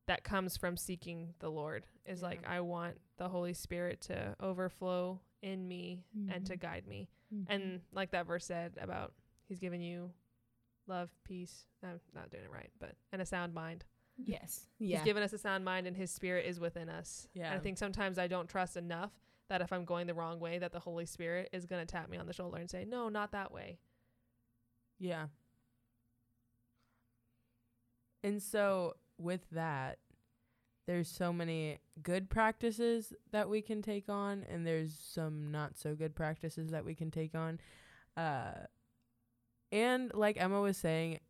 that 0.07 0.25
comes 0.25 0.57
from 0.57 0.75
seeking 0.77 1.35
the 1.39 1.51
Lord 1.51 1.85
is 2.07 2.23
like 2.23 2.47
I 2.47 2.61
want 2.63 2.97
the 3.19 3.29
Holy 3.29 3.53
Spirit 3.53 4.01
to 4.03 4.35
overflow 4.41 5.21
in 5.43 5.69
me 5.69 6.03
and 6.31 6.47
to 6.47 6.57
Mhm. 6.57 6.61
guide 6.61 6.87
me. 6.87 7.11
Mhm. 7.31 7.45
And 7.51 7.83
like 7.93 8.11
that 8.13 8.27
verse 8.27 8.47
said 8.47 8.79
about 8.81 9.13
he's 9.49 9.59
given 9.59 9.83
you 9.83 10.15
love, 10.87 11.15
peace, 11.25 11.67
I'm 11.83 12.01
not 12.15 12.31
doing 12.31 12.45
it 12.45 12.51
right, 12.51 12.73
but 12.79 12.97
and 13.13 13.21
a 13.21 13.27
sound 13.27 13.53
mind. 13.53 13.85
yes, 14.17 14.67
yeah, 14.79 14.97
He's 14.97 15.05
given 15.05 15.23
us 15.23 15.35
a 15.35 15.39
sound 15.39 15.63
mind 15.65 15.87
and 15.87 15.95
his 15.95 16.11
spirit 16.11 16.47
is 16.47 16.59
within 16.59 16.89
us. 16.89 17.29
And 17.37 17.45
I 17.45 17.59
think 17.59 17.77
sometimes 17.77 18.19
I 18.19 18.27
don't 18.29 18.49
trust 18.49 18.79
enough 18.79 19.13
that 19.49 19.61
if 19.63 19.73
I'm 19.73 19.85
going 19.85 20.07
the 20.07 20.15
wrong 20.15 20.41
way 20.41 20.59
that 20.59 20.73
the 20.73 20.81
Holy 20.81 21.07
Spirit 21.07 21.49
is 21.53 21.67
going 21.67 21.85
to 21.85 21.91
tap 21.91 22.09
me 22.11 22.19
on 22.19 22.27
the 22.27 22.33
shoulder 22.33 22.59
and 22.59 22.71
say, 22.71 22.85
"No, 22.85 23.09
not 23.09 23.33
that 23.33 23.53
way." 23.53 23.79
yeah. 24.99 25.27
And 28.25 28.43
so 28.43 28.95
with 29.19 29.49
that, 29.53 29.99
there's 30.87 31.09
so 31.09 31.33
many 31.33 31.79
good 32.03 32.31
practices 32.31 33.13
that 33.31 33.49
we 33.49 33.61
can 33.63 33.83
take 33.83 34.09
on 34.09 34.45
and 34.51 34.67
there's 34.67 34.99
some 34.99 35.51
not 35.51 35.77
so 35.77 35.95
good 35.95 36.15
practices 36.15 36.71
that 36.71 36.85
we 36.85 36.95
can 36.95 37.11
take 37.11 37.35
on. 37.35 37.61
Uh 38.17 38.53
and 39.71 40.11
like 40.15 40.41
Emma 40.41 40.61
was 40.61 40.79
saying, 40.79 41.21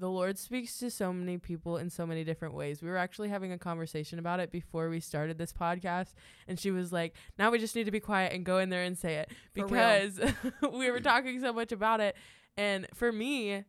the 0.00 0.08
Lord 0.08 0.38
speaks 0.38 0.78
to 0.78 0.90
so 0.90 1.12
many 1.12 1.38
people 1.38 1.76
in 1.76 1.90
so 1.90 2.06
many 2.06 2.22
different 2.24 2.54
ways. 2.54 2.82
We 2.82 2.88
were 2.88 2.96
actually 2.96 3.28
having 3.30 3.50
a 3.52 3.58
conversation 3.58 4.18
about 4.18 4.38
it 4.40 4.50
before 4.52 4.88
we 4.90 5.00
started 5.00 5.38
this 5.38 5.52
podcast, 5.52 6.14
and 6.46 6.58
she 6.58 6.70
was 6.70 6.92
like, 6.92 7.14
"Now 7.38 7.50
we 7.50 7.58
just 7.58 7.74
need 7.74 7.84
to 7.84 7.90
be 7.90 8.00
quiet 8.00 8.32
and 8.32 8.44
go 8.44 8.58
in 8.58 8.68
there 8.70 8.84
and 8.84 8.96
say 8.96 9.16
it 9.16 9.30
because 9.54 10.20
we 10.72 10.90
were 10.90 11.00
talking 11.00 11.40
so 11.40 11.52
much 11.52 11.72
about 11.72 12.00
it." 12.00 12.16
And 12.56 12.86
for 12.94 13.10
me, 13.12 13.64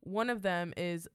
one 0.00 0.28
of 0.30 0.42
them 0.42 0.72
is 0.76 1.08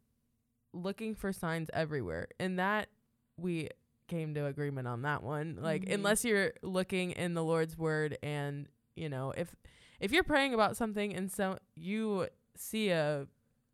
looking 0.74 1.13
for 1.15 1.32
signs 1.32 1.70
everywhere, 1.74 2.28
and 2.39 2.58
that 2.60 2.89
we 3.38 3.70
came 4.08 4.34
to 4.34 4.46
agreement 4.46 4.88
on 4.88 5.02
that 5.04 5.22
one. 5.22 5.58
Like, 5.62 5.84
Mhm. 5.86 5.96
unless 5.96 6.24
you're 6.26 6.54
looking 6.63 7.12
in 7.12 7.34
the 7.34 7.43
Lord's 7.43 7.78
word, 7.78 8.17
and 8.24 8.67
you 8.96 9.10
know, 9.10 9.32
if 9.38 9.56
if 10.00 10.12
you're 10.12 10.24
praying 10.24 10.54
about 10.56 10.78
something 10.78 11.13
and 11.13 11.32
so 11.32 11.58
you 11.76 12.28
see 12.56 12.89
a 12.89 13.28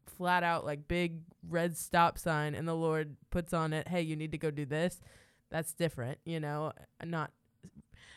flat 0.06 0.44
out 0.44 0.66
like 0.66 0.88
big 0.88 1.22
red 1.48 1.78
stop 1.78 2.18
sign 2.18 2.56
and 2.56 2.68
the 2.68 2.76
Lord 2.76 3.16
puts 3.30 3.54
on 3.54 3.74
it, 3.74 3.88
"Hey, 3.88 4.02
you 4.02 4.16
need 4.16 4.32
to 4.32 4.38
go 4.38 4.52
do 4.52 4.66
this." 4.66 5.00
That's 5.50 5.74
different, 5.74 6.18
you 6.26 6.40
know, 6.40 6.72
not 7.04 7.32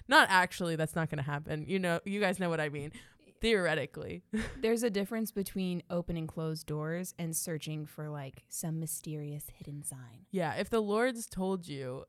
not 0.09 0.29
actually 0.31 0.77
that's 0.77 0.95
not 0.95 1.11
going 1.11 1.19
to 1.19 1.31
happen. 1.31 1.65
You 1.67 1.79
know, 1.79 2.01
you 2.05 2.21
guys 2.21 2.39
know 2.39 2.49
what 2.49 2.61
I 2.61 2.69
mean. 2.69 2.93
Theoretically. 3.41 4.23
There's 4.63 4.83
a 4.83 4.91
difference 4.91 5.31
between 5.31 5.83
open 5.91 6.17
and 6.17 6.27
closed 6.27 6.67
doors 6.67 7.15
and 7.19 7.37
searching 7.37 7.85
for 7.85 8.09
like 8.09 8.45
some 8.49 8.81
mysterious 8.81 9.45
hidden 9.59 9.83
sign. 9.85 10.27
yeah, 10.31 10.55
if 10.55 10.71
the 10.71 10.81
Lord's 10.81 11.27
told 11.27 11.69
you, 11.69 12.05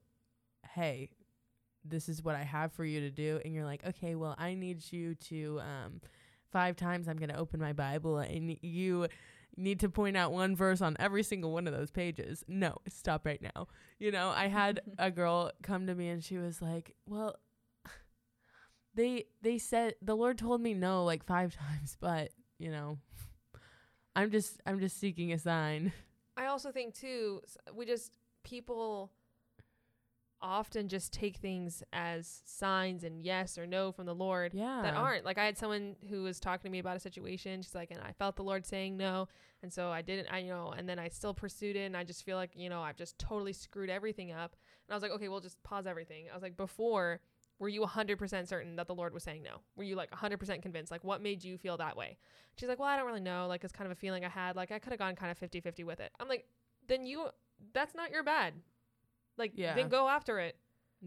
"Hey, 0.73 1.09
this 1.83 2.07
is 2.07 2.23
what 2.23 2.35
I 2.35 2.43
have 2.43 2.71
for 2.71 2.85
you 2.85 3.01
to 3.01 3.09
do," 3.09 3.41
and 3.43 3.53
you're 3.53 3.65
like, 3.65 3.85
"Okay, 3.85 4.15
well, 4.15 4.35
I 4.37 4.53
need 4.53 4.81
you 4.91 5.15
to 5.15 5.59
um 5.61 6.01
five 6.51 6.77
times 6.77 7.07
I'm 7.09 7.17
going 7.17 7.29
to 7.29 7.37
open 7.37 7.59
my 7.59 7.73
Bible 7.73 8.19
and 8.19 8.57
you 8.61 9.07
need 9.57 9.79
to 9.81 9.89
point 9.89 10.15
out 10.15 10.31
one 10.31 10.55
verse 10.55 10.81
on 10.81 10.95
every 10.99 11.23
single 11.23 11.51
one 11.51 11.67
of 11.67 11.73
those 11.73 11.91
pages. 11.91 12.43
No, 12.47 12.77
stop 12.87 13.25
right 13.25 13.41
now. 13.41 13.67
You 13.99 14.11
know, 14.11 14.29
I 14.29 14.47
had 14.47 14.81
a 14.99 15.11
girl 15.11 15.51
come 15.63 15.87
to 15.87 15.95
me 15.95 16.07
and 16.09 16.23
she 16.23 16.37
was 16.37 16.61
like, 16.61 16.95
"Well, 17.07 17.35
they 18.93 19.25
they 19.41 19.57
said 19.57 19.95
the 20.01 20.15
Lord 20.15 20.37
told 20.37 20.61
me 20.61 20.73
no 20.73 21.03
like 21.03 21.23
5 21.25 21.55
times, 21.57 21.97
but, 21.99 22.29
you 22.59 22.71
know, 22.71 22.97
I'm 24.15 24.31
just 24.31 24.59
I'm 24.65 24.79
just 24.79 24.99
seeking 24.99 25.31
a 25.33 25.39
sign." 25.39 25.91
I 26.35 26.45
also 26.47 26.71
think 26.71 26.93
too, 26.95 27.41
s- 27.43 27.57
we 27.75 27.85
just 27.85 28.13
people 28.43 29.11
often 30.41 30.87
just 30.87 31.11
take 31.11 31.37
things 31.37 31.81
as 31.93 32.41
signs 32.45 33.03
and 33.03 33.21
yes 33.21 33.57
or 33.57 33.65
no 33.65 33.91
from 33.91 34.05
the 34.05 34.13
Lord 34.15 34.53
Yeah. 34.53 34.81
that 34.83 34.93
aren't. 34.93 35.25
Like 35.25 35.37
I 35.37 35.45
had 35.45 35.57
someone 35.57 35.95
who 36.09 36.23
was 36.23 36.39
talking 36.39 36.69
to 36.69 36.71
me 36.71 36.79
about 36.79 36.95
a 36.95 36.99
situation. 36.99 37.61
She's 37.61 37.73
like, 37.75 37.91
and 37.91 37.99
I 38.01 38.11
felt 38.11 38.35
the 38.35 38.43
Lord 38.43 38.65
saying 38.65 38.97
no, 38.97 39.27
and 39.63 39.71
so 39.73 39.89
I 39.89 40.01
didn't. 40.01 40.27
I 40.31 40.39
you 40.39 40.49
know, 40.49 40.73
and 40.77 40.87
then 40.87 40.99
I 40.99 41.07
still 41.09 41.33
pursued 41.33 41.75
it, 41.75 41.85
and 41.85 41.97
I 41.97 42.03
just 42.03 42.23
feel 42.23 42.37
like 42.37 42.51
you 42.55 42.69
know 42.69 42.81
I've 42.81 42.97
just 42.97 43.17
totally 43.17 43.53
screwed 43.53 43.89
everything 43.89 44.31
up. 44.31 44.55
And 44.87 44.93
I 44.93 44.95
was 44.95 45.03
like, 45.03 45.11
okay, 45.11 45.27
well 45.27 45.39
just 45.39 45.61
pause 45.63 45.87
everything. 45.87 46.25
I 46.31 46.33
was 46.35 46.43
like, 46.43 46.57
before. 46.57 47.19
Were 47.59 47.69
you 47.69 47.81
100% 47.81 48.47
certain 48.47 48.75
that 48.75 48.85
the 48.85 48.93
Lord 48.93 49.15
was 49.15 49.23
saying 49.23 49.41
no? 49.41 49.61
Were 49.75 49.83
you 49.83 49.95
like 49.95 50.11
100% 50.11 50.61
convinced? 50.61 50.91
Like, 50.91 51.03
what 51.03 51.23
made 51.23 51.43
you 51.43 51.57
feel 51.57 51.75
that 51.77 51.97
way? 51.97 52.19
She's 52.55 52.69
like, 52.69 52.77
well, 52.77 52.87
I 52.87 52.95
don't 52.97 53.07
really 53.07 53.19
know. 53.19 53.47
Like, 53.47 53.63
it's 53.63 53.73
kind 53.73 53.89
of 53.89 53.97
a 53.97 53.99
feeling 53.99 54.23
I 54.23 54.29
had. 54.29 54.55
Like, 54.55 54.71
I 54.71 54.77
could 54.77 54.91
have 54.91 54.99
gone 54.99 55.15
kind 55.15 55.31
of 55.31 55.39
50 55.39 55.59
50 55.61 55.83
with 55.83 55.99
it. 55.99 56.11
I'm 56.19 56.27
like, 56.27 56.45
then 56.87 57.07
you, 57.07 57.25
that's 57.73 57.95
not 57.95 58.11
your 58.11 58.21
bad. 58.21 58.53
Like, 59.37 59.53
Yeah. 59.55 59.75
then 59.75 59.89
go 59.89 60.07
after 60.09 60.39
it 60.39 60.57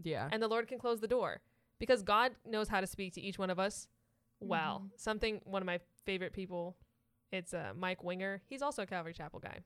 Yeah. 0.01 0.29
and 0.31 0.41
the 0.41 0.47
Lord 0.47 0.67
can 0.67 0.79
close 0.79 0.99
the 0.99 1.07
door 1.07 1.41
because 1.79 2.01
God 2.03 2.35
knows 2.45 2.67
how 2.69 2.81
to 2.81 2.87
speak 2.87 3.13
to 3.13 3.21
each 3.21 3.37
one 3.37 3.49
of 3.49 3.59
us 3.59 3.87
well. 4.39 4.81
Mhm. 4.85 4.99
Something, 4.99 5.41
one 5.45 5.61
of 5.61 5.65
my 5.65 5.79
favorite 6.05 6.33
people, 6.33 6.77
it's 7.31 7.53
uh, 7.53 7.73
Mike 7.75 8.03
Winger. 8.03 8.41
He's 8.47 8.61
also 8.61 8.83
a 8.83 8.85
Calvary 8.85 9.13
Chapel 9.13 9.39
guy. 9.39 9.59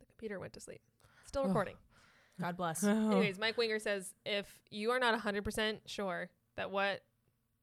The 0.00 0.06
computer 0.06 0.38
went 0.40 0.52
to 0.54 0.60
sleep. 0.60 0.80
Still 1.24 1.44
recording. 1.46 1.76
God 2.40 2.56
bless. 2.56 2.82
Oh. 2.84 3.10
Anyways, 3.12 3.38
Mike 3.38 3.56
Winger 3.56 3.78
says 3.78 4.14
if 4.24 4.60
you 4.70 4.90
are 4.90 4.98
not 4.98 5.14
100% 5.14 5.80
sure 5.86 6.28
that 6.56 6.70
what 6.70 7.02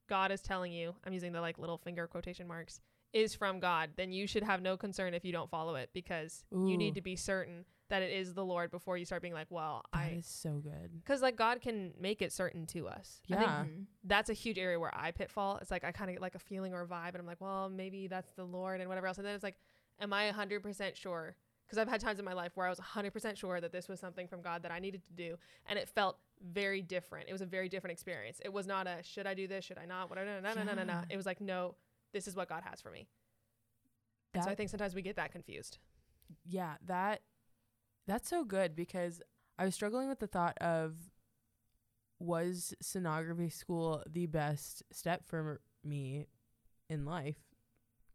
God 0.07 0.31
is 0.31 0.41
telling 0.41 0.71
you, 0.73 0.95
I'm 1.03 1.13
using 1.13 1.31
the 1.31 1.41
like 1.41 1.57
little 1.57 1.77
finger 1.77 2.07
quotation 2.07 2.47
marks, 2.47 2.81
is 3.13 3.35
from 3.35 3.59
God, 3.59 3.91
then 3.95 4.11
you 4.11 4.25
should 4.25 4.41
have 4.43 4.61
no 4.61 4.75
concern 4.75 5.13
if 5.13 5.23
you 5.23 5.31
don't 5.31 5.49
follow 5.49 5.75
it 5.75 5.91
because 5.93 6.43
you 6.51 6.75
need 6.77 6.95
to 6.95 7.01
be 7.01 7.15
certain 7.15 7.63
that 7.93 8.01
it 8.01 8.11
is 8.11 8.33
the 8.33 8.43
Lord 8.43 8.71
before 8.71 8.97
you 8.97 9.05
start 9.05 9.21
being 9.21 9.35
like, 9.35 9.45
well, 9.51 9.83
That 9.93 9.99
I. 9.99 10.07
is 10.17 10.25
so 10.25 10.57
good. 10.57 10.89
Because 11.03 11.21
like 11.21 11.35
God 11.35 11.61
can 11.61 11.93
make 11.99 12.23
it 12.23 12.31
certain 12.33 12.65
to 12.67 12.87
us. 12.87 13.21
I 13.29 13.35
think 13.35 13.41
Yeah. 13.47 13.65
Mhm. 13.65 13.85
that's 14.03 14.29
a 14.31 14.33
huge 14.33 14.57
area 14.57 14.79
where 14.79 14.89
I 14.95 15.11
pitfall. 15.11 15.57
It's 15.57 15.69
like 15.69 15.83
I 15.83 15.91
kind 15.91 16.09
of 16.09 16.15
get 16.15 16.21
like 16.21 16.33
a 16.33 16.39
feeling 16.39 16.73
or 16.73 16.81
a 16.81 16.87
vibe, 16.87 17.09
and 17.09 17.17
I'm 17.17 17.27
like, 17.27 17.39
well, 17.39 17.69
maybe 17.69 18.07
that's 18.07 18.31
the 18.33 18.45
Lord 18.45 18.79
and 18.81 18.89
whatever 18.89 19.05
else. 19.05 19.19
And 19.19 19.27
then 19.27 19.35
it's 19.35 19.43
like, 19.43 19.57
am 19.99 20.11
I 20.11 20.31
100% 20.31 20.95
sure? 20.95 21.35
Because 21.65 21.77
I've 21.77 21.87
had 21.87 22.01
times 22.01 22.17
in 22.17 22.25
my 22.25 22.33
life 22.33 22.57
where 22.57 22.65
I 22.65 22.69
was 22.69 22.79
100% 22.79 23.37
sure 23.37 23.61
that 23.61 23.71
this 23.71 23.87
was 23.87 23.99
something 23.99 24.27
from 24.27 24.41
God 24.41 24.63
that 24.63 24.71
I 24.71 24.79
needed 24.79 25.03
to 25.05 25.13
do, 25.13 25.37
and 25.67 25.77
it 25.77 25.87
felt 25.87 26.17
very 26.41 26.81
different. 26.81 27.29
It 27.29 27.31
was 27.31 27.41
a 27.41 27.45
very 27.45 27.69
different 27.69 27.91
experience. 27.93 28.41
It 28.43 28.51
was 28.51 28.65
not 28.65 28.87
a 28.87 29.03
should 29.03 29.27
I 29.27 29.35
do 29.35 29.47
this, 29.47 29.63
should 29.65 29.77
I 29.77 29.85
not? 29.85 30.09
Whatever. 30.09 30.41
No, 30.41 30.53
no, 30.55 30.63
no, 30.63 30.73
no, 30.73 30.83
no, 30.83 30.83
no. 30.83 31.01
It 31.11 31.15
was 31.15 31.25
like, 31.27 31.39
no, 31.39 31.75
this 32.11 32.27
is 32.27 32.35
what 32.35 32.49
God 32.49 32.63
has 32.63 32.81
for 32.81 32.89
me. 32.91 33.07
And 34.33 34.43
so 34.43 34.49
I 34.49 34.55
think 34.55 34.71
sometimes 34.71 34.95
we 34.95 35.03
get 35.03 35.15
that 35.17 35.31
confused. 35.31 35.77
Yeah, 36.43 36.77
that 36.87 37.21
that's 38.07 38.29
so 38.29 38.43
good 38.43 38.75
because 38.75 39.21
I 39.57 39.65
was 39.65 39.75
struggling 39.75 40.09
with 40.09 40.19
the 40.19 40.27
thought 40.27 40.57
of 40.59 40.95
was 42.19 42.73
sonography 42.83 43.51
school 43.51 44.03
the 44.09 44.25
best 44.25 44.83
step 44.91 45.25
for 45.25 45.59
me 45.83 46.27
in 46.89 47.05
life 47.05 47.37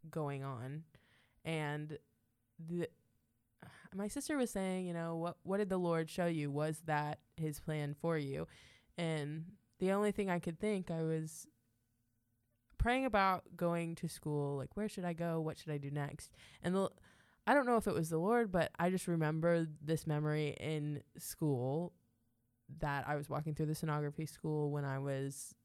going 0.09 0.43
on 0.43 0.83
and 1.45 1.97
the 2.59 2.87
my 3.93 4.07
sister 4.07 4.37
was 4.37 4.51
saying, 4.51 4.85
you 4.85 4.93
know, 4.93 5.15
what 5.15 5.37
what 5.43 5.57
did 5.57 5.69
the 5.69 5.77
Lord 5.77 6.09
show 6.09 6.27
you? 6.27 6.51
Was 6.51 6.81
that 6.85 7.19
his 7.37 7.59
plan 7.59 7.95
for 7.99 8.17
you? 8.17 8.47
And 8.97 9.45
the 9.79 9.91
only 9.91 10.11
thing 10.11 10.29
I 10.29 10.39
could 10.39 10.59
think 10.59 10.91
I 10.91 11.01
was 11.01 11.47
praying 12.77 13.05
about 13.05 13.43
going 13.55 13.95
to 13.95 14.07
school, 14.07 14.57
like 14.57 14.75
where 14.75 14.89
should 14.89 15.05
I 15.05 15.13
go? 15.13 15.41
What 15.41 15.57
should 15.57 15.71
I 15.71 15.77
do 15.77 15.89
next? 15.91 16.31
And 16.61 16.75
the 16.75 16.89
I 17.49 17.55
don't 17.55 17.65
know 17.65 17.77
if 17.77 17.87
it 17.87 17.95
was 17.95 18.09
the 18.09 18.19
Lord, 18.19 18.51
but 18.51 18.69
I 18.77 18.91
just 18.91 19.07
remember 19.07 19.65
this 19.81 20.05
memory 20.05 20.55
in 20.59 21.01
school 21.17 21.93
that 22.77 23.05
I 23.07 23.15
was 23.15 23.27
walking 23.27 23.55
through 23.55 23.65
the 23.65 23.73
sonography 23.73 24.29
school 24.29 24.69
when 24.69 24.85
I 24.85 24.99
was 24.99 25.55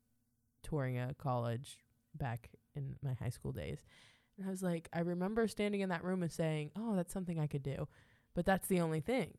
touring 0.62 0.98
a 0.98 1.12
college 1.12 1.76
back 2.14 2.48
in 2.74 2.96
my 3.02 3.12
high 3.12 3.28
school 3.28 3.52
days. 3.52 3.82
And 4.38 4.46
I 4.46 4.50
was 4.50 4.62
like, 4.62 4.88
I 4.94 5.00
remember 5.00 5.46
standing 5.46 5.82
in 5.82 5.90
that 5.90 6.02
room 6.02 6.22
and 6.22 6.32
saying, 6.32 6.70
Oh, 6.74 6.96
that's 6.96 7.12
something 7.12 7.38
I 7.38 7.46
could 7.46 7.62
do. 7.62 7.86
But 8.34 8.46
that's 8.46 8.66
the 8.66 8.80
only 8.80 9.00
thing. 9.00 9.34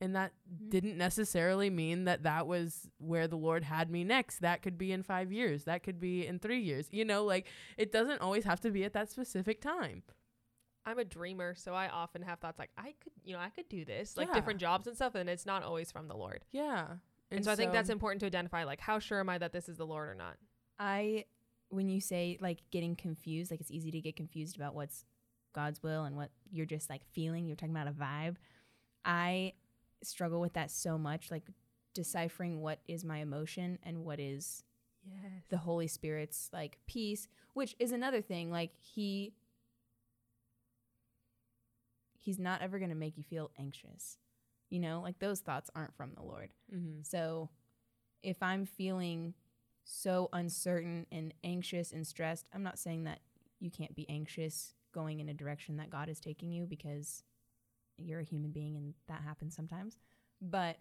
And 0.00 0.16
that 0.16 0.32
Mhm. 0.52 0.70
didn't 0.70 0.98
necessarily 0.98 1.70
mean 1.70 2.02
that 2.06 2.24
that 2.24 2.48
was 2.48 2.90
where 2.98 3.28
the 3.28 3.38
Lord 3.38 3.62
had 3.62 3.90
me 3.92 4.02
next. 4.02 4.40
That 4.40 4.60
could 4.60 4.76
be 4.76 4.90
in 4.90 5.04
five 5.04 5.30
years. 5.32 5.62
That 5.66 5.84
could 5.84 6.00
be 6.00 6.26
in 6.26 6.40
three 6.40 6.60
years. 6.60 6.88
You 6.90 7.04
know, 7.04 7.24
like 7.24 7.46
it 7.76 7.92
doesn't 7.92 8.20
always 8.20 8.42
have 8.42 8.60
to 8.62 8.72
be 8.72 8.82
at 8.82 8.92
that 8.94 9.08
specific 9.08 9.60
time. 9.60 10.02
I'm 10.86 10.98
a 10.98 11.04
dreamer, 11.04 11.54
so 11.56 11.74
I 11.74 11.88
often 11.88 12.22
have 12.22 12.38
thoughts 12.38 12.58
like 12.58 12.70
I 12.78 12.94
could, 13.02 13.12
you 13.24 13.34
know, 13.34 13.40
I 13.40 13.50
could 13.50 13.68
do 13.68 13.84
this, 13.84 14.16
like 14.16 14.28
Yeah. 14.28 14.34
different 14.34 14.60
jobs 14.60 14.86
and 14.86 14.94
stuff, 14.96 15.14
and 15.16 15.28
it's 15.28 15.44
not 15.44 15.62
always 15.64 15.90
from 15.92 16.06
the 16.08 16.16
Lord. 16.16 16.44
Yeah. 16.52 16.96
And, 17.32 17.44
so 17.44 17.50
I 17.50 17.56
think 17.56 17.72
that's 17.72 17.90
important 17.90 18.20
to 18.20 18.26
identify, 18.26 18.62
like, 18.62 18.80
how 18.80 19.00
sure 19.00 19.18
am 19.18 19.28
I 19.28 19.36
that 19.38 19.52
this 19.52 19.68
is 19.68 19.76
the 19.78 19.86
Lord 19.86 20.08
or 20.08 20.14
not? 20.14 20.36
I 20.78 21.24
when 21.70 21.88
you 21.88 22.00
say 22.00 22.38
like 22.40 22.60
getting 22.70 22.94
confused, 22.94 23.50
like 23.50 23.60
it's 23.60 23.72
easy 23.72 23.90
to 23.90 24.00
get 24.00 24.14
confused 24.14 24.54
about 24.54 24.76
what's 24.76 25.04
God's 25.52 25.82
will 25.82 26.04
and 26.04 26.14
what 26.14 26.30
you're 26.52 26.64
just 26.66 26.88
like 26.88 27.04
feeling. 27.12 27.44
You're 27.46 27.56
talking 27.56 27.74
about 27.74 27.88
a 27.88 27.92
vibe. 27.92 28.36
I 29.04 29.54
struggle 30.04 30.40
with 30.40 30.52
that 30.52 30.70
so 30.70 30.96
much, 30.96 31.30
like 31.32 31.42
deciphering 31.92 32.60
what 32.60 32.78
is 32.86 33.04
my 33.04 33.18
emotion 33.18 33.78
and 33.82 34.04
what 34.04 34.20
is 34.20 34.62
Yes. 35.08 35.42
the 35.50 35.58
Holy 35.58 35.86
Spirit's 35.88 36.50
like 36.52 36.78
peace, 36.86 37.26
which 37.54 37.74
is 37.80 37.90
another 37.92 38.20
thing. 38.20 38.50
Like 38.50 38.72
he 38.80 39.32
he's 42.26 42.38
not 42.40 42.60
ever 42.60 42.78
going 42.80 42.90
to 42.90 42.96
make 42.96 43.16
you 43.16 43.22
feel 43.22 43.52
anxious. 43.56 44.18
You 44.68 44.80
know, 44.80 45.00
like 45.00 45.20
those 45.20 45.38
thoughts 45.38 45.70
aren't 45.76 45.94
from 45.96 46.10
the 46.16 46.24
Lord. 46.24 46.50
Mm-hmm. 46.74 47.02
So 47.02 47.50
if 48.24 48.42
I'm 48.42 48.66
feeling 48.66 49.34
so 49.84 50.28
uncertain 50.32 51.06
and 51.12 51.32
anxious 51.44 51.92
and 51.92 52.04
stressed, 52.04 52.46
I'm 52.52 52.64
not 52.64 52.80
saying 52.80 53.04
that 53.04 53.20
you 53.60 53.70
can't 53.70 53.94
be 53.94 54.08
anxious 54.10 54.74
going 54.92 55.20
in 55.20 55.28
a 55.28 55.34
direction 55.34 55.76
that 55.76 55.88
God 55.88 56.08
is 56.08 56.18
taking 56.18 56.50
you 56.50 56.66
because 56.66 57.22
you're 57.96 58.18
a 58.20 58.24
human 58.24 58.50
being 58.50 58.76
and 58.76 58.94
that 59.06 59.20
happens 59.22 59.54
sometimes. 59.54 59.98
But 60.42 60.78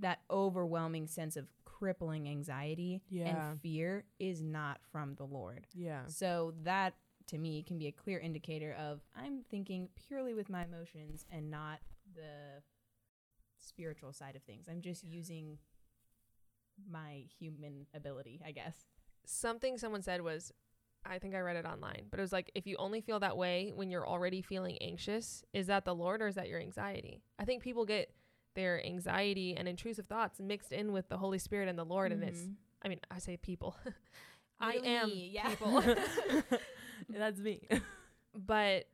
that 0.00 0.18
overwhelming 0.30 1.06
sense 1.06 1.36
of 1.36 1.46
crippling 1.64 2.28
anxiety 2.28 3.00
Yeah. 3.08 3.48
and 3.50 3.60
fear 3.60 4.04
is 4.18 4.42
not 4.42 4.80
from 4.92 5.14
the 5.14 5.24
Lord. 5.24 5.66
Yeah. 5.72 6.02
So 6.08 6.52
that 6.64 6.94
to 7.28 7.38
me 7.38 7.62
can 7.62 7.78
be 7.78 7.86
a 7.86 7.92
clear 7.92 8.18
indicator 8.18 8.74
of 8.78 9.00
I'm 9.16 9.42
thinking 9.50 9.88
purely 10.08 10.34
with 10.34 10.48
my 10.50 10.64
emotions 10.64 11.24
and 11.30 11.50
not 11.50 11.80
the 12.14 12.62
spiritual 13.58 14.12
side 14.12 14.36
of 14.36 14.42
things. 14.42 14.66
I'm 14.70 14.80
just 14.82 15.04
using 15.04 15.58
my 16.90 17.24
human 17.38 17.86
ability, 17.94 18.40
I 18.46 18.52
guess. 18.52 18.76
Something 19.24 19.78
someone 19.78 20.02
said 20.02 20.20
was, 20.20 20.52
I 21.06 21.18
think 21.18 21.34
I 21.34 21.40
read 21.40 21.56
it 21.56 21.66
online, 21.66 22.06
but 22.10 22.18
it 22.18 22.22
was 22.22 22.32
like, 22.32 22.50
if 22.54 22.66
you 22.66 22.76
only 22.78 23.00
feel 23.00 23.20
that 23.20 23.36
way 23.36 23.72
when 23.74 23.90
you're 23.90 24.06
already 24.06 24.42
feeling 24.42 24.76
anxious, 24.80 25.44
is 25.52 25.66
that 25.68 25.84
the 25.84 25.94
Lord 25.94 26.20
or 26.22 26.26
is 26.26 26.34
that 26.34 26.48
your 26.48 26.60
anxiety? 26.60 27.22
I 27.38 27.44
think 27.44 27.62
people 27.62 27.84
get 27.84 28.10
their 28.54 28.84
anxiety 28.84 29.56
and 29.56 29.66
intrusive 29.68 30.06
thoughts 30.06 30.40
mixed 30.40 30.72
in 30.72 30.92
with 30.92 31.08
the 31.08 31.16
Holy 31.18 31.38
Spirit 31.38 31.68
and 31.68 31.78
the 31.78 31.84
Lord, 31.84 32.12
and 32.12 32.22
it's, 32.22 32.40
Mhm. 32.42 32.54
I 32.82 32.88
mean, 32.88 33.00
I 33.10 33.18
say 33.18 33.36
people. 33.36 33.76
I 34.60 34.74
am 34.84 35.10
yeah. 35.14 35.48
people. 35.48 35.82
That's 37.16 37.38
me. 37.40 37.68
but 38.34 38.84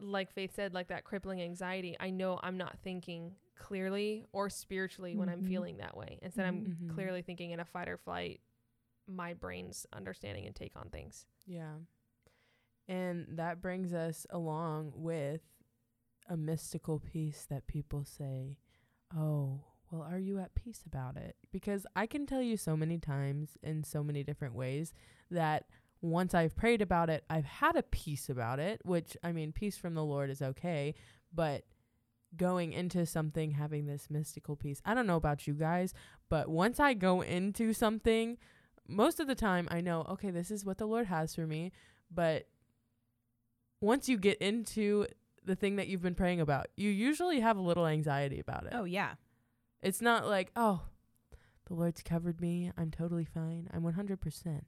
like 0.00 0.32
Faith 0.32 0.52
said, 0.54 0.74
like 0.74 0.88
that 0.88 1.04
crippling 1.04 1.40
anxiety, 1.40 1.96
I 2.00 2.10
know 2.10 2.38
I'm 2.42 2.56
not 2.56 2.78
thinking 2.82 3.36
clearly 3.56 4.24
or 4.32 4.50
spiritually 4.50 5.14
when 5.16 5.28
I'm 5.28 5.42
Mhm. 5.42 5.48
feeling 5.48 5.76
that 5.78 5.96
way. 5.96 6.18
Instead, 6.22 6.46
I'm 6.46 6.76
Mhm. 6.82 6.94
clearly 6.94 7.22
thinking 7.22 7.52
in 7.52 7.60
a 7.60 7.64
fight 7.64 7.88
or 7.88 7.96
flight, 7.96 8.40
my 9.06 9.34
brain's 9.34 9.86
understanding 9.92 10.46
and 10.46 10.54
take 10.56 10.76
on 10.76 10.88
things. 10.90 11.26
yeah. 11.46 11.76
And 12.88 13.26
that 13.38 13.60
brings 13.62 13.92
us 13.94 14.26
along 14.30 14.92
with 14.96 15.40
a 16.28 16.36
mystical 16.36 16.98
peace 16.98 17.46
that 17.48 17.66
people 17.66 18.04
say, 18.04 18.58
"Oh, 19.14 19.64
well, 19.90 20.02
are 20.02 20.18
you 20.18 20.38
at 20.38 20.54
peace 20.54 20.82
about 20.84 21.16
it?" 21.16 21.36
Because 21.52 21.86
I 21.94 22.06
can 22.06 22.26
tell 22.26 22.42
you 22.42 22.56
so 22.56 22.76
many 22.76 22.98
times 22.98 23.56
in 23.62 23.84
so 23.84 24.02
many 24.02 24.24
different 24.24 24.54
ways 24.54 24.92
that 25.30 25.66
once 26.02 26.34
I've 26.34 26.56
prayed 26.56 26.82
about 26.82 27.08
it, 27.08 27.24
I've 27.30 27.44
had 27.44 27.76
a 27.76 27.82
peace 27.82 28.28
about 28.28 28.58
it, 28.58 28.80
which 28.84 29.16
I 29.22 29.32
mean, 29.32 29.52
peace 29.52 29.78
from 29.78 29.94
the 29.94 30.04
Lord 30.04 30.28
is 30.28 30.42
okay, 30.42 30.94
but 31.32 31.64
going 32.36 32.72
into 32.72 33.06
something 33.06 33.52
having 33.52 33.86
this 33.86 34.08
mystical 34.10 34.56
peace. 34.56 34.82
I 34.84 34.94
don't 34.94 35.06
know 35.06 35.16
about 35.16 35.46
you 35.46 35.54
guys, 35.54 35.94
but 36.28 36.48
once 36.48 36.80
I 36.80 36.94
go 36.94 37.20
into 37.20 37.72
something, 37.72 38.36
most 38.88 39.20
of 39.20 39.28
the 39.28 39.34
time 39.34 39.68
I 39.70 39.80
know, 39.80 40.04
okay, 40.10 40.30
this 40.30 40.50
is 40.50 40.64
what 40.64 40.78
the 40.78 40.86
Lord 40.86 41.06
has 41.06 41.34
for 41.34 41.46
me, 41.46 41.72
but 42.10 42.48
once 43.80 44.08
you 44.08 44.16
get 44.16 44.38
into 44.38 45.06
the 45.44 45.56
thing 45.56 45.76
that 45.76 45.88
you've 45.88 46.02
been 46.02 46.14
praying 46.14 46.40
about, 46.40 46.66
you 46.76 46.90
usually 46.90 47.40
have 47.40 47.56
a 47.56 47.62
little 47.62 47.86
anxiety 47.86 48.40
about 48.40 48.64
it. 48.64 48.72
Oh 48.74 48.84
yeah. 48.84 49.14
It's 49.82 50.00
not 50.00 50.26
like, 50.26 50.50
oh, 50.56 50.82
the 51.66 51.74
Lord's 51.74 52.02
covered 52.02 52.40
me. 52.40 52.70
I'm 52.76 52.90
totally 52.90 53.24
fine. 53.24 53.68
I'm 53.72 53.82
100%. 53.82 54.60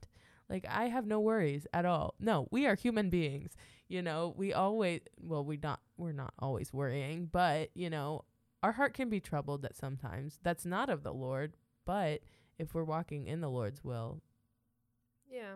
Like, 0.49 0.65
I 0.69 0.85
have 0.89 1.05
no 1.07 1.19
worries 1.19 1.65
at 1.73 1.85
all. 1.85 2.13
No, 2.19 2.47
we 2.51 2.65
are 2.67 2.75
human 2.75 3.09
beings. 3.09 3.53
You 3.87 4.01
know, 4.01 4.33
we 4.37 4.53
always, 4.53 5.01
well, 5.21 5.43
we 5.43 5.57
not, 5.61 5.79
we're 5.97 6.11
not 6.11 6.33
always 6.39 6.71
worrying, 6.73 7.27
but, 7.31 7.69
you 7.75 7.89
know, 7.89 8.25
our 8.63 8.71
heart 8.71 8.93
can 8.93 9.09
be 9.09 9.19
troubled 9.19 9.65
at 9.65 9.75
sometimes. 9.75 10.39
That's 10.43 10.65
not 10.65 10.89
of 10.89 11.03
the 11.03 11.13
Lord, 11.13 11.55
but 11.85 12.21
if 12.59 12.73
we're 12.73 12.83
walking 12.83 13.25
in 13.27 13.41
the 13.41 13.49
Lord's 13.49 13.83
will, 13.83 14.21
Yeah. 15.29 15.55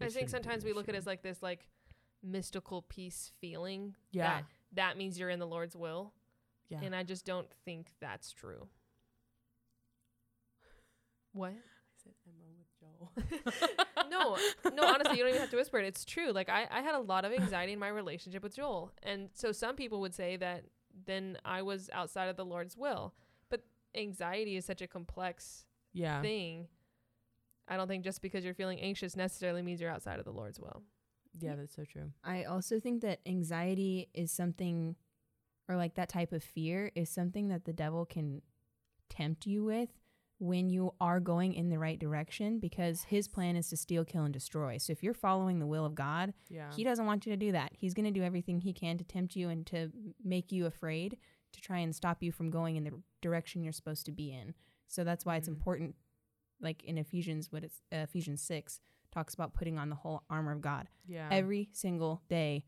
I 0.00 0.08
think 0.08 0.28
sometimes 0.28 0.64
we 0.64 0.72
look 0.72 0.88
at 0.88 0.94
it 0.94 0.98
as 0.98 1.06
like 1.06 1.22
this 1.22 1.42
like 1.42 1.66
mystical 2.22 2.82
peace 2.82 3.32
feeling. 3.40 3.94
yeah, 4.12 4.34
That, 4.36 4.44
that 4.72 4.96
means 4.98 5.18
you're 5.18 5.30
in 5.30 5.38
the 5.38 5.46
Lord's 5.46 5.76
will. 5.76 6.12
yeah. 6.68 6.80
And 6.82 6.94
I 6.94 7.04
just 7.04 7.24
don't 7.24 7.48
think 7.64 7.92
that's 8.00 8.32
true. 8.32 8.68
What? 11.32 11.52
I 11.52 11.96
said 12.02 12.12
Emma 13.16 14.06
no, 14.10 14.36
no, 14.72 14.86
honestly, 14.86 15.16
you 15.16 15.22
don't 15.22 15.30
even 15.30 15.40
have 15.40 15.50
to 15.50 15.56
whisper 15.56 15.78
it. 15.78 15.86
It's 15.86 16.04
true. 16.04 16.32
Like 16.32 16.48
I, 16.48 16.66
I 16.70 16.82
had 16.82 16.94
a 16.94 17.00
lot 17.00 17.24
of 17.24 17.32
anxiety 17.32 17.72
in 17.72 17.78
my 17.78 17.88
relationship 17.88 18.42
with 18.42 18.56
Joel. 18.56 18.92
And 19.02 19.30
so 19.34 19.52
some 19.52 19.76
people 19.76 20.00
would 20.00 20.14
say 20.14 20.36
that 20.36 20.64
then 21.06 21.38
I 21.44 21.62
was 21.62 21.90
outside 21.92 22.28
of 22.28 22.36
the 22.36 22.44
Lord's 22.44 22.76
will. 22.76 23.14
But 23.50 23.62
anxiety 23.94 24.56
is 24.56 24.64
such 24.64 24.82
a 24.82 24.86
complex 24.86 25.64
yeah, 25.92 26.20
thing. 26.22 26.68
I 27.68 27.76
don't 27.76 27.88
think 27.88 28.04
just 28.04 28.20
because 28.20 28.44
you're 28.44 28.54
feeling 28.54 28.80
anxious 28.80 29.16
necessarily 29.16 29.62
means 29.62 29.80
you're 29.80 29.90
outside 29.90 30.18
of 30.18 30.24
the 30.24 30.32
Lord's 30.32 30.60
will. 30.60 30.82
yeah, 31.40 31.54
that's 31.56 31.74
so 31.74 31.84
true. 31.84 32.10
I 32.22 32.44
also 32.44 32.78
think 32.78 33.02
that 33.02 33.20
anxiety 33.26 34.08
is 34.14 34.30
something 34.30 34.96
or 35.68 35.76
like 35.76 35.94
that 35.94 36.10
type 36.10 36.32
of 36.32 36.42
fear 36.42 36.90
is 36.94 37.08
something 37.08 37.48
that 37.48 37.64
the 37.64 37.72
devil 37.72 38.04
can 38.04 38.42
tempt 39.08 39.46
you 39.46 39.64
with 39.64 39.88
when 40.38 40.68
you 40.68 40.92
are 41.00 41.20
going 41.20 41.54
in 41.54 41.70
the 41.70 41.78
right 41.78 41.98
direction 41.98 42.58
because 42.58 43.04
his 43.04 43.28
plan 43.28 43.56
is 43.56 43.68
to 43.68 43.76
steal, 43.76 44.04
kill, 44.04 44.24
and 44.24 44.34
destroy. 44.34 44.76
So 44.78 44.90
if 44.92 45.02
you're 45.02 45.14
following 45.14 45.58
the 45.60 45.66
will 45.66 45.86
of 45.86 45.94
God, 45.94 46.34
Yeah. 46.50 46.72
he 46.72 46.82
doesn't 46.84 47.06
want 47.06 47.24
you 47.24 47.32
to 47.32 47.36
do 47.36 47.52
that. 47.52 47.72
He's 47.74 47.94
going 47.94 48.04
to 48.04 48.10
do 48.10 48.22
everything 48.24 48.60
he 48.60 48.72
can 48.72 48.98
to 48.98 49.04
tempt 49.04 49.36
you 49.36 49.48
and 49.48 49.64
to 49.68 49.92
make 50.22 50.50
you 50.52 50.66
afraid 50.66 51.18
to 51.52 51.60
try 51.60 51.78
and 51.78 51.94
stop 51.94 52.22
you 52.22 52.32
from 52.32 52.50
going 52.50 52.74
in 52.76 52.82
the 52.84 53.00
direction 53.22 53.62
you're 53.62 53.72
supposed 53.72 54.04
to 54.06 54.12
be 54.12 54.32
in. 54.32 54.54
So 54.88 55.04
that's 55.04 55.24
why 55.24 55.36
it's 55.36 55.48
Mhm. 55.48 55.52
important 55.52 55.96
like 56.60 56.82
in 56.84 56.98
Ephesians 56.98 57.50
what 57.52 57.62
it's 57.64 57.82
uh, 57.92 57.96
Ephesians 57.98 58.40
6 58.42 58.80
talks 59.12 59.34
about 59.34 59.54
putting 59.54 59.78
on 59.78 59.88
the 59.90 59.96
whole 59.96 60.24
armor 60.30 60.52
of 60.52 60.60
God. 60.60 60.88
yeah. 61.06 61.28
Every 61.30 61.68
single 61.72 62.22
day 62.28 62.64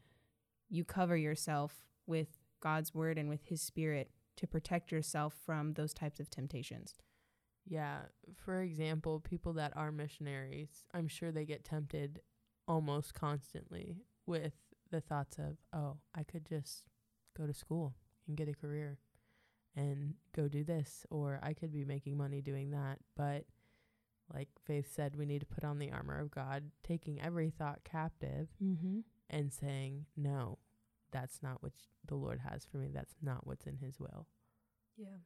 you 0.68 0.84
cover 0.84 1.16
yourself 1.16 1.84
with 2.06 2.38
God's 2.60 2.94
word 2.94 3.18
and 3.18 3.28
with 3.28 3.42
his 3.44 3.60
spirit 3.62 4.10
to 4.36 4.46
protect 4.46 4.92
yourself 4.92 5.34
from 5.34 5.74
those 5.74 5.92
types 5.94 6.20
of 6.20 6.28
temptations. 6.30 6.94
Yeah. 7.68 7.98
For 8.36 8.60
example, 8.62 9.20
people 9.20 9.54
that 9.54 9.72
are 9.76 9.90
missionaries, 9.90 10.84
I'm 10.94 11.08
sure 11.08 11.32
they 11.32 11.44
get 11.44 11.64
tempted 11.64 12.20
almost 12.68 13.14
constantly 13.14 13.98
with 14.26 14.54
the 14.90 15.00
thoughts 15.00 15.38
of, 15.38 15.56
oh, 15.72 15.96
I 16.14 16.22
could 16.22 16.46
just 16.46 16.84
go 17.36 17.46
to 17.46 17.52
school 17.52 17.94
and 18.28 18.36
get 18.36 18.48
a 18.48 18.54
career 18.54 18.98
and 19.74 20.14
go 20.34 20.48
do 20.48 20.64
this, 20.64 21.04
or 21.10 21.38
I 21.42 21.52
could 21.52 21.72
be 21.72 21.84
making 21.84 22.16
money 22.16 22.40
doing 22.40 22.70
that. 22.70 22.98
But 23.16 23.44
like 24.32 24.48
Faith 24.64 24.92
said, 24.94 25.16
we 25.16 25.26
need 25.26 25.40
to 25.40 25.46
put 25.46 25.64
on 25.64 25.78
the 25.78 25.92
armor 25.92 26.18
of 26.18 26.30
God, 26.30 26.70
taking 26.82 27.20
every 27.20 27.50
thought 27.50 27.80
captive 27.84 28.48
Mm-hmm. 28.62 29.00
and 29.28 29.52
saying, 29.52 30.06
no, 30.16 30.58
that's 31.12 31.42
not 31.42 31.62
what 31.62 31.72
the 32.06 32.14
Lord 32.14 32.40
has 32.50 32.64
for 32.64 32.78
me. 32.78 32.90
That's 32.92 33.14
not 33.22 33.46
what's 33.46 33.66
in 33.66 33.76
his 33.76 34.00
will. 34.00 34.26
Yeah. 34.96 35.18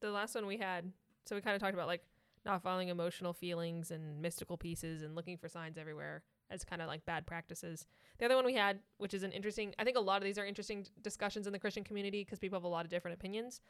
The 0.00 0.10
last 0.10 0.34
one 0.34 0.46
we 0.46 0.56
had, 0.56 0.92
so 1.24 1.34
we 1.34 1.40
kind 1.40 1.54
of 1.54 1.60
talked 1.60 1.74
about 1.74 1.86
like 1.86 2.02
not 2.44 2.62
following 2.62 2.88
emotional 2.88 3.32
feelings 3.32 3.90
and 3.90 4.20
mystical 4.20 4.56
pieces 4.56 5.02
and 5.02 5.14
looking 5.14 5.38
for 5.38 5.48
signs 5.48 5.78
everywhere 5.78 6.22
as 6.50 6.64
kind 6.64 6.82
of 6.82 6.88
like 6.88 7.04
bad 7.06 7.26
practices. 7.26 7.86
The 8.18 8.26
other 8.26 8.36
one 8.36 8.44
we 8.44 8.54
had, 8.54 8.80
which 8.98 9.14
is 9.14 9.22
an 9.22 9.32
interesting, 9.32 9.74
I 9.78 9.84
think 9.84 9.96
a 9.96 10.00
lot 10.00 10.18
of 10.18 10.24
these 10.24 10.38
are 10.38 10.44
interesting 10.44 10.86
discussions 11.00 11.46
in 11.46 11.52
the 11.52 11.58
Christian 11.58 11.84
community 11.84 12.22
because 12.22 12.38
people 12.38 12.58
have 12.58 12.64
a 12.64 12.68
lot 12.68 12.84
of 12.84 12.90
different 12.90 13.16
opinions. 13.16 13.60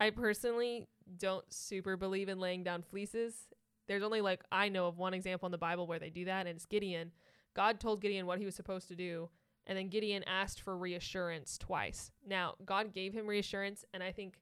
I 0.00 0.10
personally 0.10 0.88
don't 1.18 1.44
super 1.52 1.96
believe 1.96 2.28
in 2.28 2.40
laying 2.40 2.64
down 2.64 2.82
fleeces. 2.82 3.34
There's 3.86 4.02
only 4.02 4.20
like, 4.20 4.42
I 4.50 4.68
know 4.68 4.86
of 4.86 4.98
one 4.98 5.14
example 5.14 5.46
in 5.46 5.52
the 5.52 5.58
Bible 5.58 5.86
where 5.86 5.98
they 5.98 6.10
do 6.10 6.24
that, 6.24 6.46
and 6.46 6.56
it's 6.56 6.64
Gideon. 6.64 7.12
God 7.54 7.80
told 7.80 8.00
Gideon 8.00 8.26
what 8.26 8.38
he 8.38 8.44
was 8.44 8.54
supposed 8.54 8.88
to 8.88 8.96
do, 8.96 9.28
and 9.66 9.76
then 9.76 9.88
Gideon 9.88 10.24
asked 10.26 10.62
for 10.62 10.76
reassurance 10.76 11.58
twice. 11.58 12.10
Now, 12.26 12.54
God 12.64 12.94
gave 12.94 13.12
him 13.12 13.26
reassurance, 13.26 13.84
and 13.92 14.02
I 14.02 14.12
think 14.12 14.38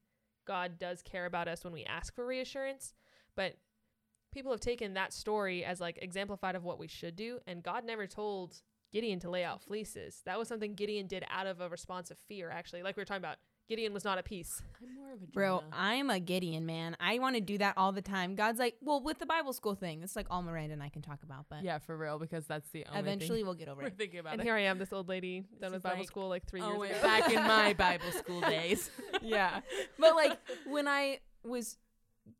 God 0.48 0.78
does 0.78 1.02
care 1.02 1.26
about 1.26 1.46
us 1.46 1.62
when 1.62 1.72
we 1.74 1.84
ask 1.84 2.14
for 2.14 2.26
reassurance, 2.26 2.94
but 3.36 3.58
people 4.32 4.50
have 4.50 4.60
taken 4.60 4.94
that 4.94 5.12
story 5.12 5.62
as 5.64 5.80
like 5.80 5.98
exemplified 6.00 6.56
of 6.56 6.64
what 6.64 6.78
we 6.78 6.88
should 6.88 7.14
do, 7.14 7.38
and 7.46 7.62
God 7.62 7.84
never 7.84 8.06
told 8.06 8.62
Gideon 8.90 9.20
to 9.20 9.30
lay 9.30 9.44
out 9.44 9.62
fleeces. 9.62 10.22
That 10.24 10.38
was 10.38 10.48
something 10.48 10.74
Gideon 10.74 11.06
did 11.06 11.22
out 11.28 11.46
of 11.46 11.60
a 11.60 11.68
response 11.68 12.10
of 12.10 12.18
fear, 12.18 12.50
actually. 12.50 12.82
Like 12.82 12.96
we 12.96 13.02
were 13.02 13.04
talking 13.04 13.22
about, 13.22 13.36
Gideon 13.68 13.92
was 13.92 14.04
not 14.04 14.16
at 14.16 14.24
peace. 14.24 14.62
I'm 14.82 14.94
more 14.94 15.12
of 15.12 15.22
a 15.22 15.26
Bro, 15.26 15.62
I'm 15.72 16.08
a 16.08 16.18
Gideon, 16.18 16.64
man. 16.64 16.96
I 17.00 17.18
want 17.18 17.34
to 17.36 17.42
do 17.42 17.58
that 17.58 17.74
all 17.76 17.92
the 17.92 18.00
time. 18.00 18.34
God's 18.34 18.58
like, 18.58 18.76
well, 18.80 19.02
with 19.02 19.18
the 19.18 19.26
Bible 19.26 19.52
school 19.52 19.74
thing, 19.74 20.02
it's 20.02 20.16
like 20.16 20.26
all 20.30 20.40
Miranda 20.42 20.72
and 20.72 20.82
I 20.82 20.88
can 20.88 21.02
talk 21.02 21.22
about, 21.22 21.46
but 21.50 21.62
yeah, 21.62 21.78
for 21.78 21.96
real, 21.96 22.18
because 22.18 22.46
that's 22.46 22.70
the 22.70 22.86
only 22.86 23.00
eventually 23.00 23.38
thing 23.40 23.46
we'll 23.46 23.54
get 23.54 23.68
over 23.68 23.82
we're 23.82 23.88
it. 23.88 23.98
thinking 23.98 24.20
about 24.20 24.32
And 24.32 24.40
it. 24.40 24.44
here 24.44 24.54
I 24.54 24.60
am, 24.60 24.78
this 24.78 24.92
old 24.92 25.08
lady 25.08 25.44
done 25.60 25.72
with 25.72 25.82
Bible 25.82 25.98
like, 25.98 26.06
school 26.06 26.28
like 26.28 26.46
three 26.46 26.62
oh, 26.62 26.82
years 26.82 26.98
ago. 26.98 27.02
back 27.06 27.30
in 27.30 27.42
my 27.46 27.72
Bible 27.78 28.10
school 28.12 28.40
days. 28.40 28.90
yeah. 29.22 29.60
But 29.98 30.16
like 30.16 30.38
when 30.66 30.88
I 30.88 31.20
was 31.44 31.76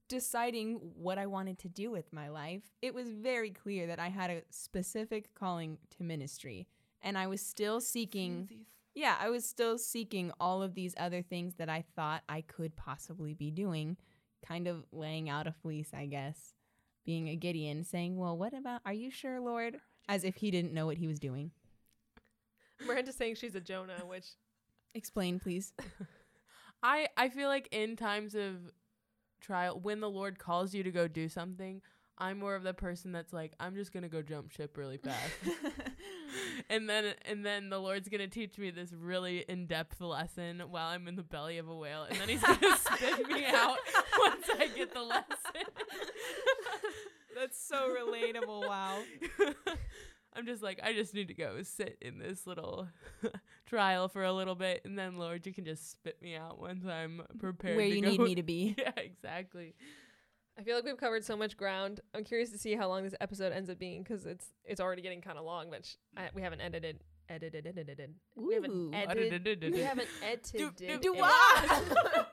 deciding 0.08 0.80
what 0.96 1.18
I 1.18 1.26
wanted 1.26 1.58
to 1.60 1.68
do 1.68 1.90
with 1.90 2.10
my 2.10 2.28
life, 2.30 2.62
it 2.80 2.94
was 2.94 3.10
very 3.10 3.50
clear 3.50 3.86
that 3.88 3.98
I 3.98 4.08
had 4.08 4.30
a 4.30 4.42
specific 4.50 5.34
calling 5.34 5.76
to 5.98 6.04
ministry. 6.04 6.66
And 7.02 7.16
I 7.16 7.26
was 7.26 7.40
still 7.40 7.80
seeking 7.80 8.48
yeah, 8.98 9.16
I 9.20 9.30
was 9.30 9.48
still 9.48 9.78
seeking 9.78 10.32
all 10.40 10.60
of 10.60 10.74
these 10.74 10.94
other 10.98 11.22
things 11.22 11.54
that 11.54 11.68
I 11.68 11.84
thought 11.94 12.22
I 12.28 12.40
could 12.40 12.74
possibly 12.74 13.32
be 13.32 13.50
doing, 13.52 13.96
kind 14.46 14.66
of 14.66 14.84
laying 14.90 15.28
out 15.28 15.46
a 15.46 15.52
fleece, 15.52 15.90
I 15.94 16.06
guess, 16.06 16.54
being 17.06 17.28
a 17.28 17.36
Gideon, 17.36 17.84
saying, 17.84 18.16
Well, 18.16 18.36
what 18.36 18.52
about, 18.52 18.80
are 18.84 18.92
you 18.92 19.10
sure, 19.10 19.40
Lord? 19.40 19.78
As 20.08 20.24
if 20.24 20.36
he 20.36 20.50
didn't 20.50 20.74
know 20.74 20.84
what 20.84 20.96
he 20.96 21.06
was 21.06 21.20
doing. 21.20 21.52
Miranda's 22.86 23.14
saying 23.14 23.36
she's 23.36 23.54
a 23.54 23.60
Jonah, 23.60 24.02
which 24.04 24.26
Explain, 24.94 25.38
please. 25.38 25.72
I 26.82 27.08
I 27.16 27.28
feel 27.28 27.48
like 27.48 27.68
in 27.70 27.94
times 27.94 28.34
of 28.34 28.56
trial, 29.40 29.78
when 29.80 30.00
the 30.00 30.10
Lord 30.10 30.40
calls 30.40 30.74
you 30.74 30.82
to 30.82 30.90
go 30.90 31.06
do 31.06 31.28
something, 31.28 31.82
I'm 32.18 32.38
more 32.38 32.56
of 32.56 32.64
the 32.64 32.74
person 32.74 33.12
that's 33.12 33.32
like, 33.32 33.52
I'm 33.60 33.76
just 33.76 33.92
gonna 33.92 34.08
go 34.08 34.22
jump 34.22 34.50
ship 34.50 34.76
really 34.76 34.96
fast, 34.96 35.32
and 36.70 36.88
then 36.88 37.14
and 37.24 37.44
then 37.44 37.70
the 37.70 37.78
Lord's 37.78 38.08
gonna 38.08 38.28
teach 38.28 38.58
me 38.58 38.70
this 38.70 38.92
really 38.92 39.44
in 39.48 39.66
depth 39.66 40.00
lesson 40.00 40.62
while 40.70 40.88
I'm 40.88 41.08
in 41.08 41.16
the 41.16 41.22
belly 41.22 41.58
of 41.58 41.68
a 41.68 41.74
whale, 41.74 42.04
and 42.08 42.18
then 42.18 42.28
He's 42.28 42.42
gonna 42.42 42.76
spit 42.76 43.28
me 43.28 43.44
out 43.46 43.78
once 44.18 44.46
I 44.58 44.68
get 44.68 44.92
the 44.92 45.02
lesson. 45.02 45.26
That's 47.34 47.60
so 47.60 47.94
relatable. 47.94 48.68
Wow. 48.68 48.98
I'm 50.34 50.46
just 50.46 50.62
like, 50.62 50.80
I 50.84 50.92
just 50.92 51.14
need 51.14 51.28
to 51.28 51.34
go 51.34 51.62
sit 51.62 51.98
in 52.00 52.18
this 52.18 52.46
little 52.46 52.88
trial 53.66 54.08
for 54.08 54.22
a 54.24 54.32
little 54.32 54.54
bit, 54.54 54.82
and 54.84 54.98
then 54.98 55.18
Lord, 55.18 55.46
you 55.46 55.52
can 55.52 55.64
just 55.64 55.90
spit 55.90 56.20
me 56.22 56.36
out 56.36 56.60
once 56.60 56.84
I'm 56.86 57.22
prepared. 57.38 57.76
Where 57.76 57.86
you 57.86 58.02
go. 58.02 58.08
need 58.08 58.20
me 58.20 58.34
to 58.36 58.42
be. 58.42 58.74
yeah, 58.78 58.92
exactly. 58.96 59.74
I 60.58 60.62
feel 60.62 60.74
like 60.74 60.84
we've 60.84 60.96
covered 60.96 61.24
so 61.24 61.36
much 61.36 61.56
ground. 61.56 62.00
I'm 62.14 62.24
curious 62.24 62.50
to 62.50 62.58
see 62.58 62.74
how 62.74 62.88
long 62.88 63.04
this 63.04 63.14
episode 63.20 63.52
ends 63.52 63.70
up 63.70 63.78
being 63.78 64.02
because 64.02 64.26
it's 64.26 64.46
it's 64.64 64.80
already 64.80 65.02
getting 65.02 65.20
kind 65.20 65.38
of 65.38 65.44
long, 65.44 65.70
but 65.70 65.88
I, 66.16 66.30
we 66.34 66.42
haven't 66.42 66.60
edited 66.60 66.98
edited 67.28 67.66
edited. 67.66 68.14
We 68.36 68.54
haven't 68.54 68.94
edited. 68.94 69.72
We 69.72 69.80
haven't 69.80 70.08
edited. 70.22 70.76
Do- 70.76 70.86
do 70.86 70.98
Do 70.98 71.14
what? 71.14 71.30
I 71.30 72.24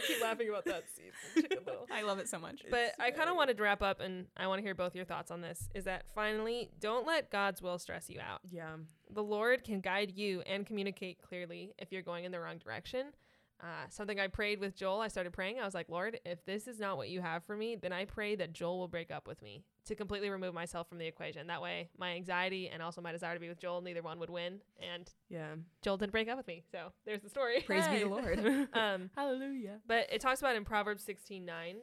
keep 0.06 0.20
laughing 0.20 0.48
about 0.48 0.64
that 0.64 0.84
scene. 0.90 1.44
I 1.92 2.02
love 2.02 2.18
it 2.18 2.28
so 2.28 2.38
much. 2.38 2.62
But 2.70 2.92
I 2.98 3.10
kind 3.12 3.30
of 3.30 3.36
wanted 3.36 3.56
to 3.58 3.62
wrap 3.62 3.82
up, 3.82 4.00
and 4.00 4.26
I 4.36 4.46
want 4.48 4.58
to 4.58 4.62
hear 4.62 4.74
both 4.74 4.96
your 4.96 5.04
thoughts 5.04 5.30
on 5.30 5.40
this. 5.40 5.68
Is 5.74 5.84
that 5.84 6.04
finally, 6.14 6.70
don't 6.80 7.06
let 7.06 7.30
God's 7.30 7.62
will 7.62 7.78
stress 7.78 8.10
you 8.10 8.18
out. 8.20 8.40
Yeah. 8.50 8.76
The 9.10 9.22
Lord 9.22 9.62
can 9.62 9.80
guide 9.80 10.12
you 10.16 10.40
and 10.40 10.66
communicate 10.66 11.22
clearly 11.22 11.72
if 11.78 11.92
you're 11.92 12.02
going 12.02 12.24
in 12.24 12.32
the 12.32 12.40
wrong 12.40 12.58
direction. 12.58 13.12
Uh, 13.58 13.88
something 13.88 14.20
I 14.20 14.26
prayed 14.26 14.60
with 14.60 14.76
Joel, 14.76 15.00
I 15.00 15.08
started 15.08 15.32
praying. 15.32 15.58
I 15.58 15.64
was 15.64 15.72
like, 15.74 15.88
Lord, 15.88 16.20
if 16.26 16.44
this 16.44 16.68
is 16.68 16.78
not 16.78 16.98
what 16.98 17.08
you 17.08 17.22
have 17.22 17.42
for 17.44 17.56
me, 17.56 17.74
then 17.74 17.90
I 17.92 18.04
pray 18.04 18.34
that 18.36 18.52
Joel 18.52 18.78
will 18.78 18.88
break 18.88 19.10
up 19.10 19.26
with 19.26 19.40
me 19.40 19.64
to 19.86 19.94
completely 19.94 20.28
remove 20.28 20.52
myself 20.52 20.88
from 20.88 20.98
the 20.98 21.06
equation. 21.06 21.46
That 21.46 21.62
way, 21.62 21.88
my 21.96 22.10
anxiety 22.12 22.68
and 22.68 22.82
also 22.82 23.00
my 23.00 23.12
desire 23.12 23.32
to 23.34 23.40
be 23.40 23.48
with 23.48 23.58
Joel, 23.58 23.80
neither 23.80 24.02
one 24.02 24.18
would 24.18 24.28
win. 24.28 24.60
And 24.94 25.10
Yeah. 25.30 25.54
Joel 25.80 25.96
didn't 25.96 26.12
break 26.12 26.28
up 26.28 26.36
with 26.36 26.46
me. 26.46 26.64
So 26.70 26.92
there's 27.06 27.22
the 27.22 27.30
story. 27.30 27.62
Praise 27.62 27.88
be 27.88 28.00
the 28.00 28.08
Lord. 28.10 28.38
um, 28.74 29.10
Hallelujah. 29.16 29.78
but 29.86 30.06
it 30.12 30.20
talks 30.20 30.40
about 30.40 30.54
in 30.56 30.64
Proverbs 30.66 31.02
16 31.04 31.44
9 31.44 31.76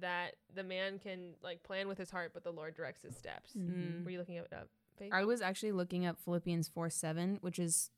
that 0.00 0.32
the 0.54 0.64
man 0.64 0.98
can 0.98 1.34
like 1.42 1.62
plan 1.62 1.88
with 1.88 1.96
his 1.96 2.10
heart, 2.10 2.32
but 2.34 2.44
the 2.44 2.50
Lord 2.50 2.74
directs 2.74 3.02
his 3.02 3.16
steps. 3.16 3.52
Mm. 3.56 4.04
Were 4.04 4.10
you 4.10 4.18
looking 4.18 4.34
it 4.36 4.52
up? 4.52 4.68
Faith? 4.98 5.10
I 5.12 5.24
was 5.24 5.40
actually 5.40 5.72
looking 5.72 6.04
up 6.04 6.18
Philippians 6.24 6.68
4 6.68 6.90
7, 6.90 7.38
which 7.40 7.58
is 7.58 7.90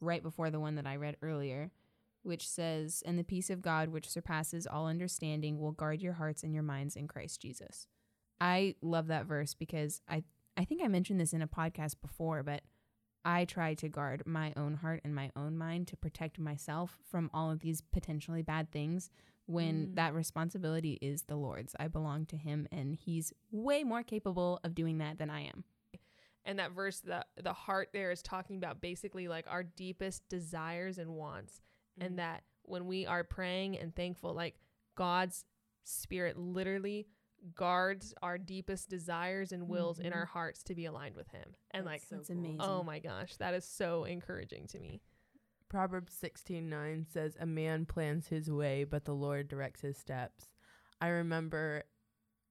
right 0.00 0.22
before 0.22 0.50
the 0.50 0.60
one 0.60 0.76
that 0.76 0.86
I 0.86 0.96
read 0.96 1.16
earlier, 1.22 1.70
which 2.22 2.48
says, 2.48 3.02
And 3.06 3.18
the 3.18 3.24
peace 3.24 3.50
of 3.50 3.62
God, 3.62 3.88
which 3.88 4.08
surpasses 4.08 4.66
all 4.66 4.86
understanding, 4.86 5.58
will 5.58 5.72
guard 5.72 6.00
your 6.02 6.14
hearts 6.14 6.42
and 6.42 6.52
your 6.54 6.62
minds 6.62 6.96
in 6.96 7.08
Christ 7.08 7.40
Jesus. 7.40 7.86
I 8.40 8.74
love 8.82 9.06
that 9.08 9.26
verse 9.26 9.54
because 9.54 10.00
I, 10.08 10.24
I 10.56 10.64
think 10.64 10.82
I 10.82 10.88
mentioned 10.88 11.20
this 11.20 11.32
in 11.32 11.42
a 11.42 11.46
podcast 11.48 11.96
before, 12.00 12.42
but 12.42 12.62
I 13.24 13.44
try 13.44 13.74
to 13.74 13.88
guard 13.88 14.22
my 14.24 14.52
own 14.56 14.74
heart 14.74 15.02
and 15.04 15.14
my 15.14 15.30
own 15.36 15.58
mind 15.58 15.88
to 15.88 15.96
protect 15.96 16.38
myself 16.38 16.98
from 17.10 17.28
all 17.34 17.50
of 17.50 17.60
these 17.60 17.82
potentially 17.92 18.42
bad 18.42 18.70
things 18.72 19.10
when 19.46 19.88
Mm. 19.88 19.94
that 19.96 20.14
responsibility 20.14 20.96
is 21.02 21.22
the 21.22 21.36
Lord's. 21.36 21.74
I 21.78 21.88
belong 21.88 22.24
to 22.26 22.36
Him, 22.36 22.66
and 22.70 22.94
He's 22.94 23.32
way 23.50 23.82
more 23.84 24.02
capable 24.04 24.60
of 24.64 24.74
doing 24.76 24.98
that 24.98 25.18
than 25.18 25.28
I 25.28 25.42
am. 25.42 25.64
and 26.46 26.58
that 26.58 26.70
verse 26.72 27.00
the 27.00 27.26
the 27.42 27.52
heart 27.52 27.90
there 27.92 28.10
is 28.10 28.22
talking 28.22 28.56
about 28.56 28.80
basically 28.80 29.28
like 29.28 29.44
our 29.48 29.62
deepest 29.64 30.26
desires 30.30 30.96
and 30.98 31.10
wants 31.10 31.60
Mm. 31.98 32.06
and 32.06 32.18
that 32.18 32.42
when 32.62 32.86
we 32.86 33.06
are 33.06 33.24
praying 33.24 33.78
and 33.78 33.94
thankful 33.94 34.32
like 34.34 34.54
god's 34.96 35.44
spirit 35.84 36.36
literally 36.36 37.06
guards 37.54 38.12
our 38.22 38.36
deepest 38.36 38.90
desires 38.90 39.50
and 39.50 39.66
wills 39.68 39.98
in 39.98 40.12
Mhm. 40.12 40.16
our 40.16 40.26
hearts 40.26 40.62
to 40.64 40.74
be 40.74 40.84
aligned 40.84 41.14
with 41.16 41.28
him 41.28 41.54
and 41.70 41.86
like 41.86 42.02
so 42.02 42.16
That's 42.16 42.28
cool. 42.28 42.36
amazing. 42.38 42.60
oh 42.60 42.82
my 42.82 42.98
gosh 42.98 43.36
that 43.36 43.54
is 43.54 43.64
so 43.64 44.04
encouraging 44.04 44.66
to 44.68 44.78
me 44.78 45.00
Proverbs 45.68 46.12
sixteen 46.12 46.68
nine 46.68 47.06
says, 47.08 47.36
"A 47.38 47.46
man 47.46 47.86
plans 47.86 48.26
his 48.26 48.50
way, 48.50 48.82
but 48.82 49.04
the 49.04 49.14
Lord 49.14 49.46
directs 49.46 49.82
his 49.82 49.96
steps." 49.96 50.50
I 51.00 51.06
remember 51.10 51.84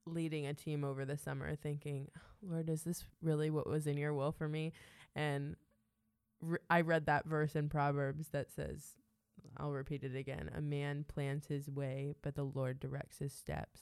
leading 0.05 0.47
a 0.47 0.53
team 0.53 0.85
over 0.85 1.03
the 1.03 1.17
summer, 1.17 1.53
thinking, 1.57 2.09
"Lord, 2.41 2.69
is 2.69 2.85
this 2.85 3.03
really 3.21 3.49
what 3.49 3.67
was 3.67 3.87
in 3.87 3.97
Your 3.97 4.13
will 4.13 4.31
for 4.31 4.47
me?" 4.47 4.71
And 5.15 5.57
re- 6.39 6.59
I 6.69 6.79
read 6.79 7.07
that 7.07 7.25
verse 7.25 7.57
in 7.57 7.67
Proverbs 7.67 8.29
that 8.29 8.51
says, 8.51 8.95
I'll 9.57 9.71
repeat 9.71 10.03
it 10.03 10.15
again. 10.15 10.49
A 10.55 10.61
man 10.61 11.05
plans 11.07 11.45
his 11.47 11.69
way, 11.69 12.13
but 12.21 12.35
the 12.35 12.43
Lord 12.43 12.79
directs 12.79 13.19
his 13.19 13.33
steps. 13.33 13.81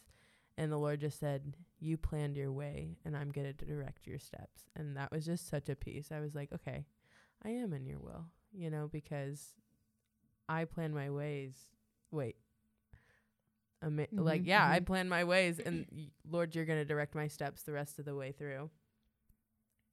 And 0.57 0.71
the 0.71 0.77
Lord 0.77 1.01
just 1.01 1.19
said, 1.19 1.55
You 1.79 1.97
planned 1.97 2.35
your 2.35 2.51
way, 2.51 2.97
and 3.05 3.15
I'm 3.15 3.31
going 3.31 3.45
to 3.53 3.65
direct 3.65 4.07
your 4.07 4.19
steps. 4.19 4.63
And 4.75 4.97
that 4.97 5.11
was 5.11 5.25
just 5.25 5.47
such 5.47 5.69
a 5.69 5.75
peace. 5.75 6.09
I 6.11 6.19
was 6.19 6.33
like, 6.35 6.51
Okay, 6.53 6.85
I 7.43 7.49
am 7.49 7.73
in 7.73 7.85
your 7.85 7.99
will, 7.99 8.25
you 8.51 8.69
know, 8.69 8.87
because 8.91 9.53
I 10.49 10.65
plan 10.65 10.93
my 10.93 11.09
ways. 11.11 11.53
Wait. 12.11 12.37
Ama- 13.83 14.07
like, 14.13 14.41
Mhm, 14.41 14.47
yeah, 14.47 14.67
I 14.67 14.79
mhm. 14.79 14.85
plan 14.87 15.07
my 15.09 15.23
ways, 15.23 15.59
and 15.59 15.85
y- 15.91 16.09
Lord, 16.27 16.55
you're 16.55 16.65
going 16.65 16.79
to 16.79 16.85
direct 16.85 17.13
my 17.13 17.27
steps 17.27 17.61
the 17.63 17.71
rest 17.73 17.99
of 17.99 18.05
the 18.05 18.15
way 18.15 18.31
through. 18.31 18.71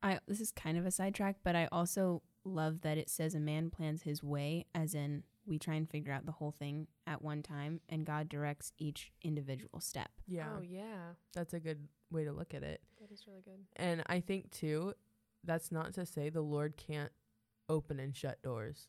I 0.02 0.20
this 0.26 0.40
is 0.40 0.50
kind 0.52 0.78
of 0.78 0.86
a 0.86 0.90
sidetrack, 0.90 1.36
but 1.42 1.54
I 1.56 1.66
also 1.70 2.22
love 2.44 2.80
that 2.82 2.96
it 2.98 3.08
says 3.10 3.34
a 3.34 3.40
man 3.40 3.70
plans 3.70 4.02
his 4.02 4.22
way, 4.22 4.66
as 4.74 4.94
in 4.94 5.24
we 5.46 5.58
try 5.58 5.74
and 5.74 5.88
figure 5.88 6.12
out 6.12 6.26
the 6.26 6.32
whole 6.32 6.52
thing 6.52 6.86
at 7.06 7.22
one 7.22 7.42
time, 7.42 7.80
and 7.88 8.04
God 8.06 8.28
directs 8.28 8.72
each 8.78 9.12
individual 9.22 9.80
step. 9.80 10.10
Yeah, 10.26 10.46
Oh 10.58 10.62
yeah, 10.62 11.12
that's 11.34 11.52
a 11.54 11.60
good 11.60 11.86
way 12.10 12.24
to 12.24 12.32
look 12.32 12.54
at 12.54 12.62
it. 12.62 12.80
that 13.00 13.12
is 13.12 13.26
really 13.26 13.42
good. 13.42 13.58
And 13.76 14.02
I 14.06 14.20
think 14.20 14.50
too, 14.50 14.94
that's 15.44 15.70
not 15.70 15.92
to 15.94 16.06
say 16.06 16.28
the 16.30 16.40
Lord 16.40 16.76
can't 16.76 17.12
open 17.68 17.98
and 18.00 18.14
shut 18.16 18.42
doors. 18.42 18.88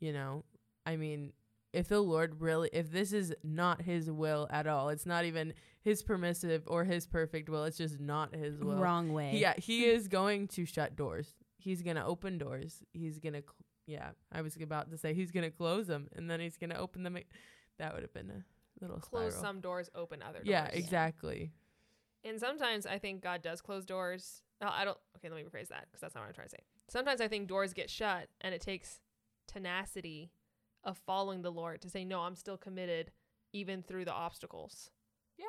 You 0.00 0.12
know, 0.12 0.44
I 0.86 0.96
mean, 0.96 1.32
if 1.72 1.86
the 1.88 2.00
Lord 2.00 2.40
really, 2.40 2.70
if 2.72 2.90
this 2.90 3.12
is 3.12 3.32
not 3.44 3.82
His 3.82 4.10
will 4.10 4.48
at 4.50 4.66
all, 4.66 4.88
it's 4.88 5.06
not 5.06 5.24
even 5.24 5.52
His 5.82 6.02
permissive 6.02 6.62
or 6.66 6.84
His 6.84 7.06
perfect 7.06 7.48
will. 7.48 7.64
It's 7.64 7.76
just 7.78 8.00
not 8.00 8.34
His 8.34 8.58
will. 8.58 8.76
Wrong 8.76 9.12
way. 9.12 9.36
Yeah, 9.36 9.54
He 9.56 9.84
is 9.86 10.08
going 10.08 10.48
to 10.48 10.64
shut 10.64 10.96
doors. 10.96 11.34
He's 11.58 11.82
gonna 11.82 12.04
open 12.06 12.38
doors. 12.38 12.82
He's 12.94 13.18
gonna, 13.18 13.42
cl- 13.42 13.54
yeah. 13.90 14.10
I 14.32 14.42
was 14.42 14.56
about 14.56 14.90
to 14.90 14.96
say 14.98 15.14
He's 15.14 15.30
gonna 15.30 15.50
close 15.50 15.86
them, 15.86 16.08
and 16.14 16.30
then 16.30 16.40
He's 16.40 16.56
gonna 16.56 16.76
open 16.78 17.02
them. 17.02 17.18
That 17.78 17.92
would 17.94 18.02
have 18.02 18.12
been 18.12 18.30
a 18.30 18.44
little 18.80 18.98
Close 18.98 19.32
spiral. 19.34 19.44
some 19.44 19.60
doors, 19.60 19.90
open 19.94 20.22
other 20.22 20.38
doors. 20.38 20.48
Yeah, 20.48 20.66
exactly. 20.66 21.52
And 22.24 22.38
sometimes 22.38 22.86
I 22.86 22.98
think 22.98 23.22
God 23.22 23.42
does 23.42 23.60
close 23.60 23.84
doors. 23.84 24.42
No, 24.60 24.68
I 24.70 24.84
don't. 24.84 24.98
Okay, 25.16 25.28
let 25.28 25.36
me 25.36 25.42
rephrase 25.42 25.68
that 25.68 25.86
because 25.86 26.00
that's 26.00 26.14
not 26.14 26.20
what 26.22 26.28
I'm 26.28 26.34
trying 26.34 26.48
to 26.48 26.52
say. 26.52 26.62
Sometimes 26.88 27.20
I 27.20 27.28
think 27.28 27.48
doors 27.48 27.72
get 27.72 27.88
shut, 27.88 28.28
and 28.42 28.54
it 28.54 28.60
takes 28.60 29.00
tenacity 29.46 30.30
of 30.84 30.98
following 30.98 31.42
the 31.42 31.50
Lord 31.52 31.80
to 31.82 31.90
say, 31.90 32.04
"No, 32.04 32.20
I'm 32.20 32.36
still 32.36 32.56
committed, 32.56 33.10
even 33.52 33.82
through 33.82 34.04
the 34.04 34.12
obstacles." 34.12 34.90
Yeah. 35.38 35.46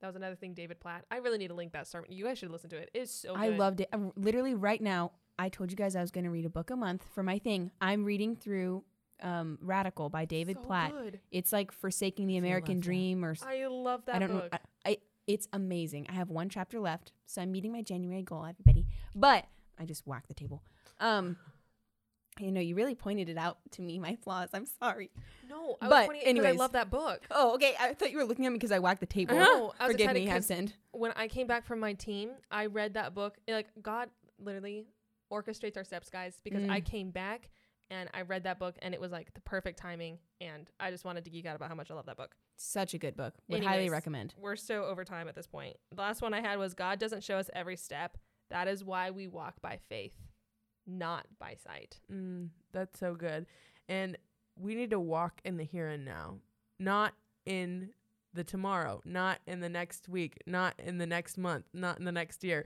That 0.00 0.06
was 0.06 0.16
another 0.16 0.34
thing, 0.36 0.54
David 0.54 0.80
Platt. 0.80 1.04
I 1.10 1.18
really 1.18 1.36
need 1.36 1.48
to 1.48 1.54
link 1.54 1.72
that 1.72 1.86
sermon. 1.86 2.10
You 2.10 2.24
guys 2.24 2.38
should 2.38 2.50
listen 2.50 2.70
to 2.70 2.76
it. 2.78 2.90
It's 2.94 3.12
so 3.12 3.34
I 3.34 3.48
loved 3.50 3.80
it. 3.82 3.88
Uh, 3.92 4.10
Literally, 4.16 4.54
right 4.54 4.80
now, 4.80 5.12
I 5.40 5.48
told 5.48 5.70
you 5.70 5.76
guys 5.76 5.96
I 5.96 6.02
was 6.02 6.10
going 6.10 6.24
to 6.24 6.30
read 6.30 6.44
a 6.44 6.50
book 6.50 6.68
a 6.68 6.76
month 6.76 7.02
for 7.14 7.22
my 7.22 7.38
thing. 7.38 7.70
I'm 7.80 8.04
reading 8.04 8.36
through 8.36 8.84
um, 9.22 9.56
Radical 9.62 10.10
by 10.10 10.26
David 10.26 10.58
So 10.58 10.64
Platt. 10.64 10.92
good. 10.92 11.20
It's 11.30 11.50
like 11.50 11.72
Forsaking 11.72 12.26
the 12.26 12.36
American. 12.36 12.78
Dream, 12.78 13.24
or 13.24 13.34
I 13.42 13.66
love 13.66 14.04
that 14.04 14.16
I 14.16 14.18
don't 14.18 14.34
know. 14.34 14.48
I, 14.52 14.58
I, 14.84 14.96
it's 15.26 15.48
amazing. 15.54 16.06
I 16.10 16.12
have 16.12 16.28
one 16.28 16.50
chapter 16.50 16.78
left, 16.78 17.12
so 17.24 17.40
I'm 17.40 17.52
meeting 17.52 17.72
my 17.72 17.80
January 17.80 18.22
goal, 18.22 18.44
everybody. 18.44 18.84
But 19.14 19.46
I 19.78 19.86
just 19.86 20.06
whacked 20.06 20.28
the 20.28 20.34
table. 20.34 20.62
Um, 21.00 21.38
you 22.38 22.52
know, 22.52 22.60
you 22.60 22.74
really 22.74 22.94
pointed 22.94 23.30
it 23.30 23.38
out 23.38 23.58
to 23.72 23.82
me, 23.82 23.98
my 23.98 24.16
flaws. 24.16 24.50
I'm 24.52 24.66
sorry. 24.66 25.10
no, 25.48 25.78
I 25.80 25.88
but 25.88 26.08
was 26.08 26.18
pointing 26.22 26.44
I 26.44 26.50
love 26.50 26.72
that 26.72 26.90
book. 26.90 27.22
Oh, 27.30 27.54
okay. 27.54 27.74
I 27.80 27.94
thought 27.94 28.10
you 28.10 28.18
were 28.18 28.24
looking 28.24 28.44
at 28.44 28.52
me 28.52 28.58
because 28.58 28.72
I 28.72 28.78
whacked 28.78 29.00
the 29.00 29.06
table. 29.06 29.36
No, 29.36 29.72
I 29.80 29.86
was 29.86 29.94
Forgive 29.94 30.12
me, 30.12 30.30
I've 30.30 30.44
sinned. 30.44 30.74
when 30.92 31.12
I 31.16 31.28
came 31.28 31.46
back 31.46 31.64
from 31.64 31.80
my 31.80 31.94
team, 31.94 32.32
I 32.50 32.66
read 32.66 32.92
that 32.94 33.14
book. 33.14 33.38
Like 33.48 33.68
God 33.80 34.10
literally 34.38 34.86
orchestrates 35.30 35.76
our 35.76 35.84
steps, 35.84 36.10
guys, 36.10 36.40
because 36.44 36.64
I 36.64 36.80
Mm. 36.80 36.84
came 36.84 37.10
back 37.10 37.50
and 37.90 38.08
I 38.14 38.22
read 38.22 38.44
that 38.44 38.58
book 38.58 38.76
and 38.82 38.94
it 38.94 39.00
was 39.00 39.10
like 39.12 39.34
the 39.34 39.40
perfect 39.40 39.78
timing 39.78 40.18
and 40.40 40.70
I 40.78 40.90
just 40.90 41.04
wanted 41.04 41.24
to 41.24 41.30
geek 41.30 41.46
out 41.46 41.56
about 41.56 41.68
how 41.68 41.74
much 41.74 41.90
I 41.90 41.94
love 41.94 42.06
that 42.06 42.16
book. 42.16 42.36
Such 42.56 42.94
a 42.94 42.98
good 42.98 43.16
book. 43.16 43.34
Would 43.48 43.64
highly 43.64 43.88
recommend. 43.90 44.34
We're 44.36 44.56
so 44.56 44.84
over 44.84 45.04
time 45.04 45.28
at 45.28 45.34
this 45.34 45.46
point. 45.46 45.76
The 45.94 46.00
last 46.02 46.20
one 46.22 46.34
I 46.34 46.40
had 46.40 46.58
was 46.58 46.74
God 46.74 46.98
doesn't 46.98 47.24
show 47.24 47.38
us 47.38 47.48
every 47.54 47.76
step. 47.76 48.18
That 48.50 48.68
is 48.68 48.84
why 48.84 49.10
we 49.10 49.26
walk 49.28 49.60
by 49.62 49.78
faith, 49.88 50.16
not 50.86 51.26
by 51.38 51.54
sight. 51.54 52.00
Mm, 52.12 52.50
that's 52.72 52.98
so 52.98 53.14
good. 53.14 53.46
And 53.88 54.18
we 54.56 54.74
need 54.74 54.90
to 54.90 55.00
walk 55.00 55.40
in 55.44 55.56
the 55.56 55.64
here 55.64 55.88
and 55.88 56.04
now, 56.04 56.38
not 56.78 57.14
in 57.46 57.90
the 58.34 58.44
tomorrow, 58.44 59.00
not 59.04 59.38
in 59.46 59.60
the 59.60 59.68
next 59.68 60.08
week, 60.08 60.36
not 60.46 60.74
in 60.78 60.98
the 60.98 61.06
next 61.06 61.38
month, 61.38 61.64
not 61.72 61.98
in 61.98 62.04
the 62.04 62.12
next 62.12 62.44
year. 62.44 62.64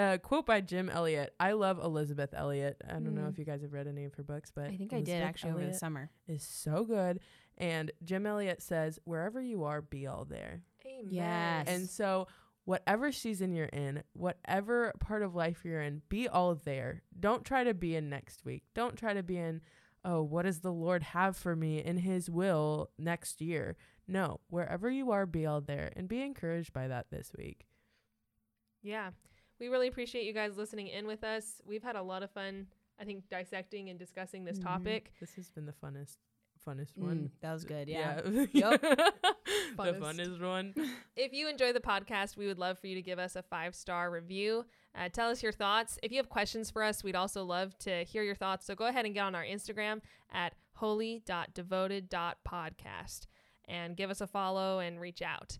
A 0.00 0.18
quote 0.18 0.46
by 0.46 0.60
Jim 0.60 0.88
Elliot. 0.88 1.34
I 1.40 1.52
love 1.52 1.78
Elisabeth 1.82 2.30
Elliot. 2.32 2.80
I 2.88 2.92
don't 2.94 3.14
know 3.14 3.22
Mm. 3.22 3.30
if 3.30 3.38
you 3.38 3.44
guys 3.44 3.62
have 3.62 3.72
read 3.72 3.88
any 3.88 4.04
of 4.04 4.14
her 4.14 4.22
books, 4.22 4.52
but 4.54 4.66
I 4.66 4.76
think 4.76 4.92
I 4.92 4.98
did 5.00 5.08
Elisabeth 5.08 5.28
actually 5.28 5.50
over 5.52 5.66
the 5.66 5.74
summer. 5.74 6.10
is 6.28 6.42
so 6.44 6.84
good. 6.84 7.18
And 7.56 7.90
Jim 8.04 8.24
Elliot 8.24 8.62
says, 8.62 9.00
"Wherever 9.04 9.40
you 9.42 9.64
are, 9.64 9.82
be 9.82 10.06
all 10.06 10.24
there." 10.24 10.62
Amen. 10.86 11.08
Yes. 11.10 11.66
And 11.68 11.88
so, 11.88 12.28
whatever 12.64 13.10
season 13.10 13.52
you're 13.52 13.66
in, 13.66 14.04
whatever 14.12 14.92
part 15.00 15.22
of 15.22 15.34
life 15.34 15.64
you're 15.64 15.82
in, 15.82 16.02
be 16.08 16.28
all 16.28 16.54
there. 16.54 17.02
Don't 17.18 17.44
try 17.44 17.64
to 17.64 17.74
be 17.74 17.96
in 17.96 18.08
next 18.08 18.44
week. 18.44 18.62
Don't 18.74 18.94
try 18.96 19.14
to 19.14 19.22
be 19.24 19.36
in, 19.38 19.62
oh, 20.04 20.22
what 20.22 20.42
does 20.44 20.60
the 20.60 20.72
Lord 20.72 21.02
have 21.02 21.36
for 21.36 21.56
me 21.56 21.82
in 21.82 21.96
His 21.98 22.30
will 22.30 22.90
next 22.98 23.40
year? 23.40 23.76
No, 24.06 24.40
wherever 24.48 24.88
you 24.90 25.10
are, 25.10 25.26
be 25.26 25.44
all 25.44 25.60
there 25.60 25.92
and 25.96 26.06
be 26.08 26.20
encouraged 26.22 26.72
by 26.72 26.86
that 26.88 27.10
this 27.10 27.32
week. 27.36 27.66
Yeah. 28.82 29.10
We 29.60 29.68
really 29.68 29.88
appreciate 29.88 30.24
you 30.24 30.32
guys 30.32 30.56
listening 30.56 30.86
in 30.88 31.06
with 31.06 31.22
us. 31.24 31.60
We've 31.66 31.82
had 31.82 31.96
a 31.96 32.02
lot 32.02 32.22
of 32.22 32.30
fun, 32.30 32.66
I 33.00 33.04
think, 33.04 33.28
dissecting 33.28 33.90
and 33.90 33.98
discussing 33.98 34.44
this 34.44 34.58
Mhm. 34.58 34.62
topic. 34.64 35.12
This 35.20 35.34
has 35.34 35.50
been 35.50 35.66
the 35.66 35.72
funnest, 35.72 36.16
funnest 36.66 36.94
Mm, 36.96 37.02
one. 37.02 37.30
that 37.40 37.52
was 37.52 37.64
good. 37.64 37.88
Yeah. 37.88 38.20
Yep. 38.24 38.32
the 38.80 39.12
Funnest. 39.76 39.98
funnest 39.98 40.40
one. 40.40 40.74
If 41.16 41.32
you 41.32 41.48
enjoy 41.48 41.72
the 41.72 41.80
podcast, 41.80 42.36
we 42.36 42.46
would 42.46 42.58
love 42.58 42.78
for 42.78 42.86
you 42.86 42.94
to 42.94 43.02
give 43.02 43.18
us 43.18 43.34
a 43.36 43.42
five 43.42 43.74
star 43.74 44.08
review. 44.10 44.66
Uh, 44.94 45.08
tell 45.08 45.30
us 45.30 45.42
your 45.42 45.52
thoughts. 45.52 45.98
If 46.02 46.12
you 46.12 46.18
have 46.18 46.28
questions 46.28 46.70
for 46.70 46.82
us, 46.82 47.02
we'd 47.04 47.16
also 47.16 47.42
love 47.44 47.76
to 47.78 48.04
hear 48.04 48.22
your 48.22 48.34
thoughts. 48.36 48.64
So 48.66 48.74
go 48.76 48.86
ahead 48.86 49.04
and 49.04 49.14
get 49.14 49.20
on 49.24 49.34
our 49.34 49.44
Instagram 49.44 50.00
at 50.30 50.54
wholly.devoted.podcast 50.74 53.26
and 53.66 53.96
give 53.96 54.10
us 54.10 54.20
a 54.20 54.26
follow 54.26 54.78
and 54.78 55.00
reach 55.00 55.22
out. 55.22 55.58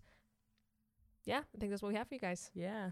Yeah, 1.25 1.43
I 1.53 1.57
think 1.59 1.71
that's 1.71 1.81
what 1.81 1.89
we 1.89 1.95
have 1.95 2.07
for 2.07 2.13
you 2.15 2.21
guys. 2.21 2.49
Yeah. 2.53 2.91